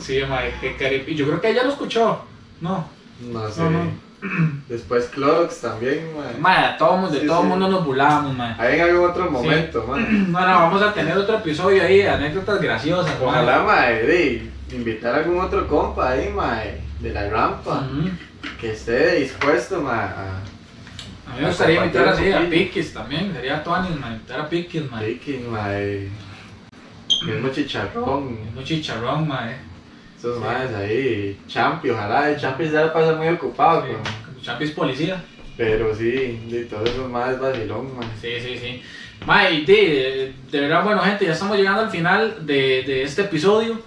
Sí, 0.00 0.20
man, 0.28 0.42
qué 0.60 0.76
cari- 0.76 1.04
y 1.06 1.14
Yo 1.14 1.26
creo 1.26 1.40
que 1.40 1.50
ella 1.50 1.62
lo 1.62 1.70
escuchó. 1.70 2.24
No, 2.60 2.88
No 3.20 3.48
sé. 3.50 3.60
No, 3.62 3.70
no. 3.70 3.92
Después 4.68 5.06
Clorox 5.06 5.60
también, 5.60 6.08
mae. 6.16 6.38
man, 6.38 6.64
a 6.64 6.76
todo 6.78 6.96
mundo, 6.96 7.14
de 7.14 7.20
Sí, 7.20 7.26
todo 7.26 7.42
sí. 7.42 7.48
mundo 7.48 7.68
nos 7.68 7.84
burlábamos, 7.84 8.36
man. 8.36 8.56
Ahí 8.58 8.76
en 8.76 8.80
algún 8.82 9.10
otro 9.10 9.30
momento. 9.30 9.84
No, 9.96 10.40
no, 10.40 10.46
vamos 10.46 10.82
a 10.82 10.92
tener 10.92 11.16
otro 11.16 11.36
episodio 11.36 11.82
ahí 11.82 11.98
de 11.98 12.08
anécdotas 12.08 12.60
graciosas. 12.60 13.14
Ojalá, 13.22 13.62
mae, 13.62 14.02
de 14.06 14.50
invitar 14.72 15.14
a 15.14 15.18
algún 15.18 15.40
otro 15.40 15.66
compa 15.68 16.10
ahí, 16.10 16.30
mae, 16.34 16.80
de 17.00 17.12
la 17.12 17.28
rampa, 17.28 17.86
que 18.60 18.72
esté 18.72 19.16
dispuesto, 19.16 19.80
mae, 19.82 19.94
a 19.94 20.40
A 21.30 21.34
mí 21.36 21.40
me 21.42 21.48
gustaría 21.48 21.80
invitar 21.84 22.08
así 22.08 22.22
a 22.32 22.38
Compartir 22.38 22.44
un 22.44 22.50
Piquis 22.50 22.92
también, 22.94 23.32
sería 23.34 23.62
Tuanis, 23.62 23.98
man, 24.00 24.12
invitar 24.14 24.40
a 24.40 24.48
Piquis, 24.48 24.90
man. 24.90 25.00
Viking, 25.04 25.50
mae. 25.50 26.08
Mismo 27.26 27.48
chicharrón. 27.50 28.38
Un 28.56 28.64
chicharrón, 28.64 29.28
man. 29.28 29.54
Esos 30.24 30.38
Sí. 30.70 30.74
ahí, 30.74 31.40
Champi, 31.46 31.90
ojalá 31.90 32.30
el 32.30 32.36
Champi 32.40 32.64
se 32.66 32.72
la 32.72 32.92
pasa 32.92 33.12
muy 33.14 33.28
ocupado, 33.28 33.82
Sí, 33.86 33.92
con- 33.92 34.02
como 34.24 34.40
Champis 34.42 34.70
policía. 34.70 35.22
pero 35.56 35.94
sí, 35.94 36.40
de 36.48 36.64
todos 36.64 36.88
esos 36.88 37.08
maes 37.10 37.38
vacilón, 37.38 37.94
mae. 37.96 38.06
Sí, 38.20 38.30
sí, 38.40 38.58
sí. 38.58 38.82
Mae, 39.26 39.52
y 39.54 39.64
de, 39.64 40.32
de 40.50 40.60
verdad, 40.60 40.82
bueno, 40.84 41.00
gente, 41.02 41.26
ya 41.26 41.32
estamos 41.32 41.56
llegando 41.56 41.82
al 41.82 41.90
final 41.90 42.46
de, 42.46 42.82
de 42.86 43.02
este 43.02 43.22
episodio. 43.22 43.78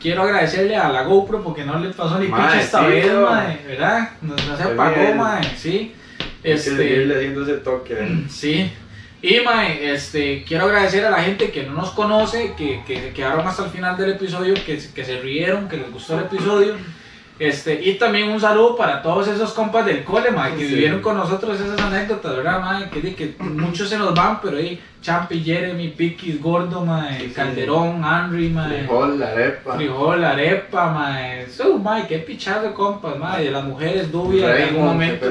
Quiero 0.00 0.22
agradecerle 0.22 0.76
a 0.76 0.90
la 0.90 1.02
GoPro 1.04 1.42
porque 1.42 1.64
no 1.64 1.78
le 1.78 1.90
pasó 1.90 2.18
ni 2.18 2.26
pinche 2.26 2.60
esta 2.60 2.80
sí, 2.80 2.86
vez, 2.86 3.12
mae, 3.12 3.58
¿verdad? 3.66 4.10
No, 4.22 4.34
no 4.36 4.56
se 4.56 4.62
apagó, 4.62 5.14
mae, 5.16 5.42
sí. 5.56 5.92
Este, 6.42 7.06
haciendo 7.14 7.42
ese 7.42 7.54
toque. 7.58 7.96
sí. 8.28 8.70
Y, 9.26 9.40
mae, 9.40 9.92
este, 9.94 10.44
quiero 10.46 10.66
agradecer 10.66 11.02
a 11.06 11.10
la 11.10 11.22
gente 11.22 11.50
que 11.50 11.62
no 11.62 11.72
nos 11.72 11.90
conoce, 11.92 12.52
que, 12.58 12.82
que 12.86 13.00
se 13.00 13.12
quedaron 13.14 13.46
hasta 13.46 13.64
el 13.64 13.70
final 13.70 13.96
del 13.96 14.10
episodio, 14.10 14.52
que, 14.66 14.78
que 14.94 15.04
se 15.04 15.18
rieron, 15.20 15.66
que 15.66 15.78
les 15.78 15.90
gustó 15.90 16.18
el 16.18 16.24
episodio. 16.26 16.74
Este, 17.38 17.80
y 17.82 17.94
también 17.94 18.28
un 18.28 18.38
saludo 18.38 18.76
para 18.76 19.00
todos 19.02 19.26
esos 19.26 19.52
compas 19.54 19.86
del 19.86 20.04
cole, 20.04 20.30
mae, 20.30 20.52
que 20.54 20.68
Sí. 20.68 20.74
vivieron 20.74 21.00
con 21.00 21.16
nosotros 21.16 21.58
esas 21.58 21.80
anécdotas, 21.80 22.36
¿verdad, 22.36 22.60
mae? 22.60 22.90
Que, 22.90 23.14
que 23.14 23.34
muchos 23.40 23.88
se 23.88 23.96
nos 23.98 24.14
van, 24.14 24.40
pero 24.42 24.58
ahí 24.58 24.78
Champi, 25.00 25.40
Jeremy, 25.42 25.88
Piquis, 25.88 26.40
Gordo, 26.40 26.84
mae, 26.84 27.18
Sí, 27.20 27.26
sí. 27.28 27.32
Calderón, 27.34 28.04
Henry, 28.04 28.50
mae. 28.50 28.78
Frijol, 28.80 29.18
la 29.18 29.28
arepa. 29.28 29.74
Frijol, 29.76 30.22
arepa, 30.24 30.92
mae. 30.92 31.46
So, 31.50 31.78
mae, 31.78 32.06
qué 32.06 32.18
pichazo 32.18 32.72
compas, 32.74 33.18
mae. 33.18 33.44
De 33.44 33.50
las 33.50 33.64
mujeres, 33.64 34.12
Dubia, 34.12 34.44
en 34.56 34.62
algún 34.68 34.84
Raymond, 34.84 34.92
momento, 34.92 35.26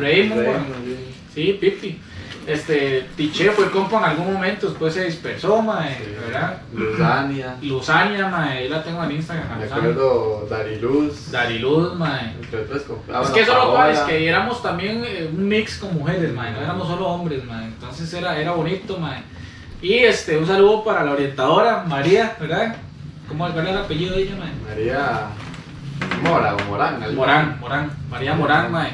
Raymond, 0.00 0.46
mae. 0.46 0.56
sí. 0.84 0.96
Sí, 1.32 1.58
Pipi. 1.60 1.98
Este, 2.46 3.08
Tiché 3.16 3.50
fue 3.50 3.70
compa 3.72 3.98
en 3.98 4.04
algún 4.04 4.32
momento, 4.34 4.68
después 4.68 4.94
se 4.94 5.04
dispersó, 5.06 5.60
mae, 5.62 5.96
Sí. 5.96 6.14
¿verdad? 6.26 6.58
Luzania. 6.72 7.56
Luzania, 7.60 8.28
mae, 8.28 8.58
ahí 8.58 8.68
la 8.68 8.84
tengo 8.84 9.02
en 9.02 9.12
Instagram. 9.12 9.58
Me 9.58 9.64
acuerdo 9.64 10.46
Dariluz. 10.48 11.30
Dariluz, 11.32 11.94
mae. 11.96 12.34
Ah, 12.36 12.76
Es 12.76 12.86
bueno, 12.86 13.32
que 13.34 13.40
eso 13.40 13.54
lo 13.54 13.72
cual 13.72 13.90
es 13.90 13.98
que 14.00 14.28
éramos 14.28 14.62
también 14.62 15.02
eh, 15.04 15.28
un 15.32 15.48
mix 15.48 15.78
con 15.78 15.94
mujeres, 15.94 16.32
mae, 16.32 16.52
no 16.52 16.60
éramos 16.60 16.86
solo 16.86 17.06
hombres, 17.08 17.44
mae. 17.44 17.64
Entonces 17.66 18.12
era, 18.14 18.38
era 18.38 18.52
bonito, 18.52 18.96
mae. 18.98 19.22
Y 19.82 19.94
este, 19.94 20.38
un 20.38 20.46
saludo 20.46 20.84
para 20.84 21.02
la 21.04 21.12
orientadora, 21.12 21.84
María, 21.86 22.36
¿verdad? 22.40 22.76
¿Cómo 23.28 23.50
cuál 23.52 23.66
es 23.66 23.72
el 23.72 23.78
apellido 23.78 24.14
de 24.14 24.22
ella, 24.22 24.36
mae? 24.38 24.52
María 24.68 25.20
Mora 26.22 26.54
o 26.54 26.70
Morán. 26.70 27.14
Morán, 27.16 27.58
Morán, 27.60 27.90
María 28.08 28.34
Morán, 28.34 28.70
mae. 28.70 28.90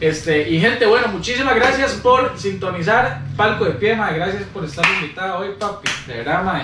Este, 0.00 0.48
y 0.48 0.58
gente, 0.60 0.86
bueno, 0.86 1.08
muchísimas 1.08 1.54
gracias 1.54 1.92
por 1.94 2.32
sintonizar 2.38 3.20
Palco 3.36 3.64
de 3.66 3.72
Pie, 3.72 3.94
mae. 3.96 4.14
Gracias 4.16 4.44
por 4.44 4.64
estar 4.64 4.84
invitada 5.00 5.36
hoy, 5.38 5.48
papi. 5.58 5.88
De 6.06 6.14
verdad, 6.18 6.42
mae. 6.42 6.62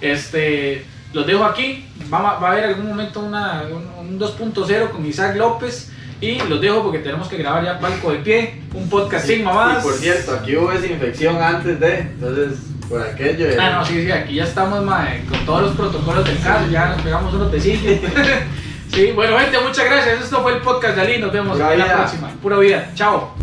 Este, 0.00 0.84
los 1.12 1.26
dejo 1.26 1.44
aquí. 1.44 1.86
va, 2.12 2.18
a- 2.18 2.38
va 2.38 2.48
a 2.48 2.52
haber 2.52 2.64
algún 2.64 2.86
momento 2.88 3.20
una, 3.20 3.62
un, 3.70 4.08
un 4.08 4.18
2.0 4.20 4.90
con 4.90 5.04
Isaac 5.06 5.36
López. 5.36 5.90
Y 6.20 6.38
los 6.48 6.60
dejo 6.60 6.82
porque 6.82 6.98
tenemos 6.98 7.28
que 7.28 7.38
grabar 7.38 7.64
ya 7.64 7.78
palco 7.80 8.12
de 8.12 8.18
pie, 8.18 8.60
un 8.74 8.90
podcast 8.90 9.26
sin 9.26 9.40
Y 9.40 9.42
mamadas. 9.42 9.82
por 9.82 9.94
cierto, 9.94 10.32
aquí 10.34 10.54
hubo 10.54 10.70
desinfección 10.70 11.42
antes 11.42 11.80
de, 11.80 11.98
entonces, 12.00 12.58
por 12.90 13.00
aquello. 13.00 13.46
de- 13.48 13.58
Ah, 13.58 13.70
no, 13.78 13.84
sí, 13.86 14.04
sí, 14.04 14.12
aquí 14.12 14.34
ya 14.34 14.44
estamos 14.44 14.84
mae, 14.84 15.24
con 15.24 15.46
todos 15.46 15.62
los 15.62 15.72
protocolos 15.76 16.22
del 16.26 16.38
caso, 16.42 16.68
ya 16.70 16.90
nos 16.90 17.00
pegamos 17.00 17.32
unos 17.32 17.50
tecillos. 17.50 18.00
sí, 18.92 19.12
bueno, 19.12 19.38
gente, 19.38 19.58
muchas 19.60 19.84
gracias. 19.84 20.24
Esto 20.24 20.42
fue 20.42 20.54
el 20.54 20.60
podcast 20.60 20.96
de 20.96 21.02
Ali. 21.02 21.18
Nos 21.18 21.32
vemos 21.32 21.56
Pura 21.56 21.72
en 21.72 21.78
la 21.78 21.94
próxima. 21.94 22.30
Pura 22.42 22.58
vida. 22.58 22.90
Chao. 22.94 23.34